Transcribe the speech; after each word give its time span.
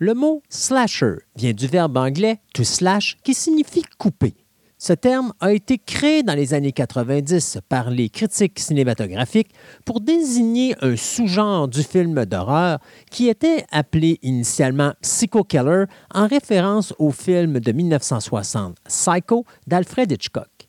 Le 0.00 0.14
mot 0.14 0.44
slasher 0.48 1.16
vient 1.34 1.52
du 1.52 1.66
verbe 1.66 1.96
anglais 1.96 2.40
to 2.54 2.62
slash 2.62 3.16
qui 3.24 3.34
signifie 3.34 3.82
couper. 3.98 4.36
Ce 4.78 4.92
terme 4.92 5.32
a 5.40 5.52
été 5.52 5.76
créé 5.76 6.22
dans 6.22 6.36
les 6.36 6.54
années 6.54 6.70
90 6.70 7.58
par 7.68 7.90
les 7.90 8.08
critiques 8.08 8.60
cinématographiques 8.60 9.52
pour 9.84 10.00
désigner 10.00 10.76
un 10.82 10.94
sous-genre 10.94 11.66
du 11.66 11.82
film 11.82 12.24
d'horreur 12.26 12.78
qui 13.10 13.26
était 13.26 13.64
appelé 13.72 14.20
initialement 14.22 14.92
Psycho 15.02 15.42
Killer 15.42 15.86
en 16.14 16.28
référence 16.28 16.94
au 17.00 17.10
film 17.10 17.58
de 17.58 17.72
1960 17.72 18.76
Psycho 18.86 19.44
d'Alfred 19.66 20.12
Hitchcock. 20.12 20.68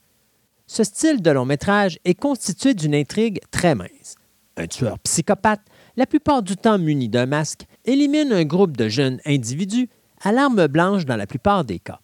Ce 0.66 0.84
style 0.84 1.22
de 1.22 1.30
long 1.30 1.46
métrage 1.46 2.00
est 2.04 2.16
constitué 2.16 2.74
d'une 2.74 2.96
intrigue 2.96 3.40
très 3.52 3.76
mince. 3.76 4.16
Un 4.58 4.66
tueur 4.66 4.98
psychopathe, 5.00 5.62
la 5.98 6.08
plupart 6.08 6.42
du 6.42 6.58
temps 6.58 6.80
muni 6.80 7.10
d'un 7.10 7.28
masque, 7.28 7.66
élimine 7.90 8.32
un 8.32 8.46
groupe 8.46 8.78
de 8.78 8.88
jeunes 8.88 9.20
individus 9.26 9.90
à 10.22 10.32
l'arme 10.32 10.68
blanche 10.68 11.06
dans 11.06 11.16
la 11.16 11.28
plupart 11.28 11.66
des 11.66 11.80
cas. 11.80 12.00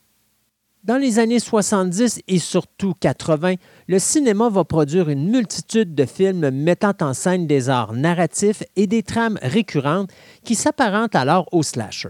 Dans 0.84 0.98
les 0.98 1.18
années 1.18 1.40
70 1.40 2.22
et 2.28 2.38
surtout 2.38 2.94
80, 3.00 3.56
le 3.88 3.98
cinéma 3.98 4.50
va 4.50 4.64
produire 4.64 5.10
une 5.10 5.30
multitude 5.30 5.96
de 5.96 6.06
films 6.06 6.52
mettant 6.52 6.94
en 7.02 7.14
scène 7.14 7.48
des 7.48 7.70
arts 7.70 7.94
narratifs 7.94 8.62
et 8.76 8.86
des 8.86 9.02
trames 9.02 9.40
récurrentes 9.42 10.12
qui 10.44 10.54
s'apparentent 10.54 11.16
alors 11.16 11.50
au 11.52 11.64
slasher. 11.64 12.10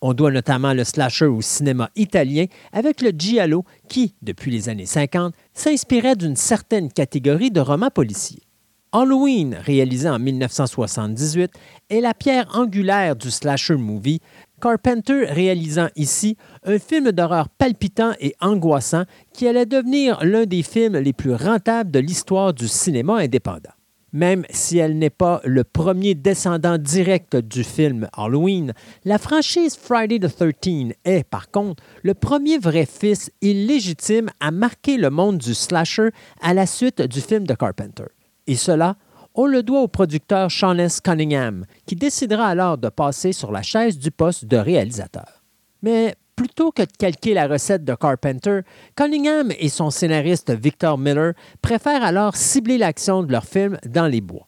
On 0.00 0.14
doit 0.14 0.30
notamment 0.30 0.72
le 0.72 0.84
slasher 0.84 1.26
au 1.26 1.42
cinéma 1.42 1.90
italien 1.96 2.46
avec 2.72 3.02
le 3.02 3.10
giallo 3.10 3.64
qui, 3.88 4.14
depuis 4.22 4.52
les 4.52 4.68
années 4.68 4.86
50, 4.86 5.34
s'inspirait 5.52 6.16
d'une 6.16 6.36
certaine 6.36 6.90
catégorie 6.90 7.50
de 7.50 7.60
romans 7.60 7.90
policiers. 7.90 8.47
Halloween, 8.92 9.54
réalisé 9.60 10.08
en 10.08 10.18
1978, 10.18 11.50
est 11.90 12.00
la 12.00 12.14
pierre 12.14 12.48
angulaire 12.54 13.16
du 13.16 13.30
slasher 13.30 13.76
movie, 13.76 14.20
Carpenter 14.60 15.26
réalisant 15.26 15.88
ici 15.94 16.36
un 16.64 16.78
film 16.78 17.12
d'horreur 17.12 17.48
palpitant 17.48 18.12
et 18.18 18.34
angoissant 18.40 19.04
qui 19.32 19.46
allait 19.46 19.66
devenir 19.66 20.24
l'un 20.24 20.46
des 20.46 20.62
films 20.62 20.96
les 20.96 21.12
plus 21.12 21.34
rentables 21.34 21.90
de 21.90 21.98
l'histoire 21.98 22.54
du 22.54 22.66
cinéma 22.66 23.18
indépendant. 23.18 23.70
Même 24.12 24.46
si 24.48 24.78
elle 24.78 24.96
n'est 24.96 25.10
pas 25.10 25.42
le 25.44 25.64
premier 25.64 26.14
descendant 26.14 26.78
direct 26.78 27.36
du 27.36 27.62
film 27.62 28.08
Halloween, 28.16 28.72
la 29.04 29.18
franchise 29.18 29.76
Friday 29.76 30.18
the 30.18 30.34
13 30.34 30.94
est, 31.04 31.24
par 31.24 31.50
contre, 31.50 31.82
le 32.02 32.14
premier 32.14 32.58
vrai 32.58 32.86
fils 32.86 33.30
illégitime 33.42 34.30
à 34.40 34.50
marquer 34.50 34.96
le 34.96 35.10
monde 35.10 35.36
du 35.36 35.52
slasher 35.52 36.08
à 36.40 36.54
la 36.54 36.66
suite 36.66 37.02
du 37.02 37.20
film 37.20 37.46
de 37.46 37.54
Carpenter. 37.54 38.06
Et 38.48 38.56
cela, 38.56 38.96
on 39.34 39.46
le 39.46 39.62
doit 39.62 39.82
au 39.82 39.88
producteur 39.88 40.50
Sean 40.50 40.78
S. 40.78 41.00
Cunningham, 41.00 41.66
qui 41.86 41.94
décidera 41.94 42.46
alors 42.48 42.78
de 42.78 42.88
passer 42.88 43.32
sur 43.32 43.52
la 43.52 43.62
chaise 43.62 43.98
du 43.98 44.10
poste 44.10 44.46
de 44.46 44.56
réalisateur. 44.56 45.44
Mais 45.82 46.16
plutôt 46.34 46.72
que 46.72 46.82
de 46.82 46.92
calquer 46.98 47.34
la 47.34 47.46
recette 47.46 47.84
de 47.84 47.94
Carpenter, 47.94 48.60
Cunningham 48.96 49.52
et 49.58 49.68
son 49.68 49.90
scénariste 49.90 50.50
Victor 50.50 50.96
Miller 50.96 51.34
préfèrent 51.60 52.02
alors 52.02 52.36
cibler 52.36 52.78
l'action 52.78 53.22
de 53.22 53.30
leur 53.30 53.44
film 53.44 53.76
dans 53.86 54.06
les 54.06 54.22
bois. 54.22 54.46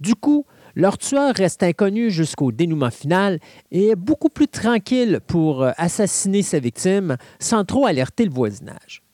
Du 0.00 0.16
coup, 0.16 0.44
leur 0.74 0.98
tueur 0.98 1.32
reste 1.34 1.62
inconnu 1.62 2.10
jusqu'au 2.10 2.50
dénouement 2.50 2.90
final 2.90 3.38
et 3.70 3.90
est 3.90 3.96
beaucoup 3.96 4.28
plus 4.28 4.48
tranquille 4.48 5.20
pour 5.26 5.66
assassiner 5.78 6.42
ses 6.42 6.60
victimes 6.60 7.16
sans 7.38 7.64
trop 7.64 7.86
alerter 7.86 8.24
le 8.24 8.32
voisinage. 8.32 9.05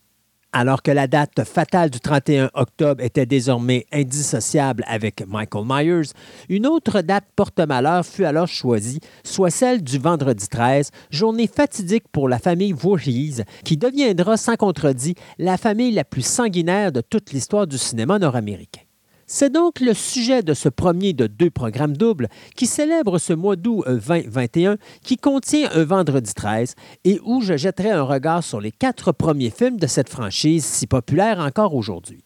Alors 0.55 0.83
que 0.83 0.91
la 0.91 1.07
date 1.07 1.45
fatale 1.45 1.89
du 1.89 1.99
31 1.99 2.51
octobre 2.53 3.03
était 3.03 3.25
désormais 3.25 3.87
indissociable 3.91 4.85
avec 4.87 5.27
Michael 5.27 5.65
Myers, 5.67 6.11
une 6.51 6.67
autre 6.67 7.01
date 7.01 7.25
porte-malheur 7.35 8.05
fut 8.05 8.27
alors 8.27 8.49
choisie, 8.49 9.01
soit 9.25 9.49
celle 9.49 9.83
du 9.83 9.99
vendredi 9.99 10.47
13, 10.49 10.91
journée 11.11 11.47
fatidique 11.47 12.05
pour 12.13 12.29
la 12.29 12.39
famille 12.39 12.73
Voorhees, 12.73 13.45
qui 13.65 13.79
deviendra 13.79 14.37
sans 14.37 14.57
contredit 14.57 15.15
la 15.39 15.57
famille 15.57 15.93
la 15.93 16.05
plus 16.05 16.27
sanguinaire 16.27 16.93
de 16.93 17.01
toute 17.01 17.33
l'histoire 17.33 17.67
du 17.67 17.79
cinéma 17.79 18.19
nord-américain. 18.19 18.82
C'est 19.35 19.51
donc 19.51 19.81
le 19.81 19.95
sujet 19.95 20.43
de 20.43 20.53
ce 20.53 20.69
premier 20.69 21.15
de 21.15 21.27
deux 21.27 21.49
programmes 21.49 21.97
doubles 21.97 22.29
qui 22.55 22.67
célèbre 22.67 23.17
ce 23.17 23.33
mois 23.33 23.57
d'août 23.57 23.83
2021 23.87 24.77
qui 25.03 25.17
contient 25.17 25.71
un 25.73 25.85
vendredi 25.85 26.35
13 26.35 26.75
et 27.05 27.19
où 27.25 27.41
je 27.41 27.57
jetterai 27.57 27.93
un 27.93 28.03
regard 28.03 28.45
sur 28.45 28.61
les 28.61 28.71
quatre 28.71 29.11
premiers 29.11 29.49
films 29.49 29.79
de 29.79 29.87
cette 29.87 30.11
franchise 30.11 30.67
si 30.67 30.87
populaire 30.87 31.39
encore 31.41 31.75
aujourd'hui. 31.75 32.23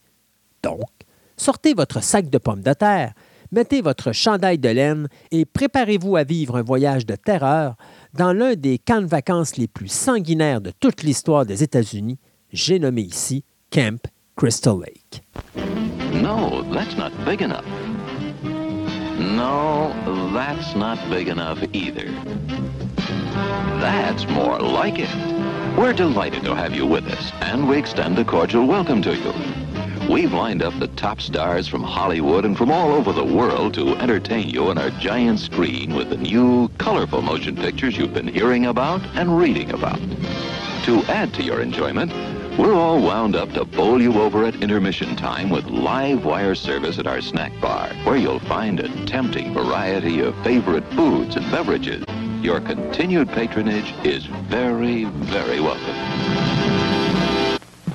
Donc, 0.65 0.89
sortez 1.37 1.75
votre 1.75 2.03
sac 2.03 2.29
de 2.29 2.39
pommes 2.39 2.63
de 2.63 2.73
terre, 2.73 3.13
mettez 3.53 3.83
votre 3.83 4.11
chandail 4.11 4.59
de 4.59 4.69
laine 4.69 5.09
et 5.31 5.45
préparez-vous 5.45 6.17
à 6.17 6.25
vivre 6.25 6.57
un 6.57 6.65
voyage 6.65 7.07
de 7.07 7.15
terreur 7.15 7.77
dans 8.15 8.33
l'un 8.33 8.57
des 8.57 8.79
camps 8.79 9.01
de 9.01 9.07
vacances 9.07 9.57
les 9.57 9.69
plus 9.69 9.93
sanguinaires 9.93 10.61
de 10.61 10.73
toute 10.81 11.05
l'histoire 11.05 11.47
des 11.47 11.63
États-Unis, 11.63 12.19
j'ai 12.53 12.81
nommé 12.81 13.03
ici 13.03 13.45
Camp 13.71 14.05
Crystal 14.37 14.77
Lake. 14.77 15.21
No, 16.13 16.61
that's 16.71 16.95
not 16.95 17.11
big 17.25 17.41
enough. 17.41 17.65
No, 18.45 19.95
that's 20.35 20.77
not 20.77 20.99
big 21.09 21.29
enough 21.29 21.59
either. 21.73 22.05
That's 23.81 24.29
more 24.29 24.59
like 24.59 24.99
it. 24.99 25.09
We're 25.79 25.95
delighted 25.95 26.45
to 26.45 26.55
have 26.55 26.75
you 26.75 26.85
with 26.85 27.07
us, 27.07 27.33
and 27.41 27.67
we 27.67 27.79
extend 27.79 28.19
a 28.19 28.27
cordial 28.27 28.67
welcome 28.67 29.01
to 29.03 29.17
you. 29.17 29.33
We've 30.13 30.35
lined 30.35 30.63
up 30.63 30.79
the 30.79 30.89
top 30.89 31.23
stars 31.23 31.67
from 31.67 31.83
Hollywood 31.83 32.45
and 32.45 32.59
from 32.59 32.71
all 32.71 32.93
over 32.93 33.15
the 33.15 33.25
world 33.25 33.73
to 33.75 33.97
entertain 33.97 34.51
you 34.51 34.69
on 34.69 34.77
our 34.77 34.91
giant 34.91 35.41
screen 35.41 35.95
with 35.95 36.11
the 36.11 36.19
new, 36.19 36.69
colorful 36.77 37.23
motion 37.23 37.57
pictures 37.57 37.97
you've 37.97 38.13
been 38.13 38.29
hearing 38.29 38.67
about 38.67 39.01
and 39.15 39.39
reading 39.39 39.71
about. 39.71 39.99
To 40.85 41.03
add 41.09 41.33
to 41.35 41.43
your 41.43 41.63
enjoyment, 41.63 42.13
we're 42.59 42.75
all 42.75 43.03
wound 43.03 43.37
up 43.37 43.53
to 43.53 43.65
bowl 43.65 44.01
you 44.01 44.21
over 44.21 44.45
at 44.45 44.63
intermission 44.63 45.15
time 45.17 45.51
with 45.51 45.67
live 45.67 46.25
wire 46.25 46.55
service 46.55 46.99
at 46.99 47.07
our 47.07 47.21
snack 47.21 47.53
bar, 47.61 47.89
where 48.05 48.17
you'll 48.17 48.41
find 48.41 48.81
a 48.81 49.07
tempting 49.07 49.53
variety 49.53 50.21
of 50.21 50.35
favorite 50.43 50.85
foods 50.95 51.37
and 51.37 51.51
beverages. 51.51 52.05
Your 52.43 52.61
continued 52.61 53.29
patronage 53.29 53.93
is 54.05 54.27
very, 54.27 55.05
very 55.05 55.61
welcome. 55.61 55.97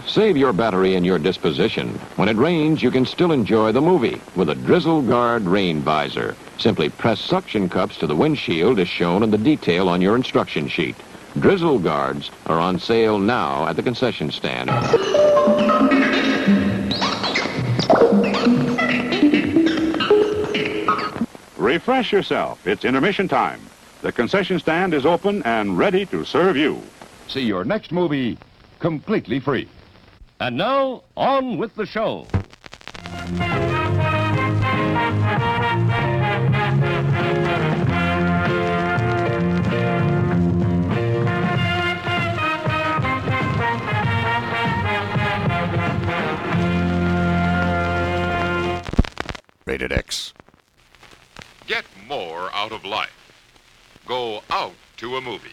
Save 0.05 0.35
your 0.35 0.51
battery 0.51 0.95
and 0.95 1.05
your 1.05 1.17
disposition. 1.17 1.89
When 2.17 2.27
it 2.27 2.35
rains, 2.35 2.83
you 2.83 2.91
can 2.91 3.05
still 3.05 3.31
enjoy 3.31 3.71
the 3.71 3.81
movie 3.81 4.21
with 4.35 4.49
a 4.49 4.55
Drizzle 4.55 5.01
Guard 5.03 5.43
rain 5.43 5.79
visor. 5.79 6.35
Simply 6.57 6.89
press 6.89 7.19
suction 7.19 7.69
cups 7.69 7.97
to 7.97 8.07
the 8.07 8.15
windshield 8.15 8.77
as 8.79 8.89
shown 8.89 9.23
in 9.23 9.31
the 9.31 9.37
detail 9.37 9.87
on 9.87 10.01
your 10.01 10.15
instruction 10.15 10.67
sheet. 10.67 10.95
Drizzle 11.39 11.80
guards 11.80 12.30
are 12.45 12.60
on 12.60 12.78
sale 12.78 13.18
now 13.18 13.68
at 13.68 13.75
the 13.75 13.83
concession 13.83 14.31
stand. 14.31 14.69
Refresh 21.57 22.12
yourself. 22.12 22.66
It's 22.68 22.83
intermission 22.83 23.28
time. 23.28 23.62
The 24.01 24.12
concession 24.12 24.60
stand 24.60 24.94
is 24.94 25.06
open 25.06 25.42
and 25.44 25.78
ready 25.78 26.06
to 26.07 26.25
serve 26.25 26.57
you. 26.57 26.81
See 27.28 27.42
your 27.42 27.63
next 27.63 27.92
movie 27.92 28.38
completely 28.80 29.39
free. 29.39 29.69
And 30.39 30.57
now, 30.57 31.04
on 31.16 31.57
with 31.57 31.75
the 31.75 31.86
show. 31.86 32.28
Rated 49.65 49.91
X. 49.91 50.33
Get 51.67 51.85
more 52.07 52.49
out 52.53 52.71
of 52.71 52.83
life. 52.83 53.11
Go 54.07 54.41
out 54.49 54.73
to 54.97 55.17
a 55.17 55.21
movie. 55.21 55.51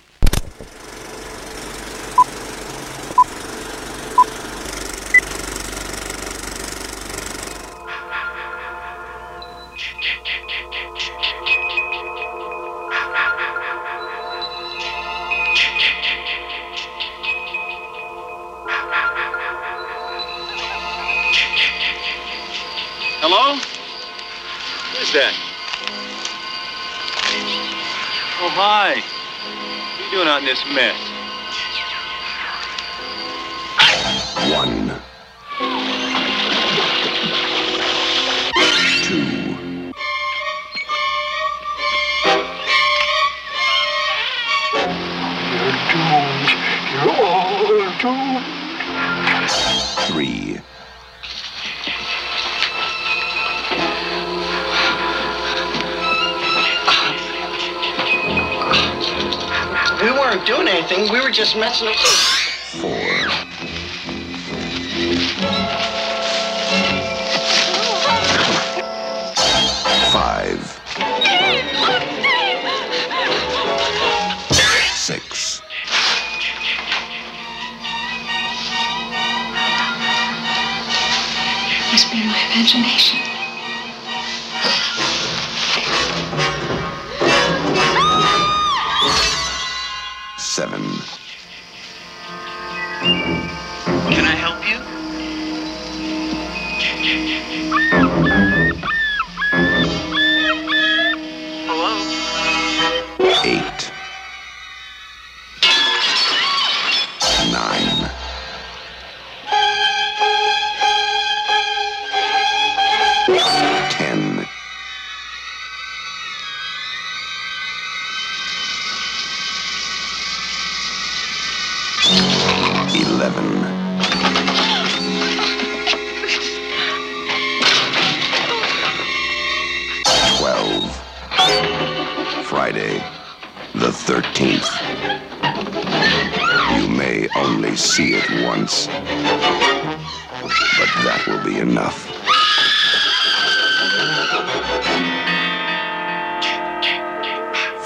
Hello? 23.20 23.77
Who's 24.96 25.12
that? 25.12 25.34
Oh, 28.40 28.50
hi. 28.50 28.94
What 28.96 30.00
are 30.00 30.04
you 30.04 30.10
doing 30.10 30.28
out 30.28 30.40
in 30.40 30.46
this 30.46 30.64
mess? 30.74 30.98
One. 34.50 35.02
Two. 39.02 39.16
You're 45.52 45.78
doomed. 45.92 46.50
You're 46.92 47.12
all 47.26 47.66
doomed. 48.00 48.46
Three. 50.08 50.60
Anything. 60.68 61.10
We 61.12 61.20
were 61.20 61.30
just 61.30 61.56
messing 61.56 61.88
up. 61.88 61.96
Four. 61.96 63.47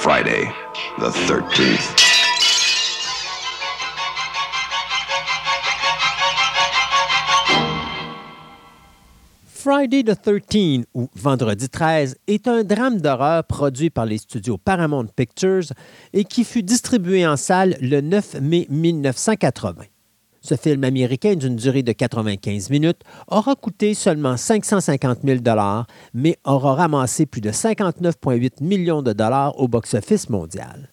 Friday, 0.02 0.52
the 0.98 1.10
13th. 1.10 1.94
Friday 9.46 10.02
the 10.02 10.16
13 10.16 10.86
ou 10.92 11.08
Vendredi 11.14 11.68
13 11.68 12.16
est 12.26 12.48
un 12.48 12.64
drame 12.64 13.00
d'horreur 13.00 13.44
produit 13.44 13.90
par 13.90 14.06
les 14.06 14.18
studios 14.18 14.58
Paramount 14.58 15.06
Pictures 15.06 15.72
et 16.12 16.24
qui 16.24 16.42
fut 16.42 16.64
distribué 16.64 17.24
en 17.24 17.36
salle 17.36 17.76
le 17.80 18.00
9 18.00 18.40
mai 18.40 18.66
1980. 18.70 19.84
Ce 20.44 20.56
film 20.56 20.82
américain 20.82 21.36
d'une 21.36 21.54
durée 21.54 21.84
de 21.84 21.92
95 21.92 22.68
minutes 22.70 23.02
aura 23.28 23.54
coûté 23.54 23.94
seulement 23.94 24.36
550 24.36 25.20
000 25.24 25.38
mais 26.14 26.36
aura 26.44 26.74
ramassé 26.74 27.26
plus 27.26 27.40
de 27.40 27.50
59,8 27.50 28.62
millions 28.62 29.02
de 29.02 29.12
dollars 29.12 29.58
au 29.60 29.68
box-office 29.68 30.28
mondial. 30.28 30.90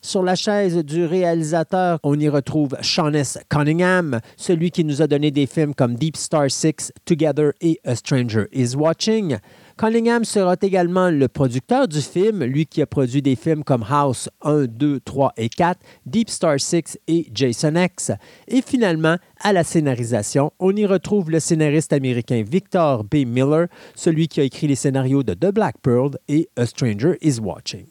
Sur 0.00 0.22
la 0.22 0.36
chaise 0.36 0.78
du 0.78 1.04
réalisateur, 1.04 1.98
on 2.04 2.18
y 2.18 2.28
retrouve 2.28 2.76
Sean 2.80 3.12
S. 3.12 3.38
Cunningham, 3.48 4.20
celui 4.36 4.70
qui 4.70 4.84
nous 4.84 5.02
a 5.02 5.08
donné 5.08 5.32
des 5.32 5.46
films 5.46 5.74
comme 5.74 5.94
Deep 5.96 6.16
Star 6.16 6.48
Six, 6.48 6.92
Together 7.04 7.52
et 7.60 7.80
A 7.84 7.96
Stranger 7.96 8.46
Is 8.52 8.76
Watching. 8.76 9.38
Cunningham 9.82 10.24
sera 10.24 10.54
également 10.62 11.10
le 11.10 11.26
producteur 11.26 11.88
du 11.88 12.00
film, 12.00 12.44
lui 12.44 12.66
qui 12.66 12.82
a 12.82 12.86
produit 12.86 13.20
des 13.20 13.34
films 13.34 13.64
comme 13.64 13.84
House 13.90 14.28
1, 14.42 14.66
2, 14.66 15.00
3 15.00 15.32
et 15.36 15.48
4, 15.48 15.80
Deep 16.06 16.30
Star 16.30 16.60
Six 16.60 17.00
et 17.08 17.26
Jason 17.34 17.74
X. 17.74 18.12
Et 18.46 18.62
finalement, 18.62 19.16
à 19.40 19.52
la 19.52 19.64
scénarisation, 19.64 20.52
on 20.60 20.70
y 20.76 20.86
retrouve 20.86 21.32
le 21.32 21.40
scénariste 21.40 21.92
américain 21.92 22.44
Victor 22.48 23.02
B. 23.02 23.26
Miller, 23.26 23.66
celui 23.96 24.28
qui 24.28 24.40
a 24.40 24.44
écrit 24.44 24.68
les 24.68 24.76
scénarios 24.76 25.24
de 25.24 25.34
The 25.34 25.52
Black 25.52 25.74
Pearl 25.82 26.12
et 26.28 26.48
A 26.56 26.64
Stranger 26.64 27.18
Is 27.20 27.40
Watching. 27.40 27.86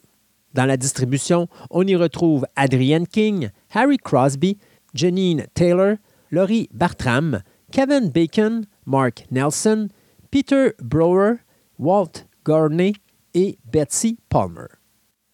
Dans 0.54 0.66
la 0.66 0.78
distribution, 0.78 1.50
on 1.72 1.86
y 1.86 1.98
retrouve 1.98 2.46
Adrienne 2.56 3.06
King, 3.06 3.50
Harry 3.72 3.98
Crosby, 3.98 4.58
Janine 4.94 5.46
Taylor, 5.56 5.96
Laurie 6.32 6.70
Bartram, 6.72 7.42
Kevin 7.70 8.10
Bacon, 8.12 8.66
Mark 8.86 9.26
Nelson, 9.30 9.90
Peter 10.32 10.70
Brower, 10.82 11.40
Walt 11.82 12.28
Gurney 12.46 12.94
et 13.34 13.58
Betsy 13.72 14.20
Palmer. 14.30 14.68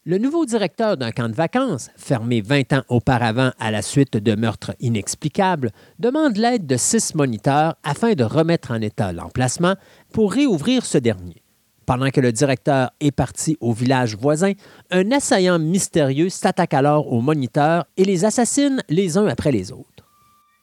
Le 0.05 0.17
nouveau 0.17 0.45
directeur 0.45 0.95
d'un 0.95 1.11
camp 1.11 1.27
de 1.27 1.35
vacances, 1.35 1.89
fermé 1.97 2.39
20 2.39 2.71
ans 2.71 2.83
auparavant 2.87 3.51
à 3.59 3.69
la 3.69 3.81
suite 3.81 4.15
de 4.15 4.33
meurtres 4.33 4.73
inexplicables, 4.79 5.71
demande 5.99 6.37
l'aide 6.37 6.65
de 6.65 6.77
six 6.77 7.13
moniteurs 7.15 7.75
afin 7.83 8.13
de 8.13 8.23
remettre 8.23 8.71
en 8.71 8.79
état 8.79 9.11
l'emplacement 9.11 9.75
pour 10.13 10.31
réouvrir 10.31 10.85
ce 10.85 10.97
dernier. 10.97 11.43
Pendant 11.85 12.11
que 12.11 12.21
le 12.21 12.31
directeur 12.31 12.91
est 13.01 13.11
parti 13.11 13.57
au 13.59 13.73
village 13.73 14.15
voisin, 14.15 14.53
un 14.89 15.11
assaillant 15.11 15.59
mystérieux 15.59 16.29
s'attaque 16.29 16.73
alors 16.73 17.11
aux 17.11 17.19
moniteurs 17.19 17.87
et 17.97 18.05
les 18.05 18.23
assassine 18.23 18.81
les 18.87 19.17
uns 19.17 19.27
après 19.27 19.51
les 19.51 19.73
autres. 19.73 19.96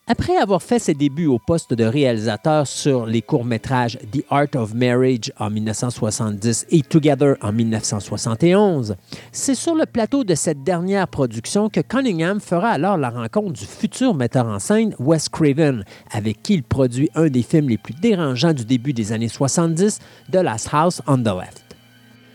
Après 0.06 0.37
avoir 0.37 0.62
fait 0.62 0.78
ses 0.78 0.92
débuts 0.92 1.25
au 1.25 1.38
poste 1.38 1.73
de 1.73 1.84
réalisateur 1.84 2.66
sur 2.66 3.06
les 3.06 3.23
courts-métrages 3.23 3.99
The 4.12 4.23
Art 4.28 4.54
of 4.54 4.75
Marriage 4.75 5.32
en 5.38 5.49
1970 5.49 6.66
et 6.68 6.82
Together 6.82 7.37
en 7.40 7.52
1971, 7.52 8.96
c'est 9.32 9.54
sur 9.54 9.75
le 9.75 9.87
plateau 9.87 10.23
de 10.23 10.34
cette 10.34 10.62
dernière 10.62 11.08
production 11.08 11.70
que 11.70 11.80
Cunningham 11.80 12.38
fera 12.38 12.68
alors 12.73 12.99
la 12.99 13.08
rencontre 13.08 13.54
du 13.54 13.64
futur 13.64 14.12
metteur 14.12 14.44
en 14.44 14.58
scène 14.58 14.94
Wes 14.99 15.30
Craven, 15.30 15.84
avec 16.12 16.42
qui 16.42 16.52
il 16.52 16.64
produit 16.64 17.08
un 17.14 17.28
des 17.28 17.42
films 17.42 17.70
les 17.70 17.78
plus 17.78 17.94
dérangeants 17.94 18.52
du 18.52 18.66
début 18.66 18.92
des 18.92 19.11
années 19.12 19.28
70, 19.28 20.00
The 20.30 20.37
Last 20.37 20.68
House 20.70 21.00
on 21.06 21.16
the 21.23 21.28
Left. 21.28 21.63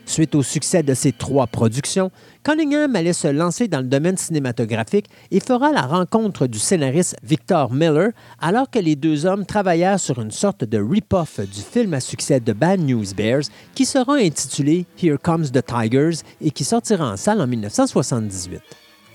Suite 0.10 0.34
au 0.34 0.42
succès 0.42 0.82
de 0.82 0.96
ces 0.96 1.12
trois 1.12 1.46
productions, 1.46 2.10
Cunningham 2.42 2.96
allait 2.96 3.14
se 3.14 3.28
lancer 3.28 3.68
dans 3.68 3.78
le 3.78 3.86
domaine 3.86 4.18
cinématographique 4.18 5.06
et 5.30 5.40
fera 5.40 5.72
la 5.72 5.84
rencontre 5.84 6.48
du 6.48 6.58
scénariste 6.58 7.16
Victor 7.22 7.72
Miller 7.72 8.10
alors 8.42 8.72
que 8.72 8.80
les 8.80 8.96
deux 8.96 9.28
hommes 9.28 9.46
travaillèrent 9.46 10.00
sur 10.00 10.20
une 10.20 10.32
sorte 10.32 10.64
de 10.64 10.80
rip-off 10.80 11.40
du 11.42 11.62
film 11.62 11.94
à 11.94 12.00
succès 12.00 12.40
de 12.40 12.54
Bad 12.54 12.80
News 12.80 13.06
Bears 13.16 13.44
qui 13.76 13.86
sera 13.86 14.16
intitulé 14.16 14.88
Here 15.00 15.20
Comes 15.22 15.50
the 15.50 15.64
Tigers 15.64 16.24
et 16.42 16.50
qui 16.50 16.64
sortira 16.64 17.12
en 17.12 17.16
salle 17.16 17.40
en 17.40 17.46
1978. 17.46 18.62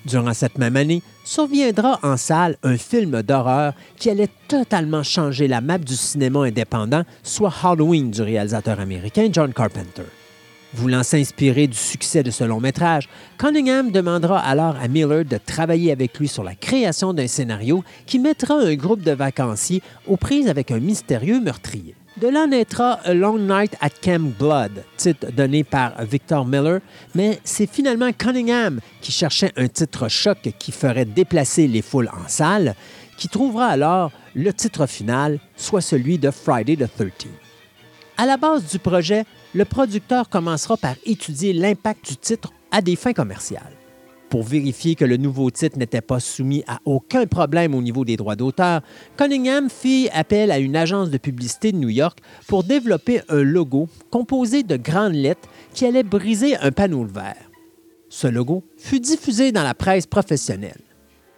Durant 0.06 0.32
cette 0.32 0.58
même 0.58 0.76
année, 0.76 1.02
surviendra 1.24 1.98
en 2.04 2.16
salle 2.16 2.56
un 2.62 2.76
film 2.76 3.20
d'horreur 3.22 3.72
qui 3.96 4.10
allait 4.10 4.30
totalement 4.46 5.02
changer 5.02 5.48
la 5.48 5.60
map 5.60 5.78
du 5.78 5.96
cinéma 5.96 6.44
indépendant, 6.44 7.02
soit 7.24 7.52
Halloween 7.64 8.12
du 8.12 8.22
réalisateur 8.22 8.78
américain 8.78 9.28
John 9.32 9.52
Carpenter. 9.52 10.04
Voulant 10.76 11.04
s'inspirer 11.04 11.68
du 11.68 11.76
succès 11.76 12.24
de 12.24 12.32
ce 12.32 12.42
long 12.42 12.58
métrage, 12.58 13.08
Cunningham 13.38 13.92
demandera 13.92 14.40
alors 14.40 14.74
à 14.74 14.88
Miller 14.88 15.24
de 15.24 15.38
travailler 15.38 15.92
avec 15.92 16.18
lui 16.18 16.26
sur 16.26 16.42
la 16.42 16.56
création 16.56 17.14
d'un 17.14 17.28
scénario 17.28 17.84
qui 18.06 18.18
mettra 18.18 18.56
un 18.56 18.74
groupe 18.74 19.02
de 19.02 19.12
vacanciers 19.12 19.82
aux 20.08 20.16
prises 20.16 20.48
avec 20.48 20.72
un 20.72 20.80
mystérieux 20.80 21.40
meurtrier. 21.40 21.94
De 22.20 22.26
là 22.26 22.48
naîtra 22.48 22.94
A 23.04 23.14
Long 23.14 23.38
Night 23.38 23.76
at 23.80 23.90
Camp 24.02 24.32
Blood, 24.36 24.82
titre 24.96 25.30
donné 25.30 25.62
par 25.62 26.04
Victor 26.04 26.44
Miller, 26.44 26.80
mais 27.14 27.38
c'est 27.44 27.70
finalement 27.70 28.10
Cunningham 28.12 28.80
qui 29.00 29.12
cherchait 29.12 29.52
un 29.56 29.68
titre 29.68 30.08
choc 30.08 30.38
qui 30.58 30.72
ferait 30.72 31.04
déplacer 31.04 31.68
les 31.68 31.82
foules 31.82 32.10
en 32.12 32.28
salle, 32.28 32.74
qui 33.16 33.28
trouvera 33.28 33.66
alors 33.66 34.10
le 34.34 34.52
titre 34.52 34.86
final, 34.86 35.38
soit 35.56 35.80
celui 35.80 36.18
de 36.18 36.32
Friday 36.32 36.74
the 36.74 36.88
13th. 36.98 37.43
À 38.16 38.26
la 38.26 38.36
base 38.36 38.70
du 38.70 38.78
projet, 38.78 39.24
le 39.54 39.64
producteur 39.64 40.28
commencera 40.28 40.76
par 40.76 40.94
étudier 41.04 41.52
l'impact 41.52 42.08
du 42.08 42.16
titre 42.16 42.52
à 42.70 42.80
des 42.80 42.94
fins 42.94 43.12
commerciales. 43.12 43.72
Pour 44.30 44.44
vérifier 44.44 44.94
que 44.94 45.04
le 45.04 45.16
nouveau 45.16 45.50
titre 45.50 45.78
n'était 45.78 46.00
pas 46.00 46.20
soumis 46.20 46.62
à 46.68 46.78
aucun 46.84 47.26
problème 47.26 47.74
au 47.74 47.82
niveau 47.82 48.04
des 48.04 48.16
droits 48.16 48.36
d'auteur, 48.36 48.82
Cunningham 49.16 49.68
fit 49.68 50.08
appel 50.12 50.52
à 50.52 50.58
une 50.58 50.76
agence 50.76 51.10
de 51.10 51.18
publicité 51.18 51.72
de 51.72 51.76
New 51.76 51.88
York 51.88 52.18
pour 52.46 52.62
développer 52.62 53.20
un 53.28 53.42
logo 53.42 53.88
composé 54.10 54.62
de 54.62 54.76
grandes 54.76 55.14
lettres 55.14 55.48
qui 55.72 55.84
allait 55.84 56.04
briser 56.04 56.56
un 56.58 56.70
panneau 56.70 57.04
vert. 57.04 57.50
Ce 58.08 58.28
logo 58.28 58.62
fut 58.76 59.00
diffusé 59.00 59.50
dans 59.50 59.64
la 59.64 59.74
presse 59.74 60.06
professionnelle. 60.06 60.82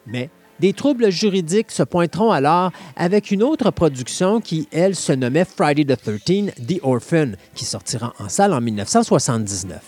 Mais 0.07 0.31
des 0.61 0.73
troubles 0.73 1.11
juridiques 1.11 1.71
se 1.71 1.83
pointeront 1.83 2.31
alors 2.31 2.71
avec 2.97 3.31
une 3.31 3.43
autre 3.43 3.71
production 3.71 4.41
qui, 4.41 4.69
elle, 4.73 4.95
se 4.95 5.13
nommait 5.13 5.45
Friday 5.45 5.85
the 5.85 5.97
13 5.97 6.53
The 6.67 6.81
Orphan, 6.83 7.33
qui 7.55 7.65
sortira 7.65 8.13
en 8.19 8.29
salle 8.29 8.53
en 8.53 8.61
1979. 8.61 9.81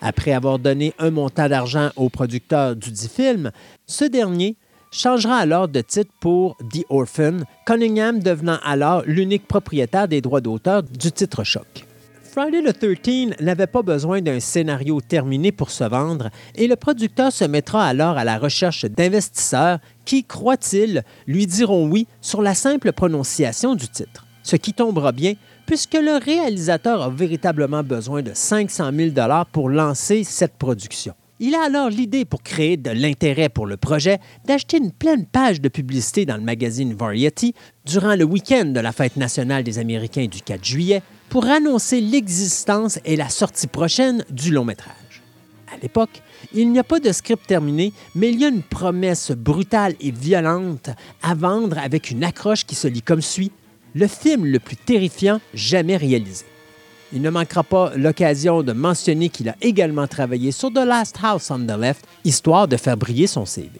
Après 0.00 0.32
avoir 0.32 0.58
donné 0.58 0.92
un 0.98 1.10
montant 1.10 1.48
d'argent 1.48 1.90
au 1.96 2.08
producteur 2.08 2.74
du 2.74 2.92
film, 3.08 3.52
ce 3.86 4.04
dernier 4.04 4.56
changera 4.90 5.36
alors 5.36 5.68
de 5.68 5.80
titre 5.80 6.12
pour 6.20 6.56
The 6.72 6.84
Orphan, 6.90 7.38
Cunningham 7.64 8.18
devenant 8.20 8.58
alors 8.64 9.02
l'unique 9.06 9.46
propriétaire 9.46 10.08
des 10.08 10.20
droits 10.20 10.40
d'auteur 10.40 10.82
du 10.82 11.10
titre 11.12 11.44
choc. 11.44 11.86
Friday 12.32 12.62
the 12.62 12.72
13 12.72 13.40
n'avait 13.40 13.66
pas 13.66 13.82
besoin 13.82 14.22
d'un 14.22 14.40
scénario 14.40 15.02
terminé 15.02 15.52
pour 15.52 15.70
se 15.70 15.84
vendre 15.84 16.30
et 16.54 16.66
le 16.66 16.76
producteur 16.76 17.30
se 17.30 17.44
mettra 17.44 17.84
alors 17.84 18.16
à 18.16 18.24
la 18.24 18.38
recherche 18.38 18.86
d'investisseurs 18.86 19.80
qui, 20.04 20.24
croit-il, 20.24 21.02
lui 21.26 21.46
diront 21.46 21.88
oui 21.88 22.06
sur 22.20 22.42
la 22.42 22.54
simple 22.54 22.92
prononciation 22.92 23.74
du 23.74 23.88
titre. 23.88 24.26
Ce 24.42 24.56
qui 24.56 24.72
tombera 24.72 25.12
bien 25.12 25.34
puisque 25.66 25.94
le 25.94 26.22
réalisateur 26.22 27.02
a 27.02 27.10
véritablement 27.10 27.82
besoin 27.82 28.22
de 28.22 28.32
500 28.34 28.90
000 28.94 29.10
pour 29.52 29.70
lancer 29.70 30.24
cette 30.24 30.54
production. 30.54 31.14
Il 31.44 31.56
a 31.56 31.64
alors 31.64 31.90
l'idée, 31.90 32.24
pour 32.24 32.42
créer 32.42 32.76
de 32.76 32.90
l'intérêt 32.90 33.48
pour 33.48 33.66
le 33.66 33.76
projet, 33.76 34.20
d'acheter 34.44 34.76
une 34.76 34.92
pleine 34.92 35.26
page 35.26 35.60
de 35.60 35.68
publicité 35.68 36.24
dans 36.24 36.36
le 36.36 36.42
magazine 36.42 36.94
Variety 36.94 37.52
durant 37.84 38.14
le 38.14 38.22
week-end 38.22 38.66
de 38.66 38.78
la 38.78 38.92
fête 38.92 39.16
nationale 39.16 39.64
des 39.64 39.80
Américains 39.80 40.26
du 40.26 40.40
4 40.40 40.64
juillet 40.64 41.02
pour 41.30 41.46
annoncer 41.46 42.00
l'existence 42.00 43.00
et 43.04 43.16
la 43.16 43.28
sortie 43.28 43.66
prochaine 43.66 44.24
du 44.30 44.52
long 44.52 44.64
métrage. 44.64 45.11
L'époque, 45.82 46.22
il 46.54 46.70
n'y 46.70 46.78
a 46.78 46.84
pas 46.84 47.00
de 47.00 47.10
script 47.10 47.46
terminé, 47.46 47.92
mais 48.14 48.30
il 48.30 48.40
y 48.40 48.44
a 48.44 48.48
une 48.48 48.62
promesse 48.62 49.32
brutale 49.32 49.94
et 50.00 50.12
violente 50.12 50.90
à 51.22 51.34
vendre 51.34 51.78
avec 51.78 52.10
une 52.10 52.22
accroche 52.22 52.64
qui 52.64 52.76
se 52.76 52.86
lit 52.86 53.02
comme 53.02 53.20
suit 53.20 53.50
le 53.94 54.06
film 54.06 54.46
le 54.46 54.58
plus 54.58 54.76
terrifiant 54.76 55.40
jamais 55.54 55.96
réalisé. 55.96 56.46
Il 57.12 57.20
ne 57.20 57.28
manquera 57.28 57.62
pas 57.62 57.92
l'occasion 57.94 58.62
de 58.62 58.72
mentionner 58.72 59.28
qu'il 59.28 59.48
a 59.50 59.56
également 59.60 60.06
travaillé 60.06 60.50
sur 60.50 60.72
The 60.72 60.78
Last 60.78 61.18
House 61.22 61.50
on 61.50 61.66
the 61.66 61.78
Left, 61.78 62.06
histoire 62.24 62.68
de 62.68 62.78
faire 62.78 62.96
briller 62.96 63.26
son 63.26 63.44
CV. 63.44 63.70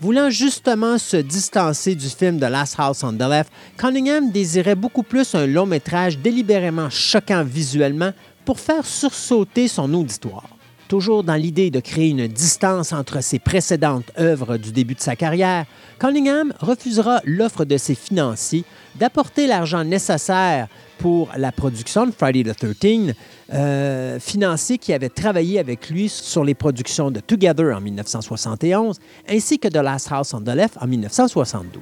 Voulant 0.00 0.30
justement 0.30 0.98
se 0.98 1.18
distancer 1.18 1.94
du 1.94 2.08
film 2.08 2.40
The 2.40 2.50
Last 2.50 2.74
House 2.78 3.04
on 3.04 3.12
the 3.12 3.28
Left, 3.28 3.52
Cunningham 3.76 4.30
désirait 4.32 4.74
beaucoup 4.74 5.02
plus 5.02 5.34
un 5.34 5.46
long 5.46 5.66
métrage 5.66 6.18
délibérément 6.18 6.90
choquant 6.90 7.44
visuellement 7.44 8.12
pour 8.44 8.58
faire 8.58 8.84
sursauter 8.84 9.68
son 9.68 9.92
auditoire. 9.94 10.48
Toujours 10.90 11.22
dans 11.22 11.36
l'idée 11.36 11.70
de 11.70 11.78
créer 11.78 12.08
une 12.08 12.26
distance 12.26 12.92
entre 12.92 13.22
ses 13.22 13.38
précédentes 13.38 14.10
œuvres 14.18 14.56
du 14.56 14.72
début 14.72 14.96
de 14.96 15.00
sa 15.00 15.14
carrière, 15.14 15.64
Cunningham 16.00 16.52
refusera 16.58 17.20
l'offre 17.24 17.64
de 17.64 17.76
ses 17.76 17.94
financiers 17.94 18.64
d'apporter 18.96 19.46
l'argent 19.46 19.84
nécessaire 19.84 20.66
pour 20.98 21.28
la 21.36 21.52
production 21.52 22.06
de 22.06 22.10
Friday 22.10 22.42
the 22.42 22.56
13, 22.56 23.14
euh, 23.54 24.18
financiers 24.18 24.78
qui 24.78 24.92
avaient 24.92 25.10
travaillé 25.10 25.60
avec 25.60 25.90
lui 25.90 26.08
sur 26.08 26.42
les 26.42 26.54
productions 26.54 27.12
de 27.12 27.20
Together 27.20 27.72
en 27.72 27.80
1971 27.80 28.98
ainsi 29.28 29.60
que 29.60 29.68
The 29.68 29.76
Last 29.76 30.10
House 30.10 30.34
on 30.34 30.40
the 30.40 30.48
Left 30.48 30.76
en 30.80 30.88
1972. 30.88 31.80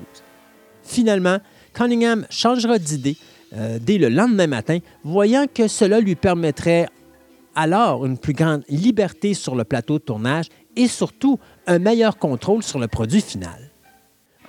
Finalement, 0.83 1.39
Cunningham 1.73 2.27
changera 2.29 2.79
d'idée 2.79 3.17
euh, 3.57 3.79
dès 3.81 3.97
le 3.97 4.11
lendemain 4.11 4.49
matin, 4.49 4.81
voyant 5.03 5.47
que 5.47 5.67
cela 5.67 5.99
lui 5.99 6.15
permettrait 6.15 6.89
alors 7.59 8.07
une 8.07 8.17
plus 8.17 8.35
grande 8.35 8.63
liberté 8.69 9.35
sur 9.35 9.57
le 9.57 9.65
plateau 9.65 9.99
de 9.99 10.05
tournage 10.05 10.47
et 10.77 10.87
surtout 10.87 11.41
un 11.67 11.81
meilleur 11.81 12.17
contrôle 12.17 12.63
sur 12.63 12.79
le 12.79 12.87
produit 12.87 13.21
final. 13.21 13.73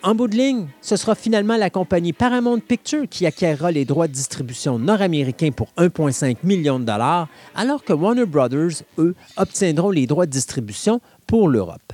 En 0.03 0.13
bout 0.13 0.27
de 0.27 0.37
ligne, 0.37 0.67
ce 0.79 0.95
sera 0.95 1.15
finalement 1.15 1.57
la 1.57 1.71
compagnie 1.71 2.13
Paramount 2.13 2.59
Pictures 2.59 3.09
qui 3.09 3.25
acquérera 3.25 3.71
les 3.71 3.83
droits 3.83 4.07
de 4.07 4.13
distribution 4.13 4.77
nord-américains 4.77 5.49
pour 5.51 5.69
1,5 5.77 6.37
million 6.43 6.79
de 6.79 6.85
dollars, 6.85 7.27
alors 7.55 7.83
que 7.83 7.93
Warner 7.93 8.27
Brothers, 8.27 8.83
eux, 8.99 9.15
obtiendront 9.37 9.89
les 9.89 10.05
droits 10.05 10.27
de 10.27 10.31
distribution 10.31 11.01
pour 11.25 11.49
l'Europe. 11.49 11.91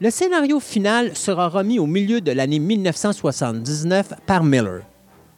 Le 0.00 0.10
scénario 0.10 0.60
final 0.60 1.16
sera 1.16 1.48
remis 1.48 1.80
au 1.80 1.86
milieu 1.86 2.20
de 2.20 2.30
l'année 2.30 2.60
1979 2.60 4.12
par 4.24 4.44
Miller. 4.44 4.82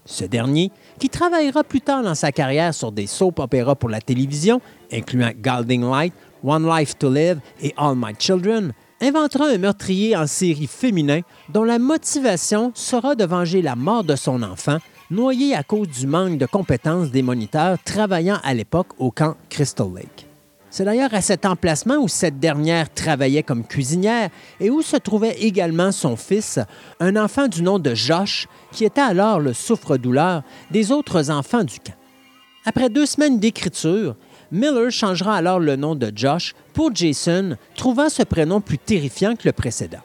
Ce 0.05 0.25
dernier, 0.25 0.71
qui 0.99 1.09
travaillera 1.09 1.63
plus 1.63 1.81
tard 1.81 2.03
dans 2.03 2.15
sa 2.15 2.33
carrière 2.33 2.75
sur 2.75 2.93
des 2.93 3.07
soap 3.07 3.39
opéras 3.39 3.75
pour 3.75 3.89
la 3.89 4.01
télévision, 4.01 4.61
incluant 4.93 5.33
Galding 5.37 5.83
Light, 5.83 6.13
One 6.43 6.67
Life 6.67 6.99
to 6.99 7.11
Live 7.11 7.41
et 7.63 7.75
All 7.77 7.95
My 7.97 8.15
Children, 8.19 8.73
inventera 9.01 9.47
un 9.47 9.59
meurtrier 9.59 10.17
en 10.17 10.27
série 10.27 10.67
féminin 10.67 11.21
dont 11.49 11.65
la 11.65 11.79
motivation 11.79 12.73
sera 12.75 13.15
de 13.15 13.25
venger 13.25 13.63
la 13.63 13.77
mort 13.77 14.05
de 14.05 14.17
son 14.17 14.43
enfant, 14.43 14.79
noyé 15.11 15.55
à 15.55 15.63
cause 15.63 15.89
du 15.89 16.07
manque 16.07 16.39
de 16.39 16.47
compétences 16.47 17.11
des 17.11 17.23
moniteurs 17.23 17.79
travaillant 17.85 18.39
à 18.45 18.55
l'époque 18.55 18.89
au 18.99 19.11
camp 19.11 19.37
Crystal 19.49 19.89
Lake. 19.95 20.27
C'est 20.73 20.85
d'ailleurs 20.85 21.13
à 21.15 21.21
cet 21.21 21.47
emplacement 21.47 21.97
où 21.97 22.07
cette 22.07 22.39
dernière 22.39 22.95
travaillait 22.95 23.43
comme 23.43 23.67
cuisinière 23.67 24.31
et 24.61 24.71
où 24.71 24.83
se 24.83 24.97
trouvait 24.97 25.37
également 25.41 25.91
son 25.91 26.15
fils, 26.15 26.61
un 27.01 27.17
enfant 27.17 27.49
du 27.49 27.63
nom 27.63 27.81
de 27.81 27.93
Josh, 27.95 28.47
qui 28.71 28.85
était 28.85 29.01
alors 29.01 29.41
le 29.41 29.53
souffre-douleur 29.53 30.45
des 30.71 30.93
autres 30.93 31.29
enfants 31.31 31.65
du 31.65 31.81
camp. 31.81 31.95
Après 32.65 32.89
deux 32.89 33.07
semaines 33.07 33.41
d'écriture, 33.41 34.15
Miller 34.53 34.91
changera 34.91 35.37
alors 35.37 35.61
le 35.61 35.77
nom 35.77 35.95
de 35.95 36.13
Josh 36.15 36.55
pour 36.73 36.95
Jason, 36.95 37.57
trouvant 37.77 38.09
ce 38.09 38.23
prénom 38.23 38.61
plus 38.61 38.79
terrifiant 38.79 39.37
que 39.37 39.47
le 39.47 39.53
précédent. 39.53 40.01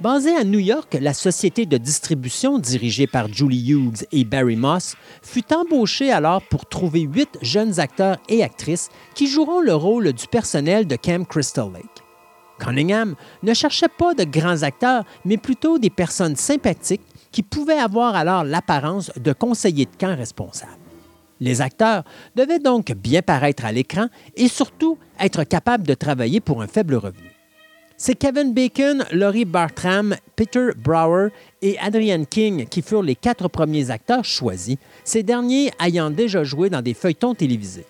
Basée 0.00 0.34
à 0.34 0.42
New 0.42 0.58
York, 0.58 0.96
la 1.00 1.14
société 1.14 1.64
de 1.64 1.76
distribution 1.76 2.58
dirigée 2.58 3.06
par 3.06 3.32
Julie 3.32 3.70
Hughes 3.70 4.04
et 4.10 4.24
Barry 4.24 4.56
Moss 4.56 4.96
fut 5.22 5.52
embauchée 5.54 6.10
alors 6.10 6.42
pour 6.42 6.66
trouver 6.66 7.02
huit 7.02 7.38
jeunes 7.40 7.78
acteurs 7.78 8.18
et 8.28 8.42
actrices 8.42 8.88
qui 9.14 9.28
joueront 9.28 9.60
le 9.60 9.74
rôle 9.74 10.12
du 10.12 10.26
personnel 10.26 10.88
de 10.88 10.96
Camp 10.96 11.24
Crystal 11.28 11.70
Lake. 11.72 12.02
Cunningham 12.58 13.14
ne 13.42 13.54
cherchait 13.54 13.86
pas 13.88 14.14
de 14.14 14.24
grands 14.24 14.62
acteurs, 14.62 15.04
mais 15.24 15.36
plutôt 15.36 15.78
des 15.78 15.90
personnes 15.90 16.36
sympathiques 16.36 17.02
qui 17.30 17.42
pouvaient 17.42 17.78
avoir 17.78 18.14
alors 18.14 18.44
l'apparence 18.44 19.10
de 19.16 19.32
conseillers 19.32 19.86
de 19.86 19.96
camp 19.98 20.16
responsables. 20.16 20.81
Les 21.42 21.60
acteurs 21.60 22.04
devaient 22.36 22.60
donc 22.60 22.92
bien 22.92 23.20
paraître 23.20 23.64
à 23.64 23.72
l'écran 23.72 24.06
et 24.36 24.46
surtout 24.46 24.96
être 25.18 25.42
capables 25.42 25.84
de 25.84 25.94
travailler 25.94 26.38
pour 26.38 26.62
un 26.62 26.68
faible 26.68 26.94
revenu. 26.94 27.32
C'est 27.96 28.14
Kevin 28.14 28.54
Bacon, 28.54 29.04
Laurie 29.10 29.44
Bartram, 29.44 30.14
Peter 30.36 30.68
Brower 30.76 31.30
et 31.60 31.76
Adrian 31.80 32.24
King 32.26 32.66
qui 32.66 32.80
furent 32.80 33.02
les 33.02 33.16
quatre 33.16 33.48
premiers 33.48 33.90
acteurs 33.90 34.24
choisis, 34.24 34.76
ces 35.02 35.24
derniers 35.24 35.72
ayant 35.84 36.10
déjà 36.10 36.44
joué 36.44 36.70
dans 36.70 36.80
des 36.80 36.94
feuilletons 36.94 37.34
télévisés. 37.34 37.86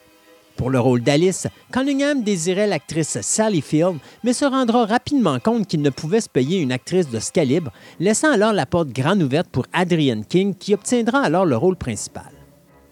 Pour 0.57 0.71
le 0.71 0.81
rôle 0.81 1.03
d'Alice, 1.03 1.47
Cunningham 1.73 2.23
désirait 2.23 2.67
l'actrice 2.67 3.21
Sally 3.21 3.61
Field, 3.61 3.99
mais 4.25 4.33
se 4.33 4.47
rendra 4.47 4.87
rapidement 4.87 5.39
compte 5.41 5.67
qu'il 5.67 5.83
ne 5.83 5.91
pouvait 5.91 6.23
se 6.23 6.29
payer 6.31 6.61
une 6.61 6.73
actrice 6.73 7.11
de 7.11 7.21
ce 7.21 7.31
calibre, 7.33 7.71
laissant 8.01 8.33
alors 8.33 8.55
la 8.55 8.65
porte 8.65 8.89
grande 8.89 9.23
ouverte 9.23 9.49
pour 9.51 9.67
Adrian 9.75 10.23
King, 10.23 10.55
qui 10.55 10.73
obtiendra 10.73 11.21
alors 11.21 11.45
le 11.45 11.57
rôle 11.57 11.77
principal. 11.77 12.42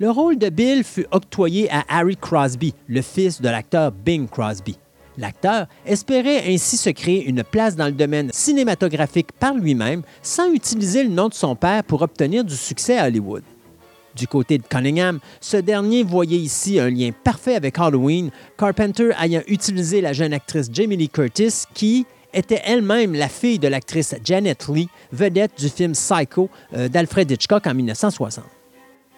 Le 0.00 0.10
rôle 0.10 0.38
de 0.38 0.48
Bill 0.48 0.82
fut 0.82 1.04
octroyé 1.10 1.70
à 1.70 1.84
Harry 1.86 2.16
Crosby, 2.16 2.72
le 2.88 3.02
fils 3.02 3.42
de 3.42 3.50
l'acteur 3.50 3.92
Bing 3.92 4.26
Crosby. 4.30 4.78
L'acteur 5.18 5.66
espérait 5.84 6.42
ainsi 6.48 6.78
se 6.78 6.88
créer 6.88 7.26
une 7.28 7.44
place 7.44 7.76
dans 7.76 7.84
le 7.84 7.92
domaine 7.92 8.30
cinématographique 8.32 9.30
par 9.32 9.52
lui-même 9.52 10.00
sans 10.22 10.50
utiliser 10.54 11.02
le 11.02 11.10
nom 11.10 11.28
de 11.28 11.34
son 11.34 11.54
père 11.54 11.84
pour 11.84 12.00
obtenir 12.00 12.44
du 12.44 12.56
succès 12.56 12.96
à 12.96 13.08
Hollywood. 13.08 13.42
Du 14.16 14.26
côté 14.26 14.56
de 14.56 14.62
Cunningham, 14.62 15.20
ce 15.38 15.58
dernier 15.58 16.02
voyait 16.02 16.38
ici 16.38 16.80
un 16.80 16.88
lien 16.88 17.10
parfait 17.22 17.54
avec 17.54 17.78
Halloween, 17.78 18.30
Carpenter 18.56 19.10
ayant 19.22 19.42
utilisé 19.48 20.00
la 20.00 20.14
jeune 20.14 20.32
actrice 20.32 20.70
Jamie 20.72 20.96
Lee 20.96 21.10
Curtis 21.10 21.64
qui 21.74 22.06
était 22.32 22.62
elle-même 22.64 23.12
la 23.12 23.28
fille 23.28 23.58
de 23.58 23.68
l'actrice 23.68 24.14
Janet 24.24 24.66
Lee, 24.68 24.88
vedette 25.12 25.60
du 25.60 25.68
film 25.68 25.92
Psycho 25.92 26.48
euh, 26.72 26.88
d'Alfred 26.88 27.30
Hitchcock 27.30 27.66
en 27.66 27.74
1960. 27.74 28.46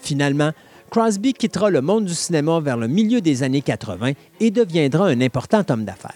Finalement, 0.00 0.50
Crosby 0.92 1.32
quittera 1.32 1.70
le 1.70 1.80
monde 1.80 2.04
du 2.04 2.12
cinéma 2.12 2.60
vers 2.60 2.76
le 2.76 2.86
milieu 2.86 3.22
des 3.22 3.42
années 3.42 3.62
80 3.62 4.12
et 4.40 4.50
deviendra 4.50 5.06
un 5.06 5.22
important 5.22 5.62
homme 5.70 5.86
d'affaires. 5.86 6.12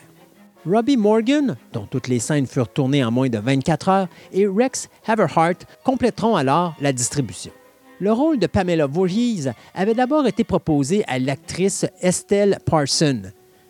Robbie 0.66 0.99
Morgan, 0.99 1.56
dont 1.73 1.87
toutes 1.87 2.09
les 2.09 2.18
scènes 2.18 2.47
furent 2.47 2.68
tournées 2.68 3.02
en 3.02 3.11
moins 3.11 3.30
de 3.30 3.38
24 3.38 3.88
heures, 3.88 4.09
et 4.35 4.47
Rex 4.47 4.90
Haverhart 5.06 5.64
compléteront 5.83 6.37
alors 6.37 6.75
la 6.83 6.92
distribution. 6.92 7.52
Le 8.00 8.12
rôle 8.12 8.38
de 8.38 8.47
Pamela 8.47 8.87
Voorhees 8.87 9.50
avait 9.75 9.95
d'abord 9.95 10.26
été 10.26 10.45
proposé 10.45 11.04
à 11.09 11.18
l'actrice 11.18 11.87
Estelle 12.02 12.59
Parson, 12.66 13.23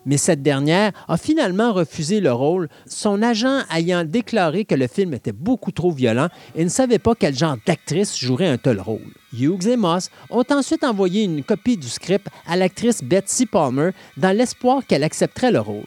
mais 0.07 0.17
cette 0.17 0.43
dernière 0.43 0.93
a 1.09 1.19
finalement 1.19 1.73
refusé 1.73 2.21
le 2.21 2.33
rôle, 2.33 2.69
son 2.87 3.21
agent 3.23 3.61
ayant 3.75 4.05
déclaré 4.05 4.65
que 4.65 4.75
le 4.75 4.87
film 4.87 5.13
était 5.13 5.33
beaucoup 5.33 5.73
trop 5.73 5.91
violent 5.91 6.29
et 6.55 6.65
ne 6.65 6.71
savait 6.71 7.01
pas 7.01 7.15
quel 7.15 7.37
genre 7.37 7.57
d'actrice 7.67 8.17
jouerait 8.17 8.49
un 8.49 8.57
tel 8.57 8.81
rôle. 8.81 9.13
Hughes 9.39 9.67
et 9.67 9.77
Moss 9.77 10.11
ont 10.31 10.45
ensuite 10.51 10.85
envoyé 10.85 11.25
une 11.25 11.43
copie 11.43 11.77
du 11.77 11.89
script 11.89 12.29
à 12.47 12.57
l'actrice 12.57 13.03
Betsy 13.03 13.45
Palmer 13.45 13.91
dans 14.17 14.35
l'espoir 14.35 14.87
qu'elle 14.87 15.05
accepterait 15.05 15.53
le 15.53 15.61
rôle. 15.61 15.85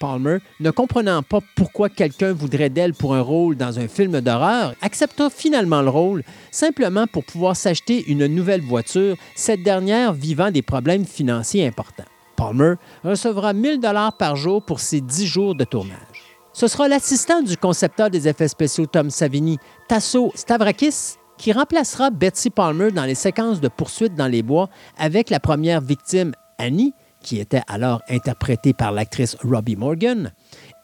Palmer, 0.00 0.38
ne 0.60 0.70
comprenant 0.70 1.22
pas 1.22 1.38
pourquoi 1.54 1.88
quelqu'un 1.88 2.32
voudrait 2.32 2.70
d'elle 2.70 2.94
pour 2.94 3.14
un 3.14 3.20
rôle 3.20 3.56
dans 3.56 3.78
un 3.78 3.88
film 3.88 4.20
d'horreur, 4.20 4.74
accepta 4.82 5.30
finalement 5.30 5.82
le 5.82 5.90
rôle 5.90 6.24
simplement 6.50 7.06
pour 7.06 7.24
pouvoir 7.24 7.56
s'acheter 7.56 8.04
une 8.08 8.26
nouvelle 8.26 8.62
voiture, 8.62 9.16
cette 9.34 9.62
dernière 9.62 10.12
vivant 10.12 10.50
des 10.50 10.62
problèmes 10.62 11.04
financiers 11.04 11.66
importants. 11.66 12.04
Palmer 12.36 12.74
recevra 13.02 13.52
1000 13.52 13.80
dollars 13.80 14.16
par 14.16 14.36
jour 14.36 14.62
pour 14.64 14.80
ses 14.80 15.00
10 15.00 15.26
jours 15.26 15.54
de 15.54 15.64
tournage. 15.64 16.38
Ce 16.52 16.68
sera 16.68 16.86
l'assistant 16.86 17.42
du 17.42 17.56
concepteur 17.56 18.10
des 18.10 18.28
effets 18.28 18.48
spéciaux 18.48 18.86
Tom 18.86 19.10
Savini, 19.10 19.58
Tasso 19.88 20.30
Stavrakis, 20.34 21.16
qui 21.36 21.52
remplacera 21.52 22.10
Betsy 22.10 22.50
Palmer 22.50 22.92
dans 22.92 23.04
les 23.04 23.16
séquences 23.16 23.60
de 23.60 23.68
poursuite 23.68 24.14
dans 24.14 24.28
les 24.28 24.42
bois 24.42 24.68
avec 24.96 25.30
la 25.30 25.40
première 25.40 25.80
victime, 25.80 26.32
Annie, 26.58 26.94
qui 27.20 27.40
était 27.40 27.62
alors 27.66 28.02
interprétée 28.08 28.72
par 28.72 28.92
l'actrice 28.92 29.36
Robbie 29.42 29.76
Morgan, 29.76 30.32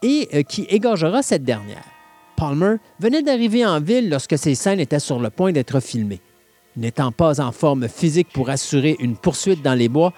et 0.03 0.29
euh, 0.35 0.43
qui 0.43 0.63
égorgera 0.63 1.23
cette 1.23 1.45
dernière. 1.45 1.85
Palmer 2.37 2.77
venait 2.99 3.23
d'arriver 3.23 3.65
en 3.65 3.81
ville 3.81 4.09
lorsque 4.09 4.39
ces 4.39 4.55
scènes 4.55 4.81
étaient 4.81 4.99
sur 4.99 5.21
le 5.21 5.31
point 5.31 5.53
d'être 5.53 5.79
filmées. 5.81 6.23
N'étant 6.77 7.13
pas 7.13 7.41
en 7.41 7.53
forme 7.53 7.89
physique 7.89 8.29
pour 8.33 8.49
assurer 8.49 8.97
une 9.01 9.17
poursuite 9.17 9.63
dans 9.63 9.75
les 9.75 9.89
bois, 9.89 10.13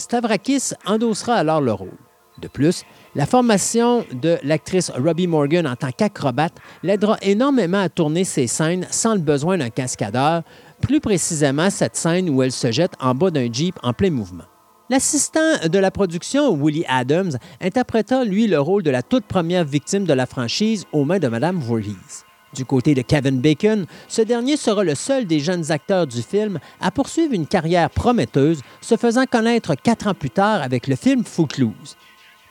Stavrakis 0.00 0.74
endossera 0.86 1.34
alors 1.34 1.60
le 1.60 1.72
rôle. 1.72 1.98
De 2.40 2.46
plus, 2.46 2.84
la 3.16 3.26
formation 3.26 4.04
de 4.12 4.38
l'actrice 4.44 4.90
Robbie 4.90 5.26
Morgan 5.26 5.66
en 5.66 5.74
tant 5.74 5.90
qu'acrobate 5.90 6.54
l'aidera 6.84 7.16
énormément 7.20 7.80
à 7.80 7.88
tourner 7.88 8.22
ces 8.22 8.46
scènes 8.46 8.86
sans 8.90 9.14
le 9.14 9.20
besoin 9.20 9.58
d'un 9.58 9.70
cascadeur, 9.70 10.42
plus 10.80 11.00
précisément 11.00 11.68
cette 11.68 11.96
scène 11.96 12.30
où 12.30 12.42
elle 12.44 12.52
se 12.52 12.70
jette 12.70 12.92
en 13.00 13.14
bas 13.14 13.32
d'un 13.32 13.52
Jeep 13.52 13.74
en 13.82 13.92
plein 13.92 14.10
mouvement. 14.10 14.44
L'assistant 14.88 15.66
de 15.70 15.78
la 15.78 15.90
production, 15.90 16.54
Willie 16.54 16.84
Adams, 16.88 17.36
interpréta, 17.60 18.24
lui, 18.24 18.46
le 18.46 18.60
rôle 18.60 18.84
de 18.84 18.90
la 18.90 19.02
toute 19.02 19.26
première 19.26 19.64
victime 19.64 20.04
de 20.04 20.14
la 20.14 20.26
franchise 20.26 20.86
aux 20.92 21.04
mains 21.04 21.18
de 21.18 21.28
Mme 21.28 21.58
Voorhees. 21.58 22.24
Du 22.54 22.64
côté 22.64 22.94
de 22.94 23.02
Kevin 23.02 23.40
Bacon, 23.40 23.86
ce 24.08 24.22
dernier 24.22 24.56
sera 24.56 24.82
le 24.82 24.94
seul 24.94 25.26
des 25.26 25.40
jeunes 25.40 25.70
acteurs 25.70 26.06
du 26.06 26.22
film 26.22 26.58
à 26.80 26.90
poursuivre 26.90 27.34
une 27.34 27.46
carrière 27.46 27.90
prometteuse, 27.90 28.62
se 28.80 28.96
faisant 28.96 29.26
connaître 29.26 29.74
quatre 29.74 30.06
ans 30.06 30.14
plus 30.14 30.30
tard 30.30 30.62
avec 30.62 30.86
le 30.86 30.96
film 30.96 31.24
Footloose. 31.24 31.96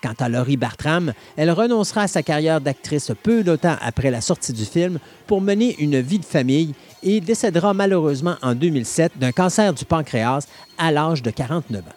Quant 0.04 0.14
à 0.20 0.30
Laurie 0.30 0.58
Bartram, 0.58 1.14
elle 1.36 1.50
renoncera 1.50 2.04
à 2.04 2.08
sa 2.08 2.22
carrière 2.22 2.62
d'actrice 2.62 3.12
peu 3.24 3.44
de 3.44 3.56
temps 3.56 3.78
après 3.82 4.12
la 4.12 4.22
sortie 4.22 4.54
du 4.54 4.66
film 4.66 5.00
pour 5.26 5.42
mener 5.42 5.76
une 5.80 6.00
vie 6.00 6.20
de 6.20 6.26
famille 6.26 6.76
et 7.02 7.20
décédera 7.20 7.74
malheureusement 7.74 8.36
en 8.44 8.54
2007 8.54 9.14
d'un 9.18 9.32
cancer 9.32 9.74
du 9.74 9.86
pancréas 9.86 10.48
à 10.78 10.92
l'âge 10.92 11.24
de 11.24 11.32
49 11.32 11.82
ans. 11.82 11.96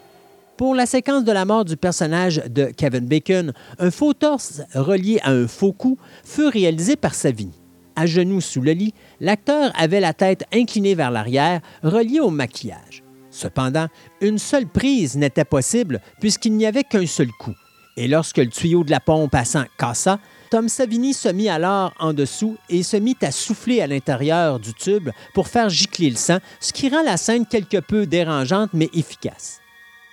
Pour 0.56 0.74
la 0.74 0.86
séquence 0.86 1.24
de 1.24 1.32
la 1.32 1.44
mort 1.44 1.64
du 1.64 1.76
personnage 1.76 2.42
de 2.48 2.66
Kevin 2.66 3.06
Bacon, 3.06 3.52
un 3.78 3.90
faux 3.90 4.14
torse 4.14 4.62
relié 4.74 5.18
à 5.22 5.30
un 5.30 5.46
faux 5.46 5.72
cou 5.72 5.98
fut 6.24 6.48
réalisé 6.48 6.96
par 6.96 7.14
Savini. 7.14 7.59
À 7.96 8.06
genoux 8.06 8.40
sous 8.40 8.60
le 8.60 8.72
lit, 8.72 8.94
l'acteur 9.20 9.72
avait 9.76 10.00
la 10.00 10.12
tête 10.12 10.44
inclinée 10.52 10.94
vers 10.94 11.10
l'arrière, 11.10 11.60
reliée 11.82 12.20
au 12.20 12.30
maquillage. 12.30 13.02
Cependant, 13.30 13.86
une 14.20 14.38
seule 14.38 14.66
prise 14.66 15.16
n'était 15.16 15.44
possible 15.44 16.00
puisqu'il 16.20 16.54
n'y 16.54 16.66
avait 16.66 16.84
qu'un 16.84 17.06
seul 17.06 17.28
coup. 17.28 17.54
Et 17.96 18.08
lorsque 18.08 18.38
le 18.38 18.48
tuyau 18.48 18.84
de 18.84 18.90
la 18.90 19.00
pompe 19.00 19.34
à 19.34 19.44
sang 19.44 19.64
cassa, 19.78 20.18
Tom 20.50 20.68
Savini 20.68 21.14
se 21.14 21.28
mit 21.28 21.48
alors 21.48 21.92
en 22.00 22.12
dessous 22.12 22.56
et 22.68 22.82
se 22.82 22.96
mit 22.96 23.16
à 23.22 23.30
souffler 23.30 23.80
à 23.80 23.86
l'intérieur 23.86 24.58
du 24.58 24.74
tube 24.74 25.10
pour 25.34 25.48
faire 25.48 25.68
gicler 25.68 26.10
le 26.10 26.16
sang, 26.16 26.38
ce 26.60 26.72
qui 26.72 26.88
rend 26.88 27.02
la 27.02 27.16
scène 27.16 27.46
quelque 27.46 27.78
peu 27.78 28.06
dérangeante 28.06 28.70
mais 28.72 28.88
efficace. 28.94 29.60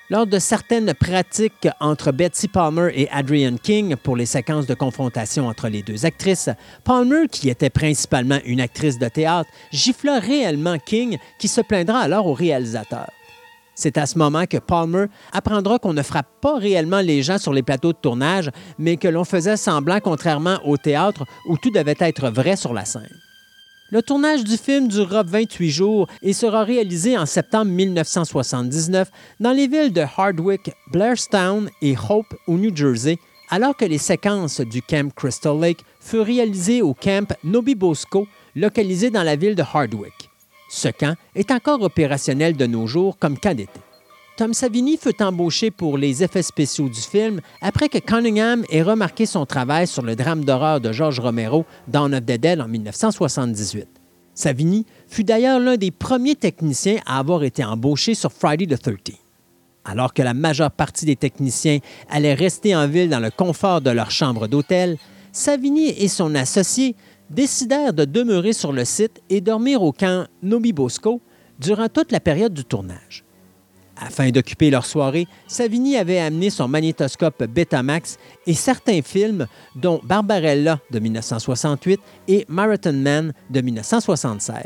Lors 0.09 0.25
de 0.25 0.39
certaines 0.39 0.93
pratiques 0.93 1.67
entre 1.81 2.13
Betsy 2.13 2.47
Palmer 2.47 2.91
et 2.95 3.09
Adrienne 3.09 3.59
King 3.59 3.97
pour 3.97 4.15
les 4.15 4.25
séquences 4.25 4.65
de 4.65 4.73
confrontation 4.73 5.47
entre 5.49 5.67
les 5.67 5.83
deux 5.83 6.05
actrices, 6.05 6.49
Palmer, 6.85 7.27
qui 7.29 7.49
était 7.49 7.69
principalement 7.69 8.39
une 8.45 8.61
actrice 8.61 8.99
de 8.99 9.09
théâtre, 9.09 9.49
gifla 9.73 10.19
réellement 10.19 10.77
King, 10.77 11.17
qui 11.39 11.49
se 11.49 11.59
plaindra 11.59 11.99
alors 11.99 12.25
au 12.25 12.33
réalisateur. 12.33 13.09
C'est 13.75 13.97
à 13.97 14.05
ce 14.05 14.17
moment 14.17 14.45
que 14.45 14.57
Palmer 14.57 15.07
apprendra 15.33 15.77
qu'on 15.77 15.93
ne 15.93 16.01
frappe 16.01 16.39
pas 16.39 16.57
réellement 16.57 17.01
les 17.01 17.21
gens 17.21 17.37
sur 17.37 17.51
les 17.51 17.61
plateaux 17.61 17.91
de 17.91 17.97
tournage, 18.01 18.49
mais 18.79 18.95
que 18.95 19.09
l'on 19.09 19.25
faisait 19.25 19.57
semblant 19.57 19.99
contrairement 19.99 20.59
au 20.63 20.77
théâtre 20.77 21.25
où 21.49 21.57
tout 21.57 21.69
devait 21.69 21.95
être 21.99 22.29
vrai 22.29 22.55
sur 22.55 22.73
la 22.73 22.85
scène. 22.85 23.26
Le 23.89 24.01
tournage 24.01 24.43
du 24.43 24.57
film 24.57 24.89
durera 24.89 25.23
28 25.23 25.69
jours 25.69 26.07
et 26.21 26.33
sera 26.33 26.65
réalisé 26.65 27.17
en 27.17 27.25
septembre 27.25 27.71
1979 27.71 29.09
dans 29.39 29.53
les 29.53 29.67
villes 29.67 29.93
de 29.93 30.01
Hardwick, 30.01 30.71
Blairstown 30.91 31.69
et 31.81 31.95
Hope 32.09 32.35
au 32.47 32.57
New 32.57 32.75
Jersey, 32.75 33.17
alors 33.49 33.77
que 33.77 33.85
les 33.85 33.97
séquences 33.97 34.59
du 34.59 34.81
camp 34.81 35.09
Crystal 35.15 35.57
Lake 35.57 35.85
furent 36.01 36.25
réalisées 36.25 36.81
au 36.81 36.93
camp 36.93 37.33
Nobi 37.45 37.75
Bosco, 37.75 38.27
localisé 38.57 39.09
dans 39.09 39.23
la 39.23 39.37
ville 39.37 39.55
de 39.55 39.63
Hardwick. 39.63 40.29
Ce 40.69 40.89
camp 40.89 41.15
est 41.33 41.49
encore 41.49 41.81
opérationnel 41.81 42.57
de 42.57 42.65
nos 42.65 42.87
jours 42.87 43.17
comme 43.17 43.39
camp 43.39 43.55
d'été. 43.55 43.79
Tom 44.37 44.53
Savini 44.53 44.97
fut 44.97 45.19
embauché 45.23 45.71
pour 45.71 45.97
les 45.97 46.23
effets 46.23 46.43
spéciaux 46.43 46.89
du 46.89 47.01
film 47.01 47.41
après 47.59 47.89
que 47.89 47.97
Cunningham 47.97 48.63
ait 48.69 48.83
remarqué 48.83 49.25
son 49.25 49.47
travail 49.47 49.87
sur 49.87 50.03
le 50.03 50.15
drame 50.15 50.45
d'horreur 50.45 50.79
de 50.79 50.91
George 50.91 51.19
Romero, 51.19 51.65
Dawn 51.87 52.13
of 52.13 52.21
the 52.21 52.37
Dead, 52.39 52.61
en 52.61 52.67
1978. 52.67 53.87
Savini 54.35 54.85
fut 55.07 55.23
d'ailleurs 55.23 55.59
l'un 55.59 55.75
des 55.75 55.89
premiers 55.89 56.35
techniciens 56.35 56.99
à 57.07 57.17
avoir 57.17 57.43
été 57.43 57.65
embauché 57.65 58.13
sur 58.13 58.31
Friday 58.31 58.67
the 58.67 58.79
13 58.79 58.97
Alors 59.85 60.13
que 60.13 60.21
la 60.21 60.35
majeure 60.35 60.69
partie 60.69 61.07
des 61.07 61.15
techniciens 61.15 61.79
allaient 62.07 62.35
rester 62.35 62.75
en 62.75 62.87
ville 62.87 63.09
dans 63.09 63.19
le 63.19 63.31
confort 63.31 63.81
de 63.81 63.89
leur 63.89 64.11
chambre 64.11 64.45
d'hôtel, 64.45 64.99
Savini 65.31 65.87
et 65.87 66.07
son 66.07 66.35
associé 66.35 66.95
décidèrent 67.31 67.93
de 67.93 68.05
demeurer 68.05 68.53
sur 68.53 68.71
le 68.71 68.85
site 68.85 69.19
et 69.31 69.41
dormir 69.41 69.81
au 69.81 69.93
camp 69.93 70.27
Nobi 70.43 70.73
Bosco 70.73 71.21
durant 71.57 71.89
toute 71.89 72.11
la 72.11 72.19
période 72.19 72.53
du 72.53 72.65
tournage. 72.65 73.23
Afin 73.99 74.29
d'occuper 74.29 74.69
leur 74.69 74.85
soirée, 74.85 75.27
Savini 75.47 75.97
avait 75.97 76.19
amené 76.19 76.49
son 76.49 76.67
magnétoscope 76.67 77.43
Betamax 77.45 78.17
et 78.45 78.53
certains 78.53 79.01
films, 79.01 79.47
dont 79.75 79.99
Barbarella 80.03 80.79
de 80.91 80.99
1968 80.99 81.99
et 82.27 82.45
Marathon 82.47 82.93
Man 82.93 83.33
de 83.49 83.61
1976. 83.61 84.63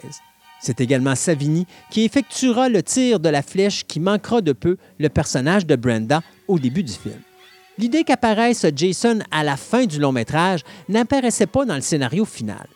C'est 0.62 0.82
également 0.82 1.16
Savini 1.16 1.66
qui 1.90 2.04
effectuera 2.04 2.70
le 2.70 2.84
tir 2.84 3.20
de 3.20 3.30
la 3.30 3.42
flèche 3.42 3.86
qui 3.86 4.00
manquera 4.00 4.42
de 4.42 4.54
peu 4.54 4.78
le 5.00 5.10
personnage 5.10 5.66
de 5.66 5.76
Brenda 5.76 6.22
au 6.48 6.60
début 6.60 6.84
du 6.84 6.94
film. 6.94 7.20
L'idée 7.78 8.04
qu'apparaisse 8.04 8.66
Jason 8.76 9.20
à 9.32 9.44
la 9.44 9.58
fin 9.58 9.86
du 9.86 9.98
long 9.98 10.12
métrage 10.12 10.62
n'apparaissait 10.88 11.48
pas 11.48 11.66
dans 11.66 11.76
le 11.76 11.82
scénario 11.82 12.26
final. 12.26 12.68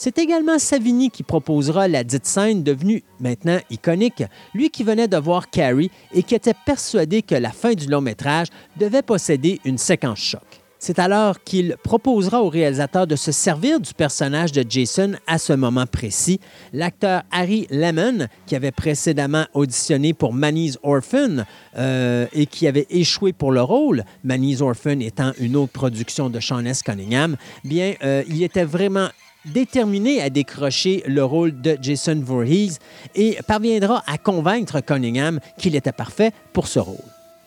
C'est 0.00 0.18
également 0.18 0.60
Savini 0.60 1.10
qui 1.10 1.24
proposera 1.24 1.88
la 1.88 2.04
dite 2.04 2.24
scène 2.24 2.62
devenue 2.62 3.02
maintenant 3.18 3.58
iconique, 3.68 4.22
lui 4.54 4.70
qui 4.70 4.84
venait 4.84 5.08
de 5.08 5.16
voir 5.16 5.50
Carrie 5.50 5.90
et 6.14 6.22
qui 6.22 6.36
était 6.36 6.54
persuadé 6.64 7.22
que 7.22 7.34
la 7.34 7.50
fin 7.50 7.74
du 7.74 7.88
long 7.88 8.00
métrage 8.00 8.46
devait 8.76 9.02
posséder 9.02 9.60
une 9.64 9.76
séquence 9.76 10.20
choc. 10.20 10.62
C'est 10.78 11.00
alors 11.00 11.42
qu'il 11.42 11.74
proposera 11.82 12.40
au 12.40 12.48
réalisateur 12.48 13.08
de 13.08 13.16
se 13.16 13.32
servir 13.32 13.80
du 13.80 13.92
personnage 13.92 14.52
de 14.52 14.64
Jason 14.68 15.14
à 15.26 15.38
ce 15.38 15.52
moment 15.52 15.86
précis. 15.86 16.38
L'acteur 16.72 17.22
Harry 17.32 17.66
Lemon, 17.70 18.28
qui 18.46 18.54
avait 18.54 18.70
précédemment 18.70 19.46
auditionné 19.54 20.14
pour 20.14 20.32
Manny's 20.32 20.78
Orphan 20.84 21.44
euh, 21.76 22.26
et 22.32 22.46
qui 22.46 22.68
avait 22.68 22.86
échoué 22.90 23.32
pour 23.32 23.50
le 23.50 23.62
rôle, 23.62 24.04
Manny's 24.22 24.60
Orphan 24.60 25.00
étant 25.00 25.32
une 25.40 25.56
autre 25.56 25.72
production 25.72 26.30
de 26.30 26.38
Sean 26.38 26.64
S. 26.64 26.84
Cunningham, 26.84 27.36
bien, 27.64 27.94
euh, 28.04 28.22
il 28.28 28.44
était 28.44 28.62
vraiment 28.62 29.08
déterminé 29.44 30.20
à 30.20 30.30
décrocher 30.30 31.02
le 31.06 31.24
rôle 31.24 31.60
de 31.60 31.78
Jason 31.80 32.20
Voorhees 32.22 32.78
et 33.14 33.38
parviendra 33.46 34.02
à 34.06 34.18
convaincre 34.18 34.80
Cunningham 34.80 35.40
qu'il 35.58 35.76
était 35.76 35.92
parfait 35.92 36.32
pour 36.52 36.68
ce 36.68 36.78
rôle. 36.78 36.96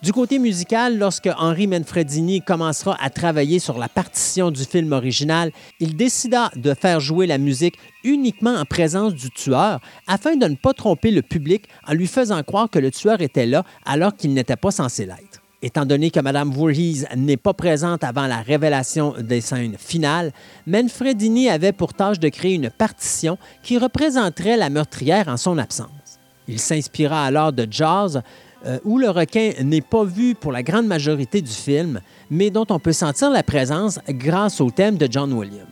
Du 0.01 0.13
côté 0.13 0.39
musical, 0.39 0.97
lorsque 0.97 1.30
Henry 1.38 1.67
Manfredini 1.67 2.41
commencera 2.41 2.97
à 2.99 3.12
travailler 3.12 3.60
sur 3.60 3.77
la 3.77 3.88
partition 3.88 4.49
du 4.49 4.65
film 4.65 4.93
original, 4.93 5.51
il 5.80 5.95
décida 5.95 6.49
de 6.56 6.73
faire 6.73 6.99
jouer 6.99 7.27
la 7.27 7.38
musique 7.38 7.77
uniquement 8.04 8.56
en 8.56 8.65
présence 8.65 9.13
du 9.13 9.30
tueur 9.30 9.80
afin 10.08 10.36
de 10.38 10.47
ne 10.47 10.56
pas 10.56 10.73
tromper 10.73 11.12
le 11.12 11.21
public 11.21 11.65
en 11.88 11.93
lui 11.93 12.08
faisant 12.08 12.41
croire 12.41 12.67
que 12.67 12.80
le 12.80 12.89
tueur 12.89 13.21
était 13.21 13.45
là 13.45 13.63
alors 13.86 14.15
qu'il 14.15 14.34
n'était 14.34 14.56
pas 14.56 14.71
censé 14.71 15.06
l'être. 15.06 15.40
Étant 15.63 15.86
donné 15.86 16.10
que 16.10 16.19
Mme 16.19 16.50
Voorhees 16.50 17.06
n'est 17.15 17.38
pas 17.38 17.54
présente 17.54 18.04
avant 18.04 18.26
la 18.26 18.41
révélation 18.41 19.13
des 19.19 19.41
scènes 19.41 19.76
finales, 19.78 20.32
Manfredini 20.65 21.50
avait 21.50 21.71
pour 21.71 21.93
tâche 21.93 22.19
de 22.19 22.30
créer 22.30 22.56
une 22.56 22.71
partition 22.71 23.38
qui 23.62 23.78
représenterait 23.78 24.58
la 24.58 24.71
meurtrière 24.71 25.28
en 25.28 25.38
son 25.38 25.60
absence. 25.60 25.89
Il 26.47 26.60
s'inspira 26.60 27.24
alors 27.26 27.54
de 27.54 27.67
Jaws, 27.69 28.17
euh, 28.65 28.80
où 28.86 28.97
le 28.97 29.12
requin 29.12 29.52
n'est 29.63 29.82
pas 29.82 30.04
vu 30.04 30.34
pour 30.34 30.52
la 30.52 30.63
grande 30.63 30.88
majorité 30.88 31.41
du 31.41 31.52
film, 31.52 32.02
mais 32.32 32.50
dont 32.50 32.65
on 32.69 32.80
peut 32.80 32.91
sentir 32.91 33.30
la 33.30 33.43
présence 33.43 34.00
grâce 34.10 34.62
au 34.62 34.71
thème 34.71 34.97
de 34.97 35.08
John 35.10 35.32
Williams. 35.32 35.67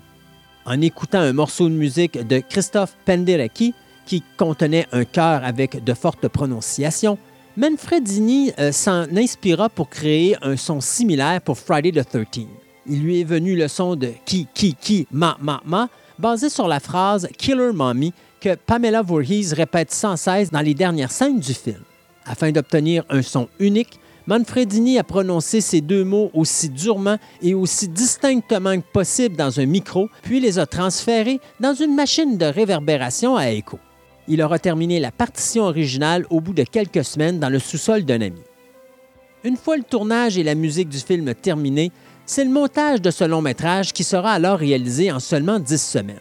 En 0.65 0.79
écoutant 0.81 1.19
un 1.19 1.33
morceau 1.33 1.67
de 1.67 1.73
musique 1.73 2.27
de 2.27 2.39
Christophe 2.47 2.95
Penderecki, 3.05 3.73
qui 4.05 4.23
contenait 4.37 4.87
un 4.91 5.03
chœur 5.03 5.43
avec 5.43 5.83
de 5.83 5.93
fortes 5.93 6.27
prononciations, 6.27 7.17
Manfredini 7.59 8.53
euh, 8.57 8.71
s'en 8.71 9.03
inspira 9.17 9.67
pour 9.67 9.89
créer 9.89 10.37
un 10.41 10.55
son 10.55 10.79
similaire 10.79 11.41
pour 11.41 11.57
Friday 11.57 11.91
the 11.91 12.07
13 12.07 12.45
Il 12.87 13.03
lui 13.03 13.19
est 13.19 13.25
venu 13.25 13.57
le 13.57 13.67
son 13.67 13.97
de 13.97 14.13
qui, 14.25 14.47
qui, 14.53 14.75
qui, 14.75 15.05
ma, 15.11 15.35
ma, 15.41 15.61
ma, 15.65 15.89
basé 16.17 16.47
sur 16.47 16.69
la 16.69 16.79
phrase 16.79 17.27
Killer 17.37 17.73
Mommy 17.73 18.13
que 18.39 18.55
Pamela 18.55 19.01
Voorhees 19.01 19.53
répète 19.53 19.91
sans 19.91 20.15
cesse 20.15 20.51
dans 20.51 20.61
les 20.61 20.73
dernières 20.73 21.11
scènes 21.11 21.41
du 21.41 21.53
film. 21.53 21.83
Afin 22.25 22.53
d'obtenir 22.53 23.03
un 23.09 23.21
son 23.21 23.49
unique, 23.59 23.99
Manfredini 24.25 24.97
a 24.97 25.03
prononcé 25.03 25.59
ces 25.59 25.81
deux 25.81 26.05
mots 26.05 26.31
aussi 26.33 26.69
durement 26.69 27.17
et 27.41 27.55
aussi 27.55 27.89
distinctement 27.89 28.79
que 28.79 28.85
possible 28.93 29.35
dans 29.35 29.59
un 29.59 29.65
micro, 29.65 30.07
puis 30.21 30.39
les 30.39 30.59
a 30.59 30.65
transférés 30.65 31.41
dans 31.59 31.73
une 31.73 31.93
machine 31.93 32.37
de 32.37 32.45
réverbération 32.45 33.35
à 33.35 33.49
écho 33.49 33.79
il 34.29 34.41
aura 34.41 34.59
terminé 34.59 34.99
la 34.99 35.11
partition 35.11 35.63
originale 35.63 36.25
au 36.29 36.39
bout 36.39 36.53
de 36.53 36.63
quelques 36.63 37.03
semaines 37.03 37.39
dans 37.39 37.49
le 37.49 37.59
sous-sol 37.59 38.05
d'un 38.05 38.21
ami. 38.21 38.41
Une 39.43 39.57
fois 39.57 39.75
le 39.75 39.83
tournage 39.83 40.37
et 40.37 40.43
la 40.43 40.55
musique 40.55 40.89
du 40.89 40.99
film 40.99 41.33
terminés, 41.33 41.91
c'est 42.25 42.45
le 42.45 42.51
montage 42.51 43.01
de 43.01 43.09
ce 43.09 43.23
long 43.23 43.41
métrage 43.41 43.91
qui 43.91 44.03
sera 44.03 44.33
alors 44.33 44.59
réalisé 44.59 45.11
en 45.11 45.19
seulement 45.19 45.59
10 45.59 45.81
semaines. 45.81 46.19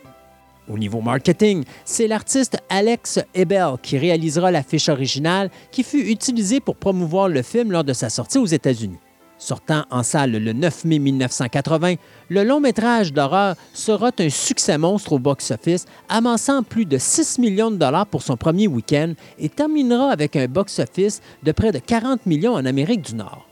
Au 0.68 0.79
niveau 0.79 1.01
marketing, 1.01 1.64
c'est 1.85 2.09
l'artiste 2.09 2.59
Alex 2.68 3.21
Ebel 3.35 3.75
qui 3.83 3.99
réalisera 3.99 4.51
l'affiche 4.51 4.88
originale 4.88 5.51
qui 5.71 5.83
fut 5.83 6.11
utilisée 6.11 6.61
pour 6.61 6.77
promouvoir 6.77 7.29
le 7.29 7.42
film 7.42 7.73
lors 7.73 7.85
de 7.85 7.92
sa 7.92 8.11
sortie 8.11 8.38
aux 8.38 8.47
États-Unis. 8.47 8.99
Sortant 9.38 9.85
en 9.90 10.03
salle 10.03 10.33
le 10.33 10.53
9 10.53 10.85
mai 10.85 10.98
1980, 10.98 11.94
le 12.29 12.42
long 12.42 12.61
métrage 12.61 13.12
d'horreur 13.12 13.55
sera 13.72 14.11
un 14.18 14.31
succès 14.31 14.79
monstre 14.79 15.12
au 15.12 15.18
box-office, 15.20 15.87
amassant 16.09 16.64
plus 16.64 16.87
de 16.87 16.98
6 16.98 17.38
millions 17.38 17.70
de 17.70 17.77
dollars 17.77 18.07
pour 18.07 18.22
son 18.22 18.37
premier 18.37 18.66
week-end 18.66 19.14
et 19.38 19.48
terminera 19.48 20.11
avec 20.11 20.35
un 20.35 20.46
box-office 20.46 21.20
de 21.44 21.53
près 21.53 21.70
de 21.70 21.79
40 21.79 22.27
millions 22.27 22.55
en 22.55 22.66
Amérique 22.66 23.03
du 23.03 23.14
Nord. 23.14 23.48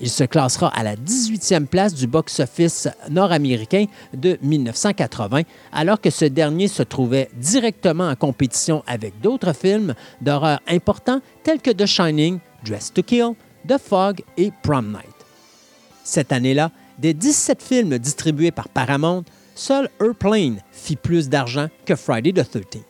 Il 0.00 0.10
se 0.10 0.24
classera 0.24 0.68
à 0.68 0.82
la 0.82 0.96
18e 0.96 1.66
place 1.66 1.94
du 1.94 2.06
box-office 2.06 2.88
nord-américain 3.10 3.86
de 4.12 4.36
1980, 4.42 5.42
alors 5.72 6.00
que 6.00 6.10
ce 6.10 6.24
dernier 6.24 6.68
se 6.68 6.82
trouvait 6.82 7.30
directement 7.36 8.08
en 8.08 8.16
compétition 8.16 8.82
avec 8.86 9.20
d'autres 9.20 9.54
films 9.54 9.94
d'horreur 10.20 10.60
importants 10.66 11.20
tels 11.44 11.60
que 11.60 11.70
The 11.70 11.86
Shining, 11.86 12.40
Dress 12.64 12.92
to 12.92 13.02
Kill, 13.02 13.34
The 13.68 13.78
Fog 13.78 14.20
et 14.36 14.50
Prom 14.62 14.88
Night. 14.88 15.13
Cette 16.04 16.32
année-là, 16.32 16.70
des 16.98 17.14
17 17.14 17.62
films 17.62 17.98
distribués 17.98 18.50
par 18.50 18.68
Paramount, 18.68 19.24
seul 19.54 19.88
Airplane 20.00 20.58
fit 20.70 20.96
plus 20.96 21.28
d'argent 21.28 21.68
que 21.86 21.96
Friday 21.96 22.32
the 22.32 22.46
13th. 22.46 22.82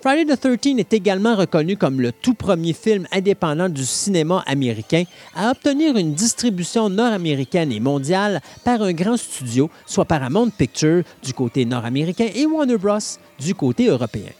Friday 0.00 0.24
the 0.24 0.38
13th 0.38 0.78
est 0.78 0.92
également 0.92 1.34
reconnu 1.34 1.76
comme 1.76 2.00
le 2.00 2.12
tout 2.12 2.34
premier 2.34 2.72
film 2.72 3.06
indépendant 3.12 3.68
du 3.68 3.84
cinéma 3.84 4.44
américain 4.46 5.04
à 5.34 5.50
obtenir 5.50 5.96
une 5.96 6.14
distribution 6.14 6.88
nord-américaine 6.88 7.72
et 7.72 7.80
mondiale 7.80 8.40
par 8.64 8.82
un 8.82 8.92
grand 8.92 9.16
studio, 9.16 9.70
soit 9.86 10.04
Paramount 10.04 10.50
Pictures 10.50 11.04
du 11.24 11.32
côté 11.32 11.64
nord-américain 11.64 12.28
et 12.34 12.46
Warner 12.46 12.76
Bros. 12.76 12.98
du 13.40 13.54
côté 13.54 13.86
européen. 13.86 14.30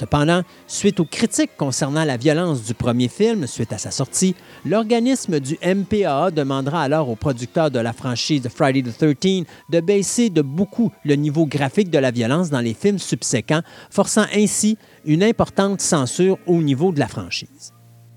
Cependant, 0.00 0.44
suite 0.66 0.98
aux 0.98 1.04
critiques 1.04 1.58
concernant 1.58 2.04
la 2.04 2.16
violence 2.16 2.64
du 2.64 2.72
premier 2.72 3.08
film 3.08 3.46
suite 3.46 3.70
à 3.74 3.76
sa 3.76 3.90
sortie, 3.90 4.34
l'organisme 4.64 5.40
du 5.40 5.58
MPAA 5.62 6.30
demandera 6.30 6.84
alors 6.84 7.10
aux 7.10 7.16
producteurs 7.16 7.70
de 7.70 7.80
la 7.80 7.92
franchise 7.92 8.48
Friday 8.48 8.80
the 8.80 8.96
13 8.96 9.44
de 9.68 9.80
baisser 9.80 10.30
de 10.30 10.40
beaucoup 10.40 10.90
le 11.04 11.16
niveau 11.16 11.44
graphique 11.44 11.90
de 11.90 11.98
la 11.98 12.12
violence 12.12 12.48
dans 12.48 12.60
les 12.60 12.72
films 12.72 12.98
subséquents, 12.98 13.60
forçant 13.90 14.24
ainsi 14.34 14.78
une 15.04 15.22
importante 15.22 15.82
censure 15.82 16.38
au 16.46 16.62
niveau 16.62 16.92
de 16.92 16.98
la 16.98 17.06
franchise. 17.06 17.74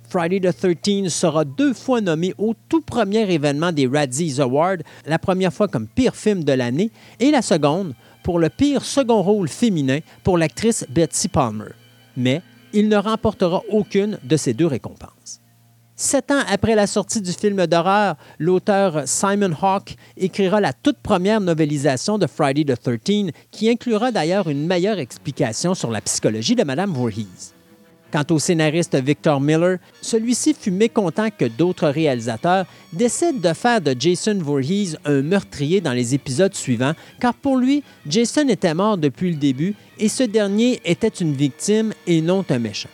Friday 0.08 0.40
the 0.40 0.56
13 0.56 1.10
sera 1.10 1.44
deux 1.44 1.74
fois 1.74 2.00
nommé 2.00 2.34
au 2.38 2.54
tout 2.70 2.82
premier 2.82 3.30
événement 3.30 3.74
des 3.74 3.88
Razzies 3.88 4.40
Awards, 4.40 4.78
la 5.06 5.20
première 5.20 5.52
fois 5.52 5.68
comme 5.68 5.88
pire 5.88 6.16
film 6.16 6.46
de 6.46 6.54
l'année 6.54 6.92
et 7.20 7.30
la 7.30 7.42
seconde 7.42 7.94
pour 8.24 8.40
le 8.40 8.50
pire 8.50 8.84
second 8.84 9.22
rôle 9.22 9.50
féminin 9.50 10.00
pour 10.24 10.38
l'actrice 10.38 10.86
Betsy 10.90 11.28
Palmer. 11.28 11.72
Mais 12.18 12.42
il 12.74 12.90
ne 12.90 12.98
remportera 12.98 13.62
aucune 13.70 14.18
de 14.24 14.38
ces 14.38 14.54
deux 14.54 14.66
récompenses. 14.66 15.42
Sept 15.96 16.32
ans 16.32 16.42
après 16.50 16.74
la 16.74 16.88
sortie 16.88 17.22
du 17.22 17.32
film 17.32 17.68
d'horreur, 17.68 18.16
l'auteur 18.40 19.04
Simon 19.06 19.54
Hawke 19.62 19.96
écrira 20.18 20.60
la 20.60 20.74
toute 20.74 20.98
première 20.98 21.40
novélisation 21.40 22.18
de 22.18 22.26
Friday 22.26 22.66
the 22.66 22.82
13 22.82 23.32
qui 23.52 23.70
inclura 23.70 24.12
d'ailleurs 24.12 24.50
une 24.50 24.66
meilleure 24.66 24.98
explication 24.98 25.76
sur 25.76 25.92
la 25.92 26.02
psychologie 26.02 26.56
de 26.56 26.64
Madame 26.64 26.92
Voorhees. 26.92 27.53
Quant 28.14 28.24
au 28.30 28.38
scénariste 28.38 28.96
Victor 28.96 29.42
Miller, 29.42 29.80
celui-ci 30.00 30.54
fut 30.54 30.70
mécontent 30.70 31.30
que 31.36 31.46
d'autres 31.46 31.88
réalisateurs 31.88 32.68
décident 32.94 33.40
de 33.40 33.54
faire 33.56 33.82
de 33.82 33.96
Jason 33.98 34.38
Voorhees 34.40 34.96
un 35.04 35.24
meurtrier 35.24 35.82
dans 35.82 35.94
les 35.94 36.14
épisodes 36.14 36.54
suivants, 36.54 36.94
car 37.20 37.34
pour 37.34 37.58
lui, 37.58 37.82
Jason 38.08 38.48
était 38.50 38.76
mort 38.76 39.00
depuis 39.00 39.32
le 39.32 39.38
début 39.38 39.74
et 39.98 40.10
ce 40.10 40.22
dernier 40.22 40.80
était 40.86 41.08
une 41.08 41.34
victime 41.34 41.92
et 42.06 42.22
non 42.22 42.46
un 42.52 42.60
méchant. 42.60 42.90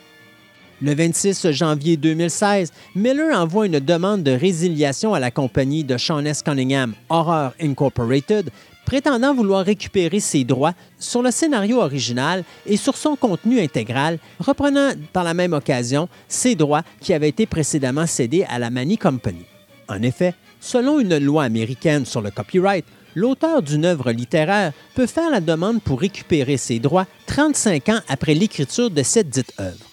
Le 0.80 0.94
26 0.94 1.50
janvier 1.50 1.98
2016, 1.98 2.72
Miller 2.94 3.38
envoie 3.38 3.66
une 3.66 3.80
demande 3.80 4.22
de 4.22 4.30
résiliation 4.30 5.12
à 5.12 5.20
la 5.20 5.30
compagnie 5.30 5.84
de 5.84 5.98
Sean 5.98 6.24
S. 6.24 6.42
Cunningham, 6.42 6.94
Horror 7.10 7.52
Incorporated, 7.60 8.48
prétendant 8.90 9.32
vouloir 9.32 9.64
récupérer 9.64 10.18
ses 10.18 10.42
droits 10.42 10.74
sur 10.98 11.22
le 11.22 11.30
scénario 11.30 11.80
original 11.80 12.42
et 12.66 12.76
sur 12.76 12.96
son 12.96 13.14
contenu 13.14 13.60
intégral, 13.60 14.18
reprenant 14.40 14.90
par 15.12 15.22
la 15.22 15.32
même 15.32 15.52
occasion 15.52 16.08
ses 16.26 16.56
droits 16.56 16.82
qui 17.00 17.14
avaient 17.14 17.28
été 17.28 17.46
précédemment 17.46 18.08
cédés 18.08 18.44
à 18.48 18.58
la 18.58 18.68
Manny 18.68 18.98
Company. 18.98 19.44
En 19.88 20.02
effet, 20.02 20.34
selon 20.58 20.98
une 20.98 21.18
loi 21.18 21.44
américaine 21.44 22.04
sur 22.04 22.20
le 22.20 22.32
copyright, 22.32 22.84
l'auteur 23.14 23.62
d'une 23.62 23.84
œuvre 23.84 24.10
littéraire 24.10 24.72
peut 24.96 25.06
faire 25.06 25.30
la 25.30 25.40
demande 25.40 25.80
pour 25.80 26.00
récupérer 26.00 26.56
ses 26.56 26.80
droits 26.80 27.06
35 27.28 27.90
ans 27.90 28.00
après 28.08 28.34
l'écriture 28.34 28.90
de 28.90 29.04
cette 29.04 29.30
dite 29.30 29.52
œuvre. 29.60 29.89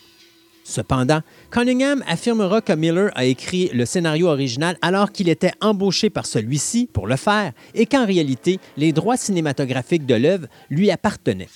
Cependant, 0.67 1.21
Cunningham 1.49 2.03
affirmera 2.09 2.59
que 2.59 2.73
Miller 2.73 3.09
a 3.15 3.23
écrit 3.23 3.69
le 3.73 3.85
scénario 3.85 4.27
original 4.27 4.77
alors 4.81 5.13
qu'il 5.13 5.29
était 5.29 5.53
embauché 5.61 6.09
par 6.09 6.25
celui-ci 6.25 6.89
pour 6.91 7.07
le 7.07 7.15
faire 7.15 7.53
et 7.73 7.85
qu'en 7.85 8.05
réalité, 8.05 8.59
les 8.75 8.91
droits 8.91 9.15
cinématographiques 9.15 10.05
de 10.05 10.15
l'œuvre 10.15 10.47
lui 10.69 10.91
appartenaient. 10.91 11.47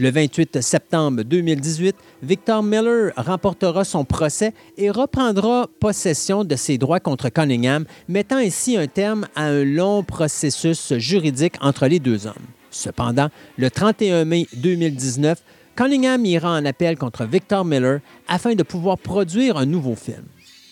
Le 0.00 0.10
28 0.10 0.60
septembre 0.62 1.22
2018, 1.22 1.94
Victor 2.24 2.64
Miller 2.64 3.12
remportera 3.16 3.84
son 3.84 4.04
procès 4.04 4.52
et 4.76 4.90
reprendra 4.90 5.68
possession 5.78 6.42
de 6.42 6.56
ses 6.56 6.76
droits 6.76 6.98
contre 6.98 7.28
Cunningham, 7.28 7.84
mettant 8.08 8.38
ainsi 8.38 8.76
un 8.76 8.88
terme 8.88 9.28
à 9.36 9.44
un 9.44 9.62
long 9.62 10.02
processus 10.02 10.92
juridique 10.94 11.54
entre 11.60 11.86
les 11.86 12.00
deux 12.00 12.26
hommes. 12.26 12.34
Cependant, 12.72 13.28
le 13.56 13.70
31 13.70 14.24
mai 14.24 14.48
2019, 14.54 15.40
Cunningham 15.76 16.24
ira 16.24 16.56
en 16.56 16.64
appel 16.64 16.96
contre 16.96 17.26
Victor 17.26 17.62
Miller 17.62 18.00
afin 18.28 18.54
de 18.54 18.62
pouvoir 18.62 18.96
produire 18.96 19.58
un 19.58 19.66
nouveau 19.66 19.94
film. 19.94 20.24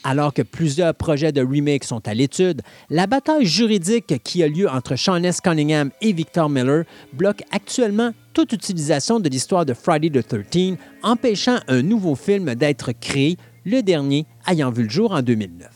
Alors 0.02 0.32
que 0.32 0.40
plusieurs 0.40 0.94
projets 0.94 1.30
de 1.30 1.42
remake 1.42 1.84
sont 1.84 2.08
à 2.08 2.14
l'étude, 2.14 2.62
la 2.88 3.06
bataille 3.06 3.44
juridique 3.44 4.22
qui 4.24 4.42
a 4.42 4.48
lieu 4.48 4.66
entre 4.66 4.96
Sean 4.96 5.22
S. 5.22 5.42
Cunningham 5.42 5.90
et 6.00 6.14
Victor 6.14 6.48
Miller 6.48 6.84
bloque 7.12 7.42
actuellement 7.52 8.12
toute 8.32 8.54
utilisation 8.54 9.20
de 9.20 9.28
l'histoire 9.28 9.66
de 9.66 9.74
Friday 9.74 10.08
the 10.08 10.26
13, 10.26 10.78
empêchant 11.02 11.58
un 11.68 11.82
nouveau 11.82 12.14
film 12.14 12.54
d'être 12.54 12.92
créé, 12.92 13.36
le 13.66 13.82
dernier 13.82 14.24
ayant 14.46 14.70
vu 14.70 14.84
le 14.84 14.90
jour 14.90 15.12
en 15.12 15.20
2009. 15.20 15.73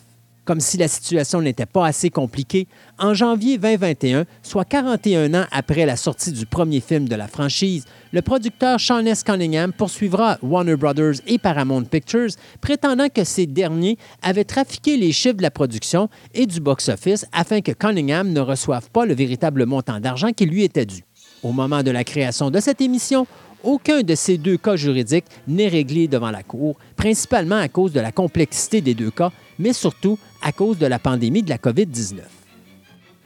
Comme 0.48 0.60
si 0.60 0.78
la 0.78 0.88
situation 0.88 1.42
n'était 1.42 1.66
pas 1.66 1.84
assez 1.84 2.08
compliquée, 2.08 2.68
en 2.98 3.12
janvier 3.12 3.58
2021, 3.58 4.24
soit 4.42 4.64
41 4.64 5.34
ans 5.34 5.44
après 5.52 5.84
la 5.84 5.94
sortie 5.94 6.32
du 6.32 6.46
premier 6.46 6.80
film 6.80 7.06
de 7.06 7.14
la 7.14 7.28
franchise, 7.28 7.84
le 8.14 8.22
producteur 8.22 8.80
Sean 8.80 9.04
S. 9.04 9.22
Cunningham 9.24 9.74
poursuivra 9.74 10.38
Warner 10.40 10.76
Brothers 10.76 11.16
et 11.26 11.36
Paramount 11.36 11.84
Pictures, 11.84 12.30
prétendant 12.62 13.10
que 13.10 13.24
ces 13.24 13.44
derniers 13.44 13.98
avaient 14.22 14.44
trafiqué 14.44 14.96
les 14.96 15.12
chiffres 15.12 15.36
de 15.36 15.42
la 15.42 15.50
production 15.50 16.08
et 16.32 16.46
du 16.46 16.60
box-office 16.60 17.26
afin 17.30 17.60
que 17.60 17.72
Cunningham 17.72 18.32
ne 18.32 18.40
reçoive 18.40 18.88
pas 18.90 19.04
le 19.04 19.14
véritable 19.14 19.66
montant 19.66 20.00
d'argent 20.00 20.32
qui 20.32 20.46
lui 20.46 20.64
était 20.64 20.86
dû. 20.86 21.04
Au 21.42 21.52
moment 21.52 21.82
de 21.82 21.90
la 21.90 22.04
création 22.04 22.50
de 22.50 22.58
cette 22.58 22.80
émission, 22.80 23.26
aucun 23.62 24.00
de 24.00 24.14
ces 24.14 24.38
deux 24.38 24.56
cas 24.56 24.76
juridiques 24.76 25.26
n'est 25.46 25.68
réglé 25.68 26.08
devant 26.08 26.30
la 26.30 26.42
Cour, 26.42 26.76
principalement 26.96 27.58
à 27.58 27.68
cause 27.68 27.92
de 27.92 28.00
la 28.00 28.12
complexité 28.12 28.80
des 28.80 28.94
deux 28.94 29.10
cas, 29.10 29.30
mais 29.58 29.72
surtout 29.72 30.18
à 30.42 30.52
cause 30.52 30.78
de 30.78 30.86
la 30.86 30.98
pandémie 30.98 31.42
de 31.42 31.50
la 31.50 31.58
COVID-19. 31.58 32.20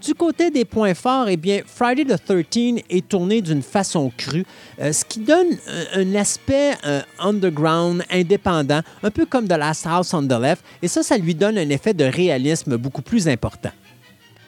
Du 0.04 0.14
côté 0.14 0.50
des 0.50 0.64
points 0.64 0.94
forts, 0.94 1.28
eh 1.28 1.36
bien, 1.36 1.60
Friday 1.64 2.04
the 2.04 2.18
13 2.24 2.82
est 2.90 3.08
tourné 3.08 3.40
d'une 3.40 3.62
façon 3.62 4.10
crue, 4.16 4.44
euh, 4.80 4.92
ce 4.92 5.04
qui 5.04 5.20
donne 5.20 5.56
un, 5.94 6.14
aspect 6.16 6.72
euh, 6.84 7.02
underground, 7.20 8.02
indépendant, 8.10 8.80
un 9.04 9.10
peu 9.12 9.26
comme 9.26 9.46
The 9.46 9.52
Last 9.52 9.86
House 9.86 10.12
on 10.12 10.26
the 10.26 10.32
Left, 10.32 10.64
et 10.82 10.88
ça, 10.88 11.04
ça 11.04 11.16
lui 11.16 11.36
donne 11.36 11.56
un 11.56 11.68
effet 11.68 11.94
de 11.94 12.04
réalisme 12.04 12.76
beaucoup 12.78 13.02
plus 13.02 13.28
important. 13.28 13.70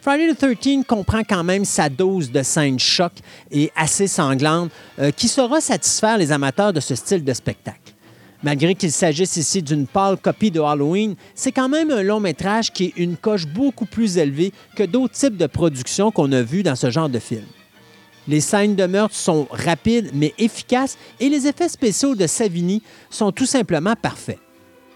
Friday 0.03 0.35
the 0.35 0.61
13 0.61 0.85
comprend 0.89 1.23
quand 1.23 1.45
même 1.45 1.65
sa 1.65 1.89
dose 1.89 2.33
de 2.33 2.43
scènes 2.43 2.81
choc 2.81 3.13
et 3.53 3.71
assez 3.77 4.09
sanglante 4.09 4.73
euh, 4.99 5.13
qui 5.13 5.29
saura 5.29 5.61
satisfaire 5.61 6.19
les 6.19 6.33
amateurs 6.33 6.73
de 6.73 6.81
ce 6.81 6.97
style 6.97 7.23
de 7.23 7.33
spectacle. 7.33 7.94
Malgré 8.45 8.75
qu'il 8.75 8.93
s'agisse 8.93 9.39
ici 9.39 9.63
d'une 9.63 9.87
pâle 9.87 10.19
copie 10.19 10.51
de 10.51 10.61
Halloween, 10.61 11.15
c'est 11.35 11.51
quand 11.51 11.71
même 11.71 11.91
un 11.91 12.03
long 12.03 12.21
métrage 12.21 12.71
qui 12.71 12.85
est 12.85 12.93
une 12.99 13.17
coche 13.17 13.47
beaucoup 13.47 13.87
plus 13.87 14.19
élevée 14.19 14.53
que 14.77 14.83
d'autres 14.83 15.15
types 15.15 15.39
de 15.39 15.47
productions 15.47 16.11
qu'on 16.11 16.31
a 16.31 16.43
vues 16.43 16.63
dans 16.63 16.77
ce 16.77 16.91
genre 16.91 17.09
de 17.09 17.19
film. 17.19 17.47
Les 18.29 18.43
scènes 18.43 18.77
de 18.77 18.85
meurtre 18.85 19.17
sont 19.17 19.49
rapides 19.51 20.11
mais 20.13 20.35
efficaces 20.37 20.99
et 21.21 21.31
les 21.31 21.47
effets 21.47 21.71
spéciaux 21.71 22.15
de 22.15 22.27
Savini 22.27 22.83
sont 23.09 23.33
tout 23.33 23.47
simplement 23.47 23.95
parfaits. 23.97 24.39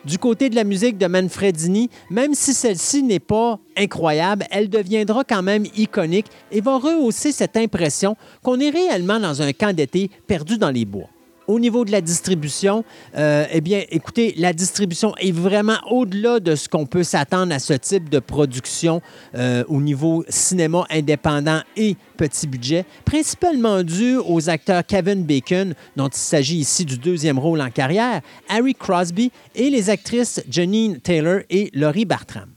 Du 0.04 0.18
côté 0.18 0.50
de 0.50 0.54
la 0.54 0.64
musique 0.64 0.98
de 0.98 1.06
Manfredini, 1.06 1.88
même 2.11 2.34
si 2.34 2.52
celle-ci 2.52 3.02
n'est 3.02 3.18
pas 3.18 3.58
incroyable, 3.78 4.44
elle 4.50 4.68
deviendra 4.68 5.24
quand 5.24 5.42
même 5.42 5.64
iconique 5.74 6.26
et 6.52 6.61
va 6.61 6.76
rehausser 6.76 7.32
cette 7.32 7.56
impression 7.56 8.14
qu'on 8.42 8.61
est 8.61 8.70
réellement 8.70 9.18
dans 9.18 9.40
un 9.40 9.54
camp 9.54 9.74
d'été 9.74 10.11
perdu 10.26 10.58
dans 10.58 10.70
les 10.70 10.84
bois. 10.84 11.08
Au 11.48 11.58
niveau 11.58 11.87
de 11.87 11.90
la 11.90 12.02
distribution, 12.02 12.84
euh, 13.16 13.46
eh 13.50 13.62
bien, 13.62 13.82
écoutez, 13.90 14.34
la 14.37 14.52
distribution 14.52 15.14
est 15.16 15.32
vraiment 15.32 15.78
au-delà 15.90 16.40
de 16.40 16.54
ce 16.54 16.68
qu'on 16.68 16.84
peut 16.84 17.02
s'attendre 17.02 17.54
à 17.54 17.58
ce 17.58 17.72
type 17.72 18.11
de 18.11 18.18
production 18.18 19.00
euh, 19.34 19.64
au 19.66 19.80
niveau 19.80 20.26
cinéma 20.28 20.84
indépendant 20.90 21.62
et 21.74 21.96
petit 22.18 22.46
budget, 22.46 22.84
principalement 23.06 23.82
dû 23.82 24.18
aux 24.18 24.50
acteurs 24.50 24.84
Kevin 24.84 25.24
Bacon, 25.24 25.72
dont 25.96 26.08
il 26.08 26.18
s'agit 26.18 26.58
ici 26.58 26.84
du 26.84 26.98
deuxième 26.98 27.38
rôle 27.38 27.62
en 27.62 27.70
carrière, 27.70 28.20
Harry 28.50 28.74
Crosby 28.74 29.32
et 29.54 29.70
les 29.70 29.88
actrices 29.88 30.42
Janine 30.50 31.00
Taylor 31.00 31.40
et 31.48 31.70
Laurie 31.72 32.04
Bartram. 32.04 32.50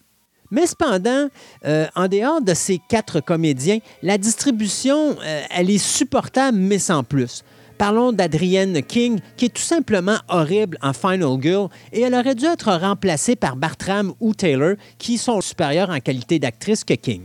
Mais 0.53 0.67
cependant, 0.67 1.29
euh, 1.65 1.87
en 1.95 2.09
dehors 2.09 2.41
de 2.41 2.53
ces 2.53 2.77
quatre 2.89 3.21
comédiens, 3.21 3.79
la 4.03 4.17
distribution, 4.17 5.15
elle 5.49 5.69
est 5.69 5.77
supportable, 5.77 6.57
mais 6.57 6.77
sans 6.77 7.05
plus. 7.05 7.45
Parlons 7.81 8.11
d'Adrienne 8.11 8.83
King, 8.83 9.21
qui 9.37 9.45
est 9.45 9.55
tout 9.55 9.59
simplement 9.63 10.19
horrible 10.29 10.77
en 10.83 10.93
Final 10.93 11.41
Girl, 11.41 11.67
et 11.91 12.01
elle 12.01 12.13
aurait 12.13 12.35
dû 12.35 12.45
être 12.45 12.71
remplacée 12.71 13.35
par 13.35 13.55
Bartram 13.55 14.13
ou 14.19 14.35
Taylor, 14.35 14.75
qui 14.99 15.17
sont 15.17 15.41
supérieurs 15.41 15.89
en 15.89 15.99
qualité 15.99 16.37
d'actrice 16.37 16.83
que 16.83 16.93
King. 16.93 17.23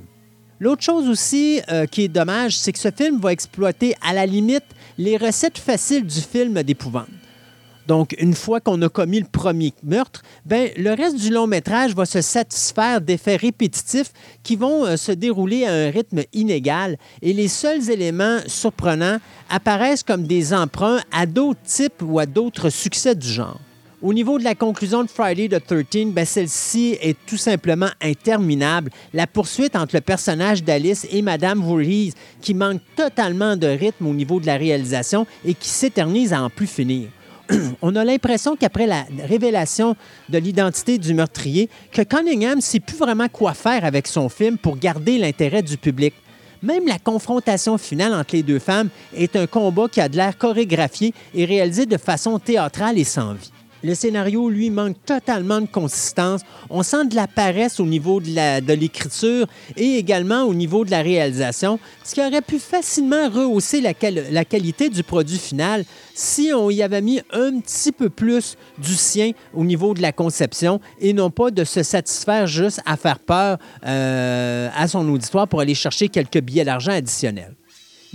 L'autre 0.58 0.82
chose 0.82 1.10
aussi 1.10 1.60
euh, 1.70 1.84
qui 1.84 2.04
est 2.04 2.08
dommage, 2.08 2.56
c'est 2.56 2.72
que 2.72 2.78
ce 2.78 2.90
film 2.90 3.20
va 3.20 3.32
exploiter 3.32 3.96
à 4.00 4.14
la 4.14 4.24
limite 4.24 4.64
les 4.96 5.18
recettes 5.18 5.58
faciles 5.58 6.06
du 6.06 6.22
film 6.22 6.62
d'épouvante. 6.62 7.25
Donc, 7.86 8.16
une 8.18 8.34
fois 8.34 8.60
qu'on 8.60 8.80
a 8.82 8.88
commis 8.88 9.20
le 9.20 9.26
premier 9.30 9.72
meurtre, 9.84 10.22
ben, 10.44 10.70
le 10.76 10.90
reste 10.90 11.16
du 11.16 11.30
long 11.30 11.46
métrage 11.46 11.94
va 11.94 12.04
se 12.04 12.20
satisfaire 12.20 13.00
d'effets 13.00 13.36
répétitifs 13.36 14.12
qui 14.42 14.56
vont 14.56 14.84
euh, 14.84 14.96
se 14.96 15.12
dérouler 15.12 15.66
à 15.66 15.72
un 15.72 15.90
rythme 15.90 16.22
inégal 16.32 16.98
et 17.22 17.32
les 17.32 17.48
seuls 17.48 17.90
éléments 17.90 18.38
surprenants 18.46 19.18
apparaissent 19.50 20.02
comme 20.02 20.26
des 20.26 20.52
emprunts 20.52 21.00
à 21.12 21.26
d'autres 21.26 21.62
types 21.64 22.02
ou 22.02 22.18
à 22.18 22.26
d'autres 22.26 22.70
succès 22.70 23.14
du 23.14 23.28
genre. 23.28 23.60
Au 24.02 24.12
niveau 24.12 24.38
de 24.38 24.44
la 24.44 24.54
conclusion 24.54 25.02
de 25.02 25.08
Friday 25.08 25.48
the 25.48 25.64
13, 25.64 26.12
ben 26.12 26.26
celle-ci 26.26 26.98
est 27.00 27.16
tout 27.26 27.38
simplement 27.38 27.88
interminable. 28.02 28.90
La 29.14 29.26
poursuite 29.26 29.74
entre 29.74 29.96
le 29.96 30.02
personnage 30.02 30.62
d'Alice 30.62 31.06
et 31.10 31.22
Madame 31.22 31.60
Voorhees, 31.60 32.12
qui 32.42 32.52
manque 32.52 32.82
totalement 32.94 33.56
de 33.56 33.66
rythme 33.66 34.06
au 34.06 34.12
niveau 34.12 34.38
de 34.38 34.46
la 34.46 34.58
réalisation 34.58 35.26
et 35.44 35.54
qui 35.54 35.68
s'éternise 35.68 36.34
à 36.34 36.42
en 36.42 36.50
plus 36.50 36.66
finir. 36.66 37.08
on 37.82 37.94
a 37.96 38.04
l'impression 38.04 38.56
qu'après 38.56 38.86
la 38.86 39.04
révélation 39.24 39.96
de 40.28 40.38
l'identité 40.38 40.98
du 40.98 41.14
meurtrier, 41.14 41.68
que 41.92 42.02
Cunningham 42.02 42.56
ne 42.56 42.60
sait 42.60 42.80
plus 42.80 42.96
vraiment 42.96 43.28
quoi 43.28 43.54
faire 43.54 43.84
avec 43.84 44.06
son 44.06 44.28
film 44.28 44.58
pour 44.58 44.76
garder 44.76 45.18
l'intérêt 45.18 45.62
du 45.62 45.76
public. 45.76 46.14
Même 46.62 46.86
la 46.86 46.98
confrontation 46.98 47.78
finale 47.78 48.14
entre 48.14 48.34
les 48.34 48.42
deux 48.42 48.58
femmes 48.58 48.88
est 49.14 49.36
un 49.36 49.46
combat 49.46 49.88
qui 49.88 50.00
a 50.00 50.08
de 50.08 50.16
l'air 50.16 50.36
chorégraphié 50.36 51.12
et 51.34 51.44
réalisé 51.44 51.86
de 51.86 51.96
façon 51.96 52.38
théâtrale 52.38 52.98
et 52.98 53.04
sans 53.04 53.34
vie. 53.34 53.52
Le 53.86 53.94
scénario, 53.94 54.50
lui, 54.50 54.68
manque 54.68 54.96
totalement 55.06 55.60
de 55.60 55.66
consistance. 55.66 56.40
On 56.70 56.82
sent 56.82 57.06
de 57.06 57.14
la 57.14 57.28
paresse 57.28 57.78
au 57.78 57.86
niveau 57.86 58.20
de 58.20 58.72
l'écriture 58.72 59.46
et 59.76 59.94
également 59.94 60.42
au 60.42 60.54
niveau 60.54 60.84
de 60.84 60.90
la 60.90 61.02
réalisation, 61.02 61.78
ce 62.02 62.16
qui 62.16 62.20
aurait 62.20 62.42
pu 62.42 62.58
facilement 62.58 63.28
rehausser 63.28 63.80
la, 63.80 63.94
qualité 64.44 64.88
du 64.88 65.04
produit 65.04 65.38
final 65.38 65.84
si 66.16 66.50
on 66.52 66.68
y 66.68 66.82
avait 66.82 67.00
mis 67.00 67.20
un 67.32 67.60
petit 67.60 67.92
peu 67.92 68.10
plus 68.10 68.56
du 68.78 68.94
sien 68.94 69.30
au 69.54 69.64
niveau 69.64 69.94
de 69.94 70.02
la 70.02 70.10
conception 70.10 70.80
et 70.98 71.12
non 71.12 71.30
pas 71.30 71.52
de 71.52 71.62
se 71.62 71.84
satisfaire 71.84 72.48
juste 72.48 72.80
à 72.86 72.96
faire 72.96 73.20
peur 73.20 73.58
euh, 73.86 74.68
à 74.74 74.88
son 74.88 75.08
auditoire 75.08 75.46
pour 75.46 75.60
aller 75.60 75.76
chercher 75.76 76.08
quelques 76.08 76.40
billets 76.40 76.64
d'argent 76.64 76.92
additionnels. 76.92 77.55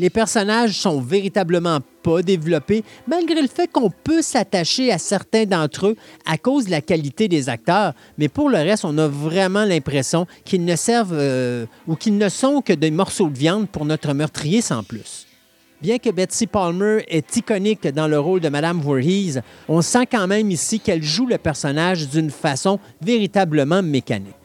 Les 0.02 0.10
personnages 0.10 0.80
sont 0.80 1.00
véritablement 1.00 1.78
pas 2.02 2.24
développés, 2.24 2.84
malgré 3.08 3.40
le 3.40 3.48
fait 3.48 3.72
qu'on 3.72 3.92
peut 3.92 4.24
s'attacher 4.24 4.92
à 4.92 4.98
certains 4.98 5.46
d'entre 5.46 5.90
eux 5.90 5.96
à 6.26 6.40
cause 6.40 6.66
de 6.66 6.72
la 6.72 6.82
qualité 6.82 7.28
des 7.28 7.50
acteurs. 7.50 7.94
Mais 8.18 8.28
pour 8.28 8.50
le 8.50 8.58
reste, 8.58 8.84
on 8.84 8.98
a 8.98 9.08
vraiment 9.08 9.64
l'impression 9.64 10.26
qu'ils 10.44 10.66
ne 10.66 10.76
servent 10.76 11.14
euh, 11.14 11.68
ou 11.88 11.96
qu'ils 11.96 12.18
ne 12.18 12.30
sont 12.30 12.64
que 12.64 12.74
des 12.74 12.90
morceaux 12.90 13.30
de 13.30 13.38
viande 13.38 13.70
pour 13.70 13.86
notre 13.86 14.16
meurtrier 14.16 14.62
sans 14.62 14.82
plus. 14.82 15.28
Bien 15.84 16.00
que 16.00 16.10
Betsy 16.10 16.48
Palmer 16.48 17.04
est 17.08 17.38
iconique 17.38 17.88
dans 17.88 18.08
le 18.08 18.20
rôle 18.20 18.40
de 18.40 18.50
Madame 18.50 18.82
Voorhees, 18.82 19.40
on 19.68 19.84
sent 19.84 20.08
quand 20.08 20.26
même 20.26 20.50
ici 20.50 20.80
qu'elle 20.80 21.04
joue 21.04 21.28
le 21.28 21.38
personnage 21.38 22.10
d'une 22.10 22.32
façon 22.32 22.80
véritablement 23.04 23.84
mécanique. 23.84 24.41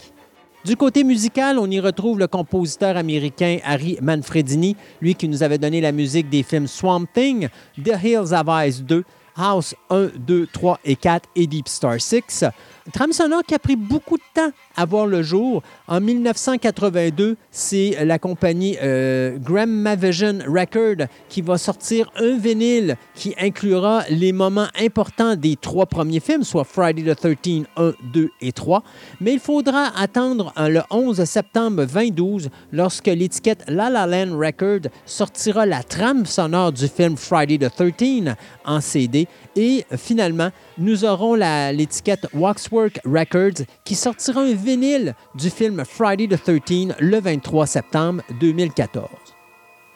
Du 0.66 0.74
côté 0.74 1.04
musical, 1.04 1.60
on 1.60 1.70
y 1.70 1.78
retrouve 1.78 2.18
le 2.18 2.26
compositeur 2.26 2.96
américain 2.96 3.58
Harry 3.62 3.98
Manfredini, 4.02 4.74
lui 5.00 5.14
qui 5.14 5.28
nous 5.28 5.44
avait 5.44 5.58
donné 5.58 5.80
la 5.80 5.92
musique 5.92 6.28
des 6.28 6.42
films 6.42 6.66
Swamp 6.66 7.06
Thing, 7.14 7.48
The 7.80 7.92
Hills 8.02 8.34
of 8.34 8.48
Ice 8.66 8.82
2, 8.82 9.04
House 9.36 9.76
1, 9.90 10.08
2, 10.18 10.48
3 10.52 10.80
et 10.84 10.96
4 10.96 11.28
et 11.36 11.46
Deep 11.46 11.68
Star 11.68 12.00
6. 12.00 12.46
Trame 12.92 13.12
sonore 13.12 13.42
qui 13.42 13.54
a 13.54 13.58
pris 13.58 13.74
beaucoup 13.74 14.16
de 14.16 14.22
temps 14.32 14.50
à 14.76 14.84
voir 14.84 15.06
le 15.06 15.22
jour. 15.22 15.62
En 15.88 16.00
1982, 16.00 17.36
c'est 17.50 18.04
la 18.04 18.18
compagnie 18.18 18.76
euh, 18.80 19.38
Gramavision 19.38 20.38
Record 20.46 21.06
qui 21.28 21.42
va 21.42 21.58
sortir 21.58 22.10
un 22.16 22.38
vinyle 22.38 22.96
qui 23.14 23.34
inclura 23.40 24.04
les 24.08 24.32
moments 24.32 24.68
importants 24.80 25.34
des 25.34 25.56
trois 25.56 25.86
premiers 25.86 26.20
films, 26.20 26.44
soit 26.44 26.64
Friday 26.64 27.02
the 27.02 27.16
13, 27.18 27.64
1, 27.76 27.92
2 28.12 28.30
et 28.40 28.52
3. 28.52 28.82
Mais 29.20 29.32
il 29.32 29.40
faudra 29.40 29.90
attendre 29.98 30.52
euh, 30.56 30.68
le 30.68 30.82
11 30.90 31.24
septembre 31.24 31.86
2012 31.86 32.50
lorsque 32.72 33.06
l'étiquette 33.06 33.64
La 33.66 33.90
La 33.90 34.06
Land 34.06 34.38
Record 34.38 34.90
sortira 35.06 35.66
la 35.66 35.82
trame 35.82 36.24
sonore 36.24 36.72
du 36.72 36.86
film 36.86 37.16
Friday 37.16 37.58
the 37.58 37.74
13 37.74 38.34
en 38.64 38.80
CD. 38.80 39.26
Et 39.56 39.86
finalement, 39.96 40.50
nous 40.76 41.04
aurons 41.06 41.34
l'étiquette 41.34 42.28
Waxwork 42.34 43.00
Records 43.06 43.64
qui 43.84 43.94
sortira 43.94 44.42
un 44.42 44.54
vinyle 44.54 45.14
du 45.34 45.48
film 45.48 45.82
Friday 45.84 46.28
the 46.28 46.40
13 46.40 46.96
le 47.00 47.18
23 47.18 47.66
septembre 47.66 48.22
2014. 48.38 49.08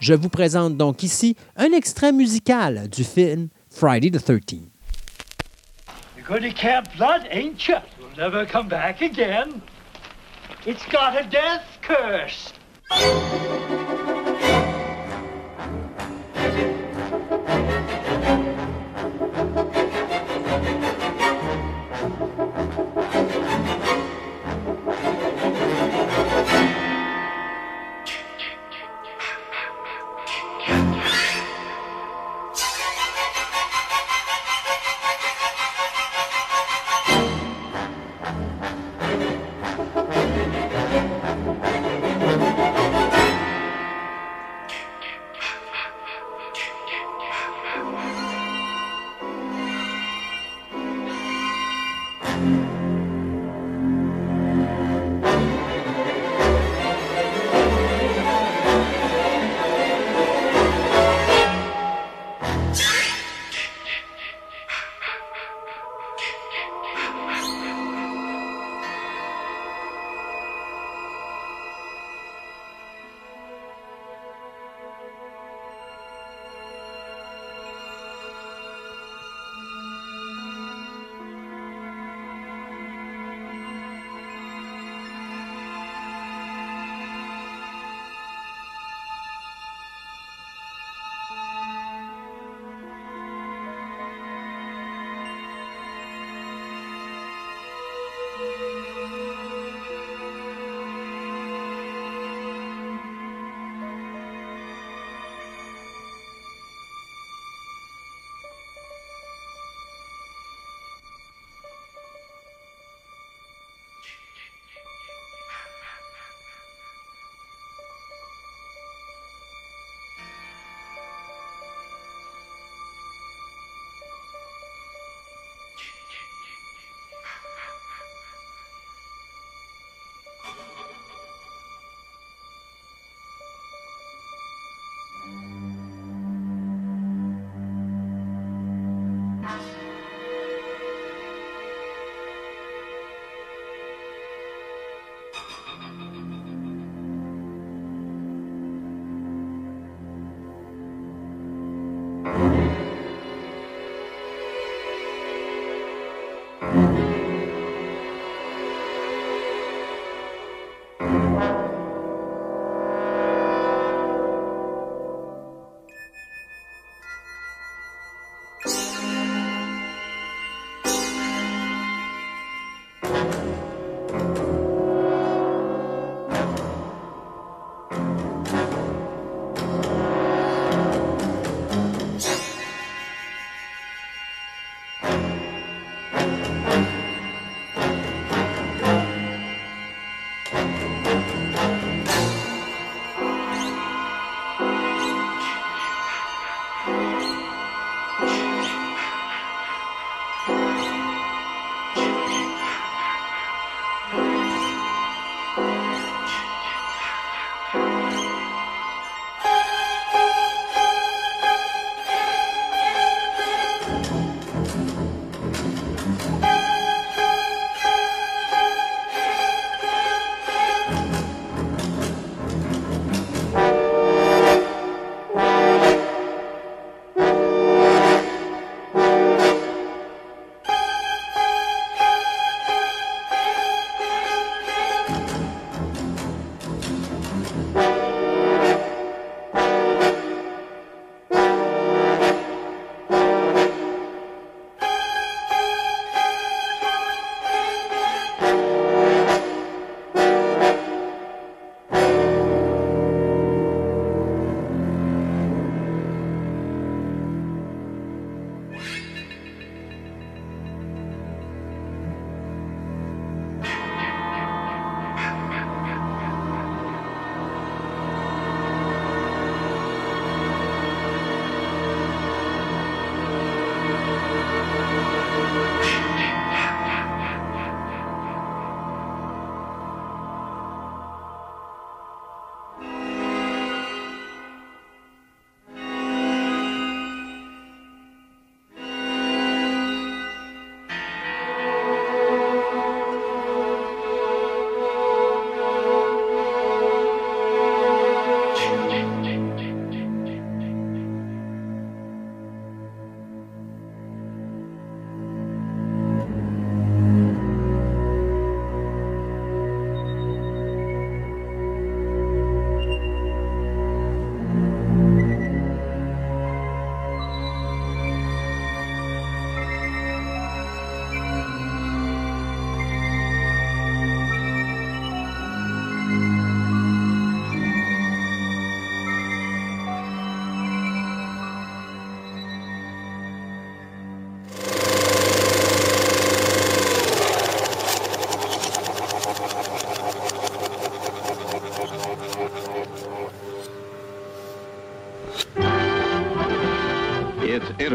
Je 0.00 0.14
vous 0.14 0.30
présente 0.30 0.78
donc 0.78 1.02
ici 1.02 1.36
un 1.56 1.72
extrait 1.72 2.10
musical 2.10 2.88
du 2.88 3.04
film 3.04 3.48
Friday 3.70 4.10
the 4.10 4.16
13th. 4.16 4.62
You're 6.16 6.26
going 6.26 6.42
to 6.42 6.96
Blood, 6.96 7.26
ain't 7.30 7.68
you? 7.68 7.76
You'll 7.98 8.16
never 8.16 8.46
come 8.46 8.66
back 8.68 9.02
again. 9.02 9.60
It's 10.66 10.86
got 10.86 11.16
a 11.16 11.24
death 11.24 11.64
curse. 11.82 12.54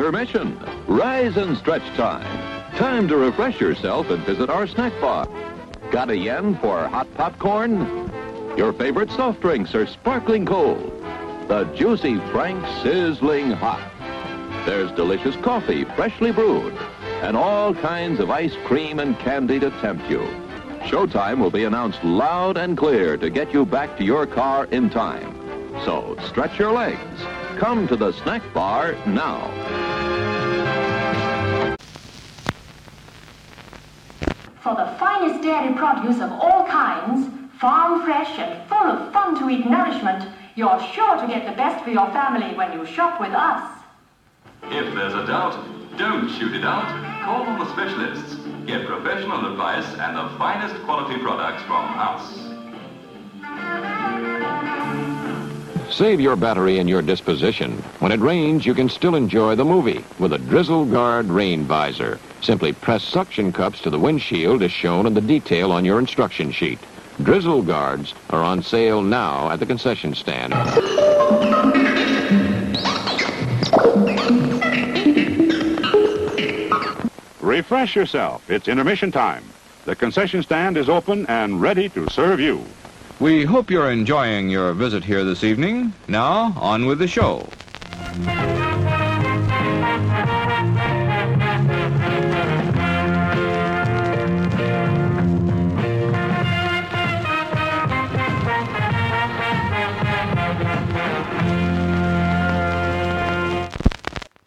Intermission. 0.06 0.60
Rise 0.86 1.36
and 1.36 1.58
stretch 1.58 1.82
time. 1.97 2.22
Time 2.76 3.08
to 3.08 3.18
refresh 3.18 3.60
yourself 3.60 4.12
and 4.12 4.24
visit 4.24 4.51
our 4.51 4.68
snack 4.68 4.93
bar. 5.01 5.28
Got 5.89 6.12
a 6.12 6.16
yen 6.16 6.56
for 6.60 6.88
hot 6.88 7.12
popcorn? 7.16 8.12
Your 8.56 8.72
favorite 8.72 9.10
soft 9.10 9.41
drinks 9.41 9.74
are 9.74 9.88
sparkling 9.88 10.45
cold. 10.45 10.91
The 11.47 11.64
juicy 11.76 12.20
Frank 12.32 12.64
sizzling 12.84 13.49
hot. 13.49 13.82
There's 14.68 14.91
delicious 14.91 15.36
coffee, 15.38 15.86
freshly 15.95 16.32
brewed, 16.32 16.78
and 17.24 17.36
all 17.36 17.74
kinds 17.74 18.20
of 18.20 18.30
ice 18.30 18.56
cream 18.66 18.99
and 18.99 19.18
candy 19.18 19.60
to 19.60 19.72
tempt 19.82 20.08
you. 20.08 20.22
Showtime 20.84 21.39
will 21.39 21.49
be 21.49 21.64
announced 21.64 22.03
loud 22.03 22.58
and 22.58 22.78
clear 22.78 23.18
to 23.18 23.32
get 23.32 23.51
you 23.51 23.66
back 23.66 23.97
to 23.97 24.03
your 24.03 24.28
car 24.28 24.66
in 24.66 24.91
time. 24.91 25.34
So 25.84 26.16
stretch 26.28 26.60
your 26.60 26.74
legs. 26.74 27.22
Come 27.58 27.88
to 27.88 27.95
the 27.95 28.12
snack 28.12 28.43
bar 28.53 28.93
now. 29.08 29.84
Dairy 35.46 35.76
produce 35.76 36.20
of 36.22 36.32
all 36.32 36.66
kinds, 36.66 37.30
farm 37.60 38.04
fresh 38.04 38.39
and 38.39 38.68
full 38.68 38.78
of 38.78 39.14
fun 39.14 39.39
to 39.39 39.50
eat 39.50 39.66
nourishment, 39.66 40.28
you're 40.56 40.82
sure 40.93 41.22
to 41.22 41.28
get 41.28 41.46
the 41.46 41.56
best 41.56 41.84
for 41.84 41.91
your 41.91 42.08
family 42.12 42.56
when 42.56 42.74
you 42.74 42.86
shop 42.86 43.22
with 43.22 43.32
us. 43.32 43.64
If 44.64 44.93
there's 44.96 45.14
a 45.14 45.26
doubt, 45.28 45.56
don't 45.98 46.30
shoot 46.30 46.56
it 46.56 46.66
out. 46.66 46.89
Call 47.24 47.43
on 47.43 47.60
the 47.60 47.72
specialists. 47.74 48.36
Get 48.66 48.88
professional 48.88 49.52
advice 49.52 49.86
and 50.00 50.18
the 50.18 50.36
finest 50.39 50.84
quality 50.84 51.20
products 51.22 51.62
from 51.64 51.86
us. 52.00 52.45
Save 55.96 56.20
your 56.20 56.36
battery 56.36 56.80
and 56.80 56.89
your 56.89 57.02
disposition. 57.02 57.82
When 58.00 58.12
it 58.12 58.20
rains, 58.20 58.66
you 58.66 58.74
can 58.74 58.89
still 58.89 59.16
enjoy 59.16 59.56
the 59.56 59.64
movie 59.64 60.04
with 60.20 60.34
a 60.34 60.38
Drizzle 60.38 60.84
Guard 60.84 61.28
rain 61.28 61.64
visor. 61.64 62.20
Simply 62.41 62.74
press 62.74 63.02
suction 63.02 63.54
cups 63.54 63.80
to 63.80 63.89
the 63.89 63.98
windshield 63.98 64.62
as 64.62 64.74
shown 64.74 65.08
in 65.08 65.14
the 65.14 65.22
detail 65.22 65.72
on 65.72 65.86
your 65.86 65.98
instruction 65.98 66.52
sheet. 66.52 66.80
Drizzle 67.24 67.62
Guards 67.62 68.14
are 68.32 68.43
on 68.43 68.62
sale 68.62 69.02
now 69.02 69.50
at 69.50 69.62
the 69.62 69.66
concession 69.66 70.14
stand. 70.14 70.54
Refresh 77.39 77.96
yourself. 77.96 78.52
It's 78.52 78.68
intermission 78.68 79.14
time. 79.14 79.46
The 79.86 79.96
concession 79.96 80.43
stand 80.43 80.76
is 80.76 80.89
open 80.89 81.26
and 81.28 81.62
ready 81.62 81.88
to 81.88 82.10
serve 82.10 82.41
you. 82.41 82.66
We 83.18 83.45
hope 83.45 83.72
you're 83.72 83.91
enjoying 83.91 84.49
your 84.49 84.74
visit 84.74 85.05
here 85.05 85.24
this 85.24 85.41
evening. 85.45 85.93
Now, 86.09 86.53
on 86.57 86.86
with 86.86 86.99
the 86.99 87.07
show. 87.07 87.47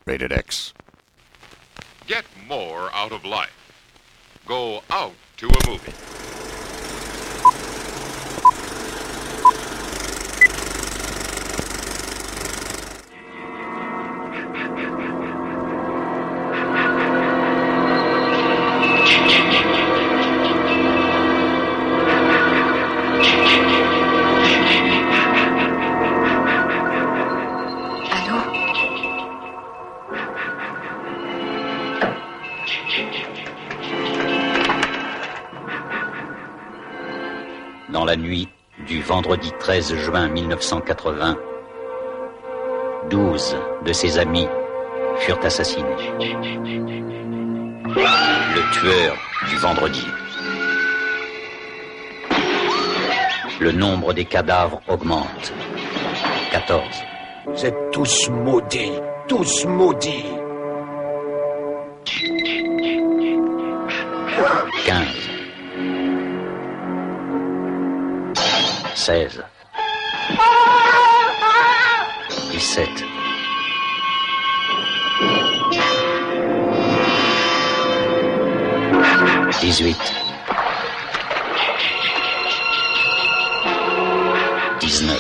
Rated 0.05 0.31
X. 0.31 0.75
Get 2.07 2.27
more 2.47 2.91
out 2.93 3.13
of 3.13 3.25
life. 3.25 3.51
Go 4.47 4.83
out 4.91 5.15
to 5.39 5.49
a 5.49 5.71
movie. 5.71 6.28
Dans 37.91 38.05
la 38.05 38.17
nuit 38.17 38.49
du 38.87 39.03
vendredi 39.03 39.51
13 39.59 39.95
juin 39.97 40.29
1980, 40.29 41.37
12 43.11 43.57
de 43.85 43.93
ses 43.93 44.19
amis 44.19 44.47
furent 45.21 45.45
assassinés. 45.45 46.13
Le 48.55 48.73
tueur 48.73 49.17
du 49.49 49.57
vendredi. 49.57 50.07
Le 53.61 53.73
nombre 53.73 54.13
des 54.13 54.25
cadavres 54.25 54.81
augmente. 54.89 55.53
14. 56.53 56.83
Vous 57.47 57.67
êtes 57.67 57.91
tous 57.93 58.29
maudits, 58.31 58.93
tous 59.27 59.65
maudits. 59.67 60.25
15. 64.87 65.07
16. 68.95 69.45
17. 72.53 73.18
18. 75.19 75.35
19. 79.61 79.95
20. 84.81 85.19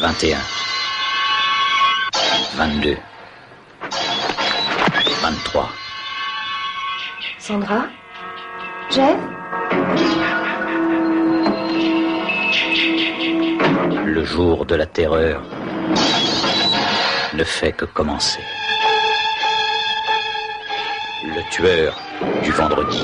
21. 0.00 0.36
22. 2.56 2.96
23. 5.20 5.68
Sandra? 7.38 7.90
Jeff? 8.90 10.41
Jour 14.32 14.64
de 14.64 14.74
la 14.74 14.86
terreur 14.86 15.42
ne 17.34 17.44
fait 17.44 17.72
que 17.72 17.84
commencer. 17.84 18.40
Le 21.22 21.42
tueur 21.50 22.00
du 22.42 22.50
vendredi. 22.50 23.02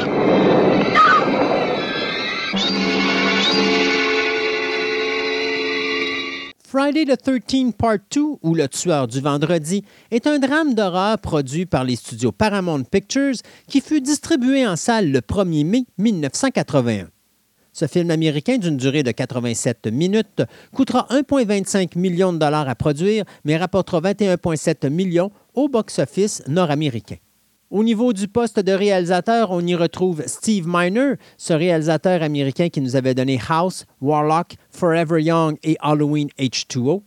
Friday 6.65 7.05
the 7.05 7.19
13th 7.23 7.73
Part 7.75 7.99
2, 8.11 8.21
ou 8.43 8.55
Le 8.55 8.67
tueur 8.67 9.07
du 9.07 9.21
vendredi, 9.21 9.85
est 10.11 10.27
un 10.27 10.39
drame 10.39 10.73
d'horreur 10.73 11.19
produit 11.19 11.67
par 11.67 11.85
les 11.85 11.97
studios 11.97 12.33
Paramount 12.33 12.85
Pictures 12.85 13.37
qui 13.67 13.83
fut 13.83 14.01
distribué 14.01 14.67
en 14.67 14.77
salle 14.77 15.11
le 15.11 15.21
1er 15.21 15.67
mai 15.67 15.85
1981. 15.99 17.09
Ce 17.79 17.87
film 17.87 18.11
américain 18.11 18.59
d'une 18.59 18.77
durée 18.77 19.05
de 19.05 19.13
87 19.13 19.87
minutes 19.93 20.43
coûtera 20.75 21.07
1,25 21.11 21.97
million 21.97 22.33
de 22.33 22.39
dollars 22.39 22.69
à 22.69 22.75
produire, 22.75 23.23
mais 23.45 23.57
rapportera 23.57 24.01
21,7 24.01 24.91
millions 24.91 25.31
au 25.55 25.69
box-office 25.69 26.43
nord-américain. 26.49 27.19
Au 27.71 27.85
niveau 27.85 28.13
du 28.13 28.27
poste 28.27 28.59
de 28.59 28.73
réalisateur, 28.73 29.53
on 29.53 29.65
y 29.65 29.77
retrouve 29.77 30.25
Steve 30.27 30.65
Miner, 30.67 31.13
ce 31.37 31.53
réalisateur 31.53 32.25
américain 32.25 32.69
qui 32.69 32.81
nous 32.81 32.97
avait 32.97 33.15
donné 33.15 33.39
House, 33.49 33.87
Warlock, 34.01 34.57
Forever 34.73 35.23
Young 35.23 35.57
et 35.63 35.77
Halloween 35.79 36.31
H2O. 36.37 37.03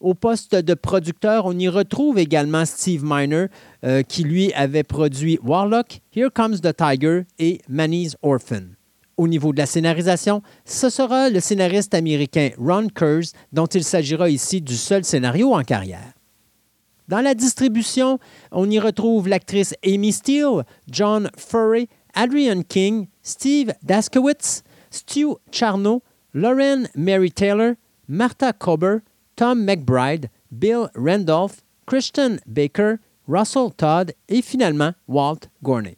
Au 0.00 0.14
poste 0.14 0.56
de 0.56 0.74
producteur, 0.74 1.46
on 1.46 1.56
y 1.56 1.68
retrouve 1.68 2.18
également 2.18 2.64
Steve 2.64 3.04
Miner, 3.04 3.46
euh, 3.84 4.02
qui 4.02 4.24
lui 4.24 4.52
avait 4.54 4.82
produit 4.82 5.38
Warlock, 5.44 6.00
Here 6.12 6.30
Comes 6.34 6.58
the 6.58 6.74
Tiger 6.76 7.26
et 7.38 7.60
Manny's 7.68 8.16
Orphan. 8.22 8.75
Au 9.16 9.28
niveau 9.28 9.52
de 9.52 9.58
la 9.58 9.66
scénarisation, 9.66 10.42
ce 10.64 10.90
sera 10.90 11.30
le 11.30 11.40
scénariste 11.40 11.94
américain 11.94 12.50
Ron 12.58 12.88
Kurz, 12.88 13.32
dont 13.52 13.66
il 13.66 13.82
s'agira 13.82 14.28
ici 14.28 14.60
du 14.60 14.76
seul 14.76 15.04
scénario 15.04 15.54
en 15.54 15.62
carrière. 15.62 16.12
Dans 17.08 17.20
la 17.22 17.34
distribution, 17.34 18.18
on 18.50 18.68
y 18.68 18.78
retrouve 18.78 19.28
l'actrice 19.28 19.74
Amy 19.84 20.12
Steele, 20.12 20.64
John 20.90 21.30
Furry, 21.36 21.88
Adrian 22.14 22.62
King, 22.62 23.06
Steve 23.22 23.72
Daskowitz, 23.82 24.62
Stu 24.90 25.36
Charno, 25.50 26.02
Lauren 26.34 26.88
Mary 26.94 27.30
Taylor, 27.30 27.76
Martha 28.08 28.52
Kober, 28.52 29.02
Tom 29.36 29.64
McBride, 29.64 30.28
Bill 30.50 30.88
Randolph, 30.94 31.62
Christian 31.86 32.38
Baker, 32.46 32.98
Russell 33.26 33.70
Todd 33.76 34.12
et 34.28 34.42
finalement 34.42 34.92
Walt 35.06 35.48
Gorney. 35.62 35.96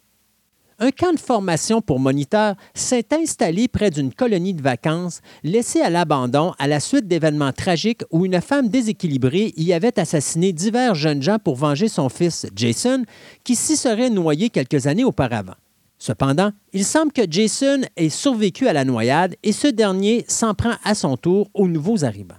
Un 0.79 0.91
camp 0.91 1.13
de 1.13 1.19
formation 1.19 1.81
pour 1.81 1.99
moniteurs 1.99 2.55
s'est 2.75 3.07
installé 3.13 3.69
près 3.69 3.91
d'une 3.91 4.13
colonie 4.13 4.55
de 4.55 4.63
vacances 4.63 5.21
laissée 5.43 5.81
à 5.81 5.91
l'abandon 5.91 6.53
à 6.59 6.69
la 6.69 6.81
suite 6.81 7.09
d'événements 7.09 7.53
tragiques 7.53 8.03
où 8.11 8.25
une 8.25 8.41
femme 8.41 8.69
déséquilibrée 8.69 9.53
y 9.57 9.73
avait 9.73 9.99
assassiné 9.99 10.53
divers 10.53 10.95
jeunes 10.95 11.23
gens 11.23 11.39
pour 11.39 11.57
venger 11.57 11.89
son 11.89 12.09
fils 12.09 12.47
Jason, 12.55 13.05
qui 13.45 13.57
s'y 13.57 13.77
serait 13.77 14.11
noyé 14.11 14.51
quelques 14.51 14.87
années 14.87 15.05
auparavant. 15.05 15.55
Cependant, 15.99 16.53
il 16.73 16.85
semble 16.85 17.13
que 17.13 17.23
Jason 17.29 17.81
ait 17.97 18.09
survécu 18.09 18.69
à 18.69 18.73
la 18.73 18.85
noyade 18.85 19.35
et 19.43 19.53
ce 19.53 19.67
dernier 19.67 20.25
s'en 20.29 20.55
prend 20.55 20.75
à 20.85 20.95
son 20.95 21.17
tour 21.17 21.51
aux 21.55 21.67
nouveaux 21.67 22.05
arrivants. 22.05 22.37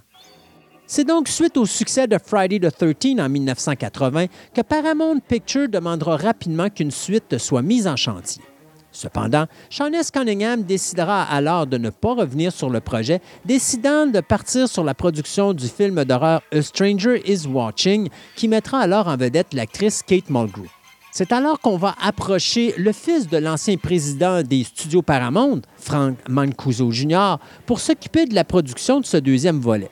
C'est 0.92 1.04
donc 1.04 1.28
suite 1.28 1.56
au 1.56 1.66
succès 1.66 2.08
de 2.08 2.18
Friday 2.18 2.58
the 2.58 2.76
13 2.76 3.20
en 3.20 3.28
1980 3.28 4.26
que 4.52 4.60
Paramount 4.60 5.20
Pictures 5.20 5.68
demandera 5.68 6.16
rapidement 6.16 6.68
qu'une 6.68 6.90
suite 6.90 7.38
soit 7.38 7.62
mise 7.62 7.86
en 7.86 7.94
chantier. 7.94 8.42
Cependant, 8.90 9.44
Sean 9.70 9.92
S. 9.92 10.10
Cunningham 10.10 10.64
décidera 10.64 11.22
alors 11.22 11.68
de 11.68 11.78
ne 11.78 11.90
pas 11.90 12.14
revenir 12.14 12.50
sur 12.50 12.70
le 12.70 12.80
projet, 12.80 13.20
décidant 13.44 14.08
de 14.08 14.18
partir 14.18 14.68
sur 14.68 14.82
la 14.82 14.94
production 14.94 15.52
du 15.52 15.68
film 15.68 16.04
d'horreur 16.04 16.42
A 16.52 16.60
Stranger 16.60 17.22
is 17.24 17.46
Watching, 17.46 18.08
qui 18.34 18.48
mettra 18.48 18.80
alors 18.80 19.06
en 19.06 19.16
vedette 19.16 19.54
l'actrice 19.54 20.02
Kate 20.02 20.28
Mulgrew. 20.28 20.66
C'est 21.12 21.30
alors 21.30 21.60
qu'on 21.60 21.76
va 21.76 21.94
approcher 22.02 22.74
le 22.76 22.90
fils 22.90 23.28
de 23.28 23.38
l'ancien 23.38 23.76
président 23.76 24.42
des 24.42 24.64
studios 24.64 25.02
Paramount, 25.02 25.60
Frank 25.76 26.16
Mancuso 26.28 26.90
Jr., 26.90 27.36
pour 27.64 27.78
s'occuper 27.78 28.26
de 28.26 28.34
la 28.34 28.42
production 28.42 28.98
de 28.98 29.06
ce 29.06 29.18
deuxième 29.18 29.60
volet. 29.60 29.88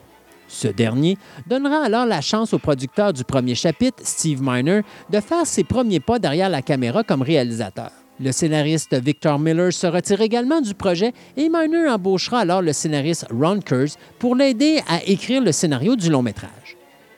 Ce 0.48 0.66
dernier 0.66 1.18
donnera 1.46 1.84
alors 1.84 2.06
la 2.06 2.22
chance 2.22 2.54
au 2.54 2.58
producteur 2.58 3.12
du 3.12 3.22
premier 3.22 3.54
chapitre, 3.54 4.02
Steve 4.02 4.40
Miner, 4.42 4.80
de 5.10 5.20
faire 5.20 5.46
ses 5.46 5.62
premiers 5.62 6.00
pas 6.00 6.18
derrière 6.18 6.48
la 6.48 6.62
caméra 6.62 7.04
comme 7.04 7.22
réalisateur. 7.22 7.90
Le 8.20 8.32
scénariste 8.32 8.94
Victor 8.94 9.38
Miller 9.38 9.72
se 9.72 9.86
retire 9.86 10.20
également 10.20 10.60
du 10.60 10.74
projet 10.74 11.12
et 11.36 11.48
Miner 11.48 11.88
embauchera 11.88 12.40
alors 12.40 12.62
le 12.62 12.72
scénariste 12.72 13.26
Ron 13.30 13.60
Kurz 13.60 13.96
pour 14.18 14.34
l'aider 14.34 14.80
à 14.88 15.04
écrire 15.04 15.40
le 15.40 15.52
scénario 15.52 15.94
du 15.94 16.10
long 16.10 16.22
métrage. 16.22 16.76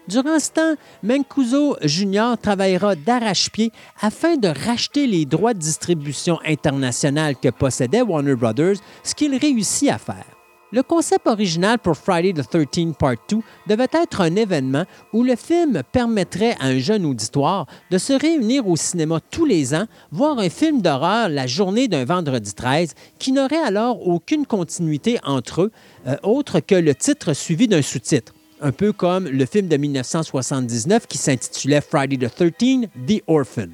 Durant 0.08 0.38
ce 0.38 0.50
temps, 0.50 0.74
Mancuso 1.02 1.76
Jr. 1.82 2.34
travaillera 2.42 2.96
d'arrache-pied 2.96 3.70
afin 4.02 4.36
de 4.36 4.48
racheter 4.48 5.06
les 5.06 5.24
droits 5.24 5.54
de 5.54 5.60
distribution 5.60 6.38
internationale 6.44 7.36
que 7.36 7.48
possédait 7.48 8.02
Warner 8.02 8.34
Brothers, 8.34 8.76
ce 9.04 9.14
qu'il 9.14 9.36
réussit 9.36 9.88
à 9.88 9.98
faire. 9.98 10.39
Le 10.72 10.84
concept 10.84 11.26
original 11.26 11.80
pour 11.80 11.96
Friday 11.96 12.32
the 12.32 12.48
13 12.48 12.94
Part 12.96 13.16
2 13.28 13.38
devait 13.66 13.88
être 13.92 14.20
un 14.20 14.36
événement 14.36 14.84
où 15.12 15.24
le 15.24 15.34
film 15.34 15.82
permettrait 15.90 16.56
à 16.60 16.66
un 16.66 16.78
jeune 16.78 17.04
auditoire 17.06 17.66
de 17.90 17.98
se 17.98 18.12
réunir 18.12 18.68
au 18.68 18.76
cinéma 18.76 19.18
tous 19.32 19.44
les 19.44 19.74
ans, 19.74 19.86
voir 20.12 20.38
un 20.38 20.48
film 20.48 20.80
d'horreur 20.80 21.28
la 21.28 21.48
journée 21.48 21.88
d'un 21.88 22.04
vendredi 22.04 22.54
13 22.54 22.94
qui 23.18 23.32
n'aurait 23.32 23.56
alors 23.56 24.06
aucune 24.06 24.46
continuité 24.46 25.18
entre 25.24 25.62
eux, 25.62 25.72
euh, 26.06 26.16
autre 26.22 26.60
que 26.60 26.76
le 26.76 26.94
titre 26.94 27.32
suivi 27.32 27.66
d'un 27.66 27.82
sous-titre. 27.82 28.32
Un 28.60 28.70
peu 28.70 28.92
comme 28.92 29.26
le 29.26 29.46
film 29.46 29.66
de 29.66 29.76
1979 29.76 31.08
qui 31.08 31.18
s'intitulait 31.18 31.80
Friday 31.80 32.16
the 32.16 32.32
13, 32.32 32.86
The 33.08 33.22
Orphan. 33.26 33.70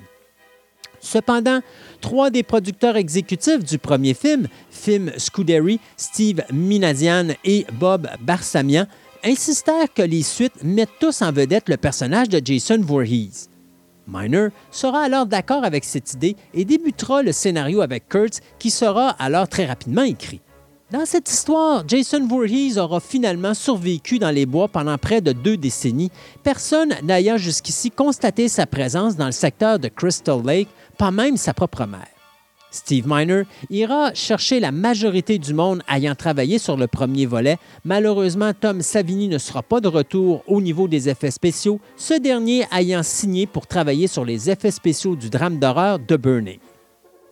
Cependant, 1.06 1.60
trois 2.00 2.30
des 2.30 2.42
producteurs 2.42 2.96
exécutifs 2.96 3.64
du 3.64 3.78
premier 3.78 4.12
film, 4.12 4.48
Film 4.70 5.12
Scuderi, 5.16 5.78
Steve 5.96 6.42
Minazian 6.52 7.28
et 7.44 7.64
Bob 7.78 8.08
Barsamian, 8.22 8.86
insistèrent 9.24 9.92
que 9.94 10.02
les 10.02 10.22
suites 10.22 10.64
mettent 10.64 10.98
tous 11.00 11.22
en 11.22 11.30
vedette 11.30 11.68
le 11.68 11.76
personnage 11.76 12.28
de 12.28 12.40
Jason 12.44 12.80
Voorhees. 12.80 13.48
Miner 14.08 14.48
sera 14.70 15.02
alors 15.02 15.26
d'accord 15.26 15.64
avec 15.64 15.84
cette 15.84 16.12
idée 16.14 16.36
et 16.54 16.64
débutera 16.64 17.22
le 17.22 17.32
scénario 17.32 17.80
avec 17.82 18.08
Kurtz, 18.08 18.40
qui 18.58 18.70
sera 18.70 19.10
alors 19.10 19.48
très 19.48 19.66
rapidement 19.66 20.02
écrit. 20.02 20.40
Dans 20.92 21.04
cette 21.04 21.28
histoire, 21.28 21.82
Jason 21.88 22.28
Voorhees 22.28 22.78
aura 22.78 23.00
finalement 23.00 23.54
survécu 23.54 24.20
dans 24.20 24.30
les 24.30 24.46
bois 24.46 24.68
pendant 24.68 24.96
près 24.98 25.20
de 25.20 25.32
deux 25.32 25.56
décennies, 25.56 26.12
personne 26.44 26.94
n'ayant 27.02 27.38
jusqu'ici 27.38 27.90
constaté 27.90 28.46
sa 28.46 28.66
présence 28.66 29.16
dans 29.16 29.26
le 29.26 29.32
secteur 29.32 29.80
de 29.80 29.88
Crystal 29.88 30.40
Lake, 30.44 30.68
pas 30.96 31.10
même 31.10 31.36
sa 31.36 31.54
propre 31.54 31.86
mère. 31.86 32.08
Steve 32.70 33.06
Miner 33.06 33.44
ira 33.70 34.12
chercher 34.14 34.60
la 34.60 34.70
majorité 34.70 35.38
du 35.38 35.54
monde 35.54 35.82
ayant 35.88 36.14
travaillé 36.14 36.58
sur 36.58 36.76
le 36.76 36.86
premier 36.86 37.26
volet. 37.26 37.58
Malheureusement, 37.84 38.52
Tom 38.58 38.82
Savini 38.82 39.28
ne 39.28 39.38
sera 39.38 39.62
pas 39.62 39.80
de 39.80 39.88
retour 39.88 40.42
au 40.46 40.60
niveau 40.60 40.86
des 40.86 41.08
effets 41.08 41.30
spéciaux, 41.30 41.80
ce 41.96 42.14
dernier 42.14 42.66
ayant 42.72 43.02
signé 43.02 43.46
pour 43.46 43.66
travailler 43.66 44.08
sur 44.08 44.24
les 44.24 44.50
effets 44.50 44.70
spéciaux 44.70 45.16
du 45.16 45.30
drame 45.30 45.58
d'horreur 45.58 45.98
The 46.06 46.14
Burning. 46.14 46.58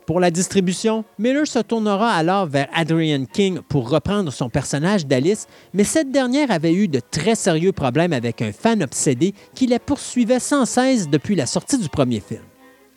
Pour 0.07 0.21
la 0.21 0.31
distribution, 0.31 1.05
Miller 1.19 1.47
se 1.47 1.61
tournera 1.61 2.11
alors 2.11 2.47
vers 2.47 2.69
Adrian 2.75 3.25
King 3.25 3.61
pour 3.69 3.89
reprendre 3.89 4.31
son 4.31 4.51
personnage 4.51 5.07
d'Alice, 5.07 5.47
mais 5.73 5.85
cette 5.85 6.11
dernière 6.11 6.51
avait 6.51 6.75
eu 6.75 6.89
de 6.89 7.01
très 7.01 7.35
sérieux 7.35 7.73
problèmes 7.73 8.13
avec 8.13 8.43
un 8.43 8.53
fan 8.53 8.83
obsédé 8.83 9.33
qui 9.55 9.67
la 9.67 9.79
poursuivait 9.79 10.41
sans 10.41 10.67
cesse 10.67 11.09
depuis 11.09 11.35
la 11.35 11.47
sortie 11.47 11.79
du 11.79 11.89
premier 11.89 12.21
film. 12.21 12.43